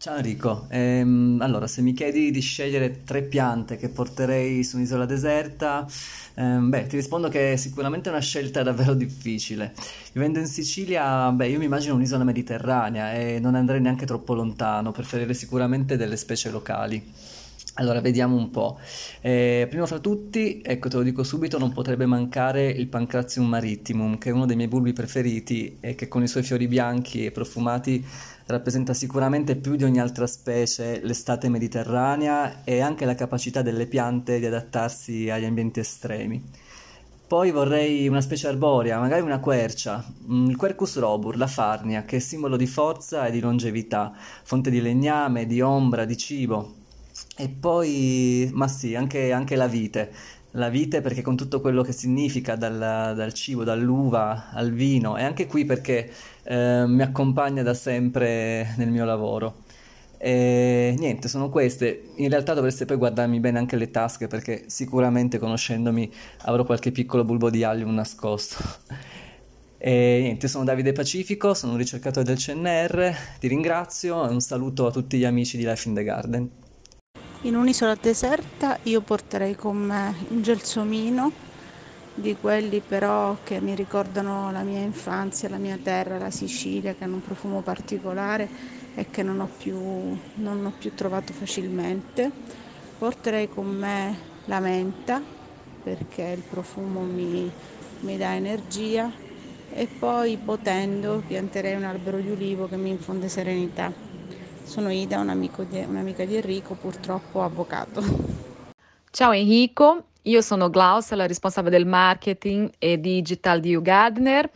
Ciao 0.00 0.16
Enrico, 0.16 0.64
ehm, 0.70 1.40
allora 1.42 1.66
se 1.66 1.82
mi 1.82 1.92
chiedi 1.92 2.30
di 2.30 2.40
scegliere 2.40 3.04
tre 3.04 3.20
piante 3.20 3.76
che 3.76 3.90
porterei 3.90 4.64
su 4.64 4.76
un'isola 4.76 5.04
deserta, 5.04 5.86
ehm, 6.36 6.70
beh, 6.70 6.86
ti 6.86 6.96
rispondo 6.96 7.28
che 7.28 7.52
è 7.52 7.56
sicuramente 7.56 8.08
una 8.08 8.20
scelta 8.20 8.62
davvero 8.64 8.94
difficile. 8.94 9.74
Vivendo 10.14 10.38
in 10.38 10.46
Sicilia, 10.46 11.30
beh, 11.30 11.48
io 11.48 11.58
mi 11.58 11.66
immagino 11.66 11.96
un'isola 11.96 12.24
mediterranea 12.24 13.12
e 13.12 13.40
non 13.40 13.54
andrei 13.54 13.82
neanche 13.82 14.06
troppo 14.06 14.32
lontano, 14.32 14.90
preferirei 14.90 15.34
sicuramente 15.34 15.98
delle 15.98 16.16
specie 16.16 16.50
locali. 16.50 17.12
Allora, 17.74 18.00
vediamo 18.00 18.36
un 18.36 18.50
po'. 18.50 18.78
Eh, 19.20 19.66
prima 19.68 19.86
fra 19.86 19.98
tutti, 19.98 20.60
ecco, 20.62 20.88
te 20.88 20.96
lo 20.96 21.02
dico 21.02 21.22
subito, 21.22 21.58
non 21.58 21.72
potrebbe 21.72 22.04
mancare 22.04 22.68
il 22.68 22.88
Pancratium 22.88 23.46
maritimum, 23.46 24.18
che 24.18 24.30
è 24.30 24.32
uno 24.32 24.44
dei 24.44 24.56
miei 24.56 24.68
bulbi 24.68 24.92
preferiti 24.92 25.76
e 25.80 25.94
che 25.94 26.08
con 26.08 26.22
i 26.22 26.28
suoi 26.28 26.42
fiori 26.42 26.66
bianchi 26.66 27.24
e 27.24 27.30
profumati 27.30 28.04
rappresenta 28.50 28.94
sicuramente 28.94 29.56
più 29.56 29.76
di 29.76 29.84
ogni 29.84 30.00
altra 30.00 30.26
specie 30.26 31.00
l'estate 31.02 31.48
mediterranea 31.48 32.64
e 32.64 32.80
anche 32.80 33.04
la 33.04 33.14
capacità 33.14 33.62
delle 33.62 33.86
piante 33.86 34.38
di 34.38 34.46
adattarsi 34.46 35.30
agli 35.30 35.44
ambienti 35.44 35.80
estremi. 35.80 36.42
Poi 37.30 37.52
vorrei 37.52 38.08
una 38.08 38.20
specie 38.20 38.48
arborea, 38.48 38.98
magari 38.98 39.22
una 39.22 39.38
quercia, 39.38 40.04
mm, 40.28 40.48
il 40.48 40.56
Quercus 40.56 40.98
robur, 40.98 41.36
la 41.36 41.46
farnia, 41.46 42.02
che 42.02 42.16
è 42.16 42.18
simbolo 42.18 42.56
di 42.56 42.66
forza 42.66 43.26
e 43.26 43.30
di 43.30 43.38
longevità, 43.38 44.12
fonte 44.42 44.68
di 44.68 44.80
legname, 44.80 45.46
di 45.46 45.60
ombra, 45.60 46.04
di 46.04 46.16
cibo. 46.16 46.74
E 47.36 47.48
poi, 47.48 48.50
ma 48.52 48.66
sì, 48.66 48.96
anche, 48.96 49.30
anche 49.30 49.54
la 49.54 49.68
vite. 49.68 50.12
La 50.54 50.68
vite 50.68 51.00
perché 51.00 51.22
con 51.22 51.36
tutto 51.36 51.60
quello 51.60 51.82
che 51.82 51.92
significa 51.92 52.56
dal, 52.56 52.76
dal 53.14 53.32
cibo, 53.32 53.62
dall'uva 53.62 54.50
al 54.52 54.72
vino, 54.72 55.16
e 55.16 55.22
anche 55.22 55.46
qui 55.46 55.64
perché 55.64 56.10
eh, 56.42 56.84
mi 56.86 57.02
accompagna 57.02 57.62
da 57.62 57.74
sempre 57.74 58.74
nel 58.76 58.90
mio 58.90 59.04
lavoro. 59.04 59.62
E 60.18 60.94
niente, 60.98 61.28
sono 61.28 61.48
queste. 61.48 62.10
In 62.16 62.28
realtà 62.28 62.52
dovreste 62.52 62.84
poi 62.84 62.96
guardarmi 62.96 63.40
bene 63.40 63.58
anche 63.58 63.76
le 63.76 63.90
tasche 63.90 64.26
perché 64.26 64.64
sicuramente 64.66 65.38
conoscendomi 65.38 66.12
avrò 66.42 66.64
qualche 66.64 66.92
piccolo 66.92 67.24
bulbo 67.24 67.48
di 67.48 67.64
allium 67.64 67.94
nascosto. 67.94 68.56
E 69.78 70.18
niente, 70.20 70.46
sono 70.46 70.64
Davide 70.64 70.92
Pacifico, 70.92 71.54
sono 71.54 71.72
un 71.72 71.78
ricercatore 71.78 72.26
del 72.26 72.36
CNR, 72.36 73.14
ti 73.38 73.48
ringrazio 73.48 74.28
e 74.28 74.30
un 74.30 74.40
saluto 74.42 74.86
a 74.86 74.90
tutti 74.90 75.16
gli 75.16 75.24
amici 75.24 75.56
di 75.56 75.64
Life 75.64 75.88
in 75.88 75.94
the 75.94 76.04
Garden. 76.04 76.50
In 77.42 77.54
un'isola 77.56 77.94
deserta 77.94 78.78
io 78.84 79.00
porterei 79.02 79.54
con 79.54 79.76
me 79.78 80.24
un 80.28 80.42
gelsomino 80.42 81.32
di 82.12 82.34
quelli 82.36 82.82
però 82.82 83.40
che 83.42 83.60
mi 83.62 83.74
ricordano 83.74 84.50
la 84.50 84.62
mia 84.62 84.80
infanzia, 84.80 85.48
la 85.48 85.58
mia 85.58 85.78
terra, 85.78 86.18
la 86.18 86.30
Sicilia, 86.30 86.94
che 86.94 87.04
hanno 87.04 87.14
un 87.16 87.20
profumo 87.22 87.62
particolare 87.62 88.50
e 88.94 89.08
che 89.10 89.22
non 89.22 89.40
ho 89.40 89.48
più, 89.56 89.78
non 90.34 90.64
ho 90.66 90.72
più 90.72 90.92
trovato 90.94 91.32
facilmente. 91.32 92.30
Porterei 92.96 93.48
con 93.48 93.66
me 93.68 94.40
la 94.44 94.60
menta 94.60 95.24
perché 95.80 96.22
il 96.36 96.44
profumo 96.44 97.04
mi, 97.04 97.54
mi 98.00 98.16
dà 98.18 98.34
energia 98.34 99.10
e 99.68 99.88
poi 99.88 100.38
potendo 100.38 101.22
pianterei 101.24 101.74
un 101.74 101.84
albero 101.84 102.20
di 102.20 102.28
ulivo 102.30 102.68
che 102.68 102.76
mi 102.76 102.90
infonde 102.90 103.28
serenità. 103.28 104.09
Sono 104.70 104.92
Ida, 104.92 105.18
un 105.18 105.50
di, 105.68 105.84
un'amica 105.84 106.24
di 106.24 106.36
Enrico, 106.36 106.74
purtroppo 106.74 107.42
avvocato. 107.42 108.04
Ciao 109.10 109.32
Enrico, 109.32 110.04
io 110.22 110.40
sono 110.42 110.70
Glaucia, 110.70 111.16
la 111.16 111.26
responsabile 111.26 111.76
del 111.76 111.88
marketing 111.88 112.70
e 112.78 113.00
digital 113.00 113.58
di 113.58 113.74
Ugadner. 113.74 114.48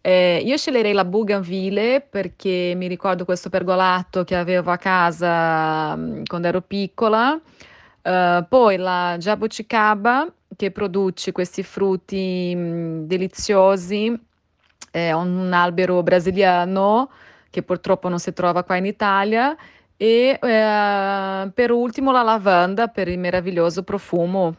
Eh, 0.00 0.40
io 0.42 0.56
sceglierei 0.56 0.94
la 0.94 1.04
Bougainville 1.04 2.00
perché 2.00 2.72
mi 2.76 2.86
ricordo 2.86 3.26
questo 3.26 3.50
pergolato 3.50 4.24
che 4.24 4.36
avevo 4.36 4.70
a 4.70 4.78
casa 4.78 5.94
mh, 5.94 6.22
quando 6.24 6.48
ero 6.48 6.62
piccola. 6.62 7.38
Eh, 8.00 8.46
poi 8.48 8.76
la 8.78 9.16
Jabuticaba 9.18 10.32
che 10.56 10.70
produce 10.70 11.30
questi 11.30 11.62
frutti 11.62 12.54
mh, 12.56 13.06
deliziosi. 13.06 14.18
È 14.90 15.12
un 15.12 15.52
albero 15.52 16.02
brasiliano 16.02 17.10
che 17.58 17.62
purtroppo 17.62 18.08
non 18.08 18.18
si 18.18 18.32
trova 18.32 18.62
qua 18.62 18.76
in 18.76 18.86
Italia. 18.86 19.56
E 19.96 20.38
eh, 20.40 21.50
per 21.52 21.70
ultimo 21.72 22.12
la 22.12 22.22
lavanda 22.22 22.86
per 22.86 23.08
il 23.08 23.18
meraviglioso 23.18 23.82
profumo 23.82 24.54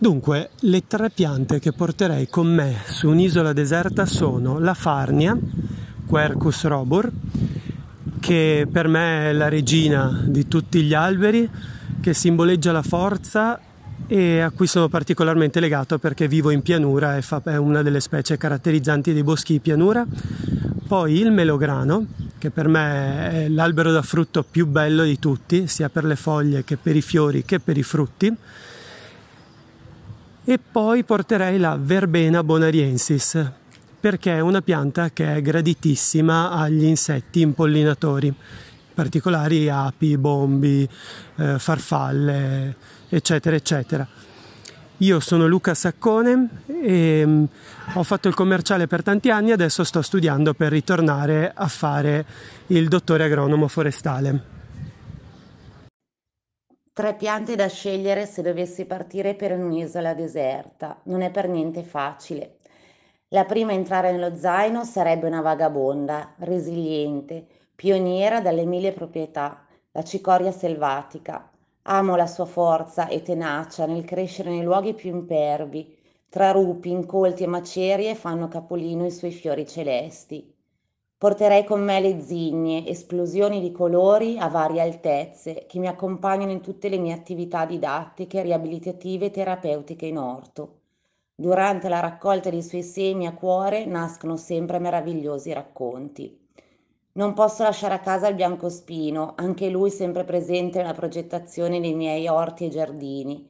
Dunque, 0.00 0.48
le 0.60 0.86
tre 0.86 1.10
piante 1.10 1.58
che 1.58 1.72
porterei 1.72 2.26
con 2.26 2.46
me 2.46 2.76
su 2.86 3.10
un'isola 3.10 3.52
deserta 3.52 4.06
sono 4.06 4.58
la 4.58 4.72
farnia, 4.72 5.38
Quercus 6.06 6.64
robur, 6.64 7.10
che 8.18 8.66
per 8.72 8.88
me 8.88 9.28
è 9.28 9.32
la 9.34 9.50
regina 9.50 10.22
di 10.24 10.48
tutti 10.48 10.80
gli 10.80 10.94
alberi, 10.94 11.46
che 12.00 12.14
simboleggia 12.14 12.72
la 12.72 12.80
forza 12.80 13.60
e 14.06 14.40
a 14.40 14.50
cui 14.50 14.66
sono 14.66 14.88
particolarmente 14.88 15.60
legato 15.60 15.98
perché 15.98 16.26
vivo 16.28 16.48
in 16.48 16.62
pianura 16.62 17.18
e 17.18 17.20
fa, 17.20 17.42
è 17.44 17.56
una 17.56 17.82
delle 17.82 18.00
specie 18.00 18.38
caratterizzanti 18.38 19.12
dei 19.12 19.22
boschi 19.22 19.52
di 19.52 19.60
pianura. 19.60 20.06
Poi 20.90 21.20
il 21.20 21.30
melograno, 21.30 22.04
che 22.36 22.50
per 22.50 22.66
me 22.66 23.44
è 23.44 23.48
l'albero 23.48 23.92
da 23.92 24.02
frutto 24.02 24.42
più 24.42 24.66
bello 24.66 25.04
di 25.04 25.20
tutti, 25.20 25.68
sia 25.68 25.88
per 25.88 26.04
le 26.04 26.16
foglie 26.16 26.64
che 26.64 26.76
per 26.76 26.96
i 26.96 27.00
fiori 27.00 27.44
che 27.44 27.60
per 27.60 27.78
i 27.78 27.84
frutti 27.84 28.36
e 30.44 30.58
poi 30.58 31.04
porterei 31.04 31.58
la 31.58 31.78
Verbena 31.80 32.42
bonariensis 32.42 33.52
perché 34.00 34.34
è 34.34 34.40
una 34.40 34.62
pianta 34.62 35.10
che 35.10 35.36
è 35.36 35.40
graditissima 35.40 36.50
agli 36.50 36.82
insetti 36.82 37.40
impollinatori, 37.40 38.34
particolari 38.92 39.68
api, 39.68 40.18
bombi, 40.18 40.88
eh, 41.36 41.58
farfalle, 41.60 42.74
eccetera, 43.08 43.54
eccetera. 43.54 44.08
Io 45.00 45.18
sono 45.18 45.46
Luca 45.46 45.72
Saccone 45.72 46.62
e 46.66 47.22
um, 47.24 47.48
ho 47.94 48.02
fatto 48.02 48.28
il 48.28 48.34
commerciale 48.34 48.86
per 48.86 49.02
tanti 49.02 49.30
anni, 49.30 49.50
adesso 49.50 49.82
sto 49.82 50.02
studiando 50.02 50.52
per 50.52 50.70
ritornare 50.70 51.50
a 51.54 51.68
fare 51.68 52.26
il 52.66 52.86
dottore 52.86 53.24
agronomo 53.24 53.66
forestale. 53.66 54.58
Tre 56.92 57.14
piante 57.14 57.56
da 57.56 57.66
scegliere 57.66 58.26
se 58.26 58.42
dovessi 58.42 58.84
partire 58.84 59.34
per 59.34 59.52
un'isola 59.52 60.12
deserta. 60.12 61.00
Non 61.04 61.22
è 61.22 61.30
per 61.30 61.48
niente 61.48 61.82
facile. 61.82 62.58
La 63.28 63.44
prima 63.44 63.70
a 63.70 63.76
entrare 63.76 64.12
nello 64.12 64.36
zaino 64.36 64.84
sarebbe 64.84 65.26
una 65.26 65.40
vagabonda, 65.40 66.34
resiliente, 66.40 67.46
pioniera 67.74 68.42
dalle 68.42 68.66
mille 68.66 68.92
proprietà, 68.92 69.64
la 69.92 70.04
cicoria 70.04 70.52
selvatica. 70.52 71.48
Amo 71.82 72.14
la 72.14 72.26
sua 72.26 72.44
forza 72.44 73.08
e 73.08 73.22
tenacia 73.22 73.86
nel 73.86 74.04
crescere 74.04 74.50
nei 74.50 74.62
luoghi 74.62 74.94
più 74.94 75.10
impervi. 75.10 75.96
Tra 76.28 76.52
rupi, 76.52 76.90
incolti 76.90 77.42
e 77.42 77.46
macerie 77.46 78.14
fanno 78.14 78.48
capolino 78.48 79.06
i 79.06 79.10
suoi 79.10 79.30
fiori 79.30 79.66
celesti. 79.66 80.54
Porterei 81.16 81.64
con 81.64 81.82
me 81.82 82.00
le 82.00 82.20
zinnie, 82.20 82.86
esplosioni 82.86 83.60
di 83.60 83.72
colori 83.72 84.38
a 84.38 84.48
varie 84.48 84.80
altezze, 84.80 85.66
che 85.66 85.78
mi 85.78 85.86
accompagnano 85.86 86.50
in 86.52 86.60
tutte 86.60 86.88
le 86.88 86.98
mie 86.98 87.12
attività 87.12 87.66
didattiche, 87.66 88.42
riabilitative 88.42 89.26
e 89.26 89.30
terapeutiche 89.30 90.06
in 90.06 90.18
orto. 90.18 90.80
Durante 91.34 91.88
la 91.88 92.00
raccolta 92.00 92.50
dei 92.50 92.62
suoi 92.62 92.82
semi 92.82 93.26
a 93.26 93.34
cuore 93.34 93.86
nascono 93.86 94.36
sempre 94.36 94.78
meravigliosi 94.78 95.52
racconti. 95.52 96.39
Non 97.20 97.34
posso 97.34 97.64
lasciare 97.64 97.92
a 97.92 98.00
casa 98.00 98.28
il 98.28 98.34
biancospino, 98.34 99.34
anche 99.36 99.68
lui 99.68 99.90
sempre 99.90 100.24
presente 100.24 100.78
nella 100.78 100.94
progettazione 100.94 101.78
dei 101.78 101.92
miei 101.92 102.26
orti 102.28 102.64
e 102.64 102.68
giardini. 102.70 103.46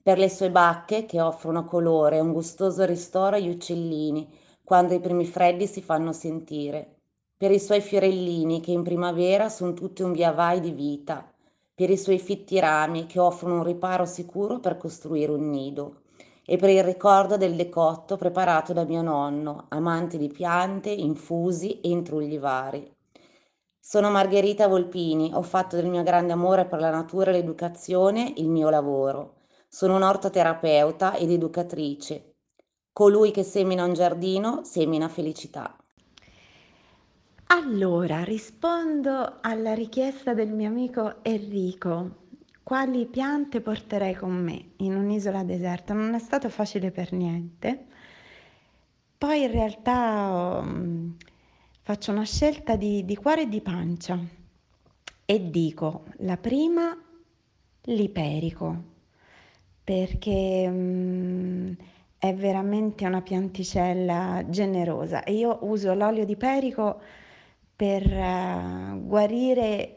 Per 0.00 0.18
le 0.18 0.30
sue 0.30 0.52
bacche, 0.52 1.04
che 1.04 1.20
offrono 1.20 1.64
colore 1.64 2.18
e 2.18 2.20
un 2.20 2.32
gustoso 2.32 2.84
ristoro 2.84 3.34
agli 3.34 3.48
uccellini, 3.48 4.32
quando 4.62 4.94
i 4.94 5.00
primi 5.00 5.26
freddi 5.26 5.66
si 5.66 5.82
fanno 5.82 6.12
sentire 6.12 6.98
per 7.36 7.50
i 7.50 7.58
suoi 7.58 7.80
fiorellini 7.80 8.60
che 8.60 8.70
in 8.70 8.84
primavera 8.84 9.48
sono 9.48 9.74
tutti 9.74 10.02
un 10.02 10.12
via 10.12 10.30
vai 10.30 10.60
di 10.60 10.70
vita, 10.70 11.28
per 11.74 11.90
i 11.90 11.98
suoi 11.98 12.20
fitti 12.20 12.60
rami 12.60 13.06
che 13.06 13.18
offrono 13.18 13.56
un 13.56 13.64
riparo 13.64 14.04
sicuro 14.04 14.60
per 14.60 14.76
costruire 14.76 15.32
un 15.32 15.50
nido, 15.50 16.02
e 16.44 16.56
per 16.56 16.70
il 16.70 16.84
ricordo 16.84 17.36
del 17.36 17.56
decotto 17.56 18.16
preparato 18.16 18.72
da 18.72 18.84
mio 18.84 19.02
nonno, 19.02 19.66
amante 19.70 20.18
di 20.18 20.28
piante, 20.28 20.90
infusi 20.90 21.80
e 21.80 21.88
intrugli 21.88 22.38
vari. 22.38 22.96
Sono 23.90 24.10
Margherita 24.10 24.68
Volpini, 24.68 25.30
ho 25.32 25.40
fatto 25.40 25.74
del 25.74 25.88
mio 25.88 26.02
grande 26.02 26.34
amore 26.34 26.66
per 26.66 26.78
la 26.78 26.90
natura 26.90 27.30
e 27.30 27.32
l'educazione 27.32 28.34
il 28.36 28.50
mio 28.50 28.68
lavoro. 28.68 29.36
Sono 29.66 29.96
un'ortoterapeuta 29.96 31.16
ed 31.16 31.30
educatrice. 31.30 32.34
Colui 32.92 33.30
che 33.30 33.42
semina 33.44 33.84
un 33.84 33.94
giardino 33.94 34.62
semina 34.62 35.08
felicità. 35.08 35.74
Allora, 37.46 38.24
rispondo 38.24 39.38
alla 39.40 39.72
richiesta 39.72 40.34
del 40.34 40.50
mio 40.50 40.68
amico 40.68 41.20
Enrico. 41.22 42.26
Quali 42.62 43.06
piante 43.06 43.62
porterei 43.62 44.14
con 44.14 44.32
me 44.32 44.72
in 44.76 44.96
un'isola 44.96 45.42
deserta? 45.44 45.94
Non 45.94 46.12
è 46.12 46.18
stato 46.18 46.50
facile 46.50 46.90
per 46.90 47.14
niente. 47.14 47.86
Poi 49.16 49.44
in 49.44 49.50
realtà 49.50 50.60
um, 50.60 51.16
faccio 51.88 52.10
una 52.10 52.24
scelta 52.24 52.76
di, 52.76 53.02
di 53.06 53.16
cuore 53.16 53.44
e 53.44 53.48
di 53.48 53.62
pancia 53.62 54.18
e 55.24 55.50
dico 55.50 56.04
la 56.18 56.36
prima 56.36 56.94
l'iperico 57.84 58.82
perché 59.84 60.66
um, 60.68 61.74
è 62.18 62.34
veramente 62.34 63.06
una 63.06 63.22
pianticella 63.22 64.44
generosa 64.50 65.24
e 65.24 65.32
io 65.32 65.60
uso 65.62 65.94
l'olio 65.94 66.26
di 66.26 66.36
perico 66.36 67.00
per 67.74 68.04
uh, 68.04 69.02
guarire 69.06 69.94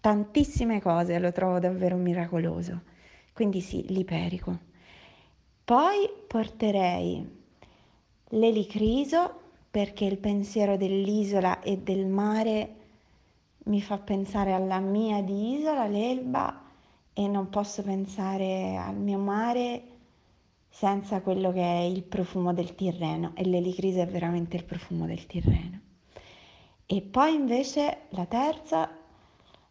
tantissime 0.00 0.80
cose, 0.80 1.18
lo 1.18 1.30
trovo 1.30 1.58
davvero 1.58 1.96
miracoloso. 1.96 2.80
Quindi 3.34 3.60
sì, 3.60 3.84
l'iperico. 3.88 4.60
Poi 5.62 6.08
porterei 6.26 7.42
l'elicriso 8.28 9.42
perché 9.74 10.04
il 10.04 10.18
pensiero 10.18 10.76
dell'isola 10.76 11.60
e 11.60 11.78
del 11.78 12.06
mare 12.06 12.74
mi 13.64 13.82
fa 13.82 13.98
pensare 13.98 14.52
alla 14.52 14.78
mia 14.78 15.20
di 15.20 15.58
isola, 15.58 15.88
l'Elba, 15.88 16.62
e 17.12 17.26
non 17.26 17.48
posso 17.48 17.82
pensare 17.82 18.76
al 18.76 18.94
mio 18.94 19.18
mare 19.18 19.82
senza 20.68 21.22
quello 21.22 21.50
che 21.50 21.60
è 21.60 21.80
il 21.80 22.04
profumo 22.04 22.54
del 22.54 22.76
Tirreno 22.76 23.32
e 23.34 23.44
l'elicrise 23.46 24.02
è 24.02 24.06
veramente 24.06 24.54
il 24.54 24.62
profumo 24.62 25.06
del 25.06 25.26
Tirreno. 25.26 25.80
E 26.86 27.02
poi 27.02 27.34
invece 27.34 28.02
la 28.10 28.26
terza, 28.26 28.88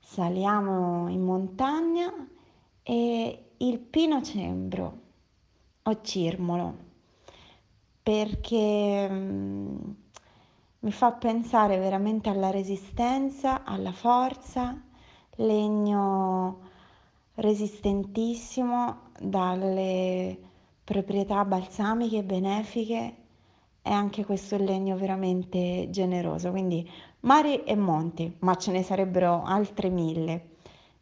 saliamo 0.01 1.07
in 1.07 1.21
montagna 1.21 2.11
e 2.83 3.51
il 3.55 3.79
pino 3.79 4.21
cembro 4.21 4.99
o 5.81 6.01
cirmolo, 6.01 6.91
perché 8.03 9.07
mm, 9.09 9.77
mi 10.79 10.91
fa 10.91 11.13
pensare 11.13 11.77
veramente 11.77 12.29
alla 12.29 12.51
resistenza, 12.51 13.63
alla 13.63 13.93
forza, 13.93 14.79
legno 15.37 16.59
resistentissimo 17.35 19.11
dalle 19.19 20.37
proprietà 20.83 21.45
balsamiche 21.45 22.17
e 22.17 22.23
benefiche 22.23 23.15
e 23.81 23.89
anche 23.89 24.25
questo 24.25 24.57
legno 24.57 24.97
veramente 24.97 25.87
generoso. 25.89 26.51
Quindi 26.51 26.89
mari 27.21 27.63
e 27.63 27.75
monti, 27.75 28.35
ma 28.39 28.55
ce 28.55 28.71
ne 28.71 28.83
sarebbero 28.83 29.43
altre 29.43 29.89
mille. 29.89 30.51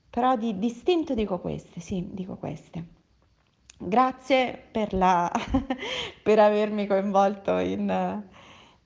Però 0.10 0.36
di 0.36 0.60
distinto 0.60 1.14
dico 1.15 1.40
queste, 1.40 1.80
sì, 1.80 2.07
dico 2.11 2.36
queste. 2.36 3.01
Grazie 3.84 4.62
per, 4.72 4.94
la, 4.94 5.32
per 6.22 6.38
avermi 6.38 6.86
coinvolto 6.86 7.58
in, 7.58 8.24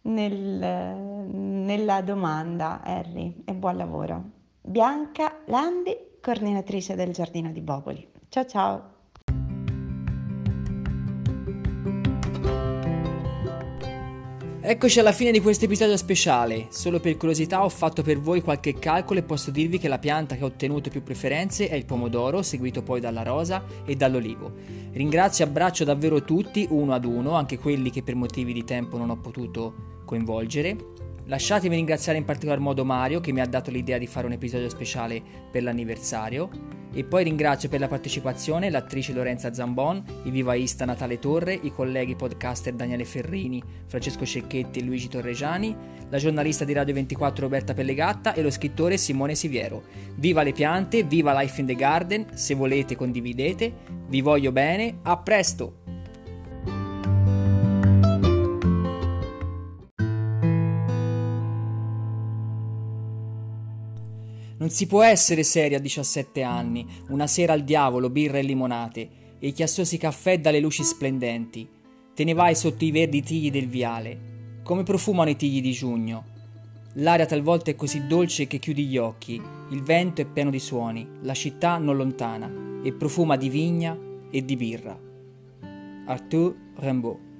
nel, 0.01 0.37
nella 0.47 2.01
domanda, 2.01 2.81
Harry, 2.81 3.43
e 3.43 3.53
buon 3.53 3.75
lavoro. 3.75 4.23
Bianca 4.61 5.39
Landi, 5.47 5.95
coordinatrice 6.21 6.95
del 6.95 7.11
Giardino 7.11 7.51
di 7.51 7.61
Boboli. 7.61 8.07
Ciao 8.29 8.45
ciao! 8.45 8.94
Eccoci 14.67 14.99
alla 14.99 15.11
fine 15.11 15.29
di 15.29 15.41
questo 15.41 15.65
episodio 15.65 15.95
speciale. 15.95 16.65
Solo 16.69 16.99
per 16.99 17.17
curiosità 17.17 17.63
ho 17.63 17.69
fatto 17.69 18.01
per 18.01 18.19
voi 18.19 18.41
qualche 18.41 18.73
calcolo 18.73 19.19
e 19.19 19.23
posso 19.23 19.51
dirvi 19.51 19.77
che 19.77 19.87
la 19.87 19.99
pianta 19.99 20.35
che 20.35 20.41
ha 20.41 20.47
ottenuto 20.47 20.89
più 20.89 21.03
preferenze 21.03 21.69
è 21.69 21.75
il 21.75 21.85
pomodoro, 21.85 22.41
seguito 22.41 22.81
poi 22.81 22.99
dalla 22.99 23.21
rosa 23.21 23.63
e 23.85 23.95
dall'olivo. 23.95 24.53
Ringrazio 24.93 25.45
e 25.45 25.49
abbraccio 25.49 25.83
davvero 25.83 26.23
tutti, 26.23 26.65
uno 26.71 26.95
ad 26.95 27.05
uno, 27.05 27.35
anche 27.35 27.59
quelli 27.59 27.91
che 27.91 28.01
per 28.01 28.15
motivi 28.15 28.53
di 28.53 28.63
tempo 28.63 28.97
non 28.97 29.11
ho 29.11 29.17
potuto 29.17 30.01
coinvolgere. 30.03 30.75
Lasciatemi 31.27 31.75
ringraziare 31.75 32.19
in 32.19 32.23
particolar 32.23 32.59
modo 32.59 32.85
Mario 32.85 33.19
che 33.19 33.31
mi 33.31 33.41
ha 33.41 33.47
dato 33.47 33.71
l'idea 33.71 33.97
di 33.97 34.05
fare 34.05 34.27
un 34.27 34.33
episodio 34.33 34.69
speciale 34.69 35.21
per 35.51 35.63
l'anniversario 35.63 36.49
e 36.93 37.03
poi 37.03 37.23
ringrazio 37.23 37.67
per 37.67 37.79
la 37.79 37.87
partecipazione 37.87 38.69
l'attrice 38.69 39.11
Lorenza 39.11 39.51
Zambon, 39.51 40.03
il 40.23 40.31
vivaista 40.31 40.85
Natale 40.85 41.17
Torre, 41.17 41.53
i 41.53 41.71
colleghi 41.71 42.15
podcaster 42.15 42.73
Daniele 42.73 43.05
Ferrini, 43.05 43.61
Francesco 43.87 44.23
Cecchetti 44.23 44.79
e 44.79 44.83
Luigi 44.83 45.09
Torregiani, 45.09 45.75
la 46.09 46.17
giornalista 46.19 46.63
di 46.63 46.73
Radio 46.73 46.93
24 46.93 47.43
Roberta 47.43 47.73
Pellegatta 47.73 48.33
e 48.33 48.41
lo 48.43 48.51
scrittore 48.51 48.95
Simone 48.95 49.35
Siviero. 49.35 49.83
Viva 50.15 50.43
le 50.43 50.53
piante, 50.53 51.03
viva 51.03 51.37
Life 51.37 51.59
in 51.59 51.67
the 51.67 51.75
Garden, 51.75 52.27
se 52.33 52.53
volete 52.53 52.95
condividete, 52.95 53.73
vi 54.07 54.21
voglio 54.21 54.51
bene, 54.51 54.99
a 55.01 55.17
presto! 55.17 55.84
Non 64.57 64.69
si 64.69 64.87
può 64.87 65.03
essere 65.03 65.43
seri 65.43 65.75
a 65.75 65.79
17 65.79 66.41
anni, 66.41 66.85
una 67.09 67.27
sera 67.27 67.51
al 67.51 67.63
diavolo, 67.63 68.09
birra 68.09 68.37
e 68.37 68.41
limonate, 68.41 69.09
e 69.37 69.47
i 69.47 69.51
chiassosi 69.51 69.97
caffè 69.97 70.39
dalle 70.39 70.61
luci 70.61 70.81
splendenti. 70.83 71.67
Te 72.13 72.23
ne 72.23 72.33
vai 72.33 72.55
sotto 72.55 72.85
i 72.85 72.91
verdi 72.91 73.21
tigli 73.21 73.51
del 73.51 73.67
viale. 73.67 74.61
Come 74.63 74.83
profumano 74.83 75.29
i 75.29 75.35
tigli 75.35 75.61
di 75.61 75.73
giugno. 75.73 76.33
L'aria 76.93 77.25
talvolta 77.25 77.69
è 77.69 77.75
così 77.75 78.07
dolce 78.07 78.47
che 78.47 78.59
chiudi 78.59 78.85
gli 78.85 78.97
occhi, 78.97 79.41
il 79.71 79.83
vento 79.83 80.21
è 80.21 80.25
pieno 80.25 80.49
di 80.49 80.59
suoni, 80.59 81.05
la 81.23 81.33
città 81.33 81.77
non 81.77 81.97
lontana, 81.97 82.49
e 82.81 82.93
profuma 82.93 83.35
di 83.35 83.49
vigna 83.49 83.97
e 84.31 84.45
di 84.45 84.55
birra. 84.55 84.97
Arthur 86.05 86.55
Rimbaud 86.75 87.34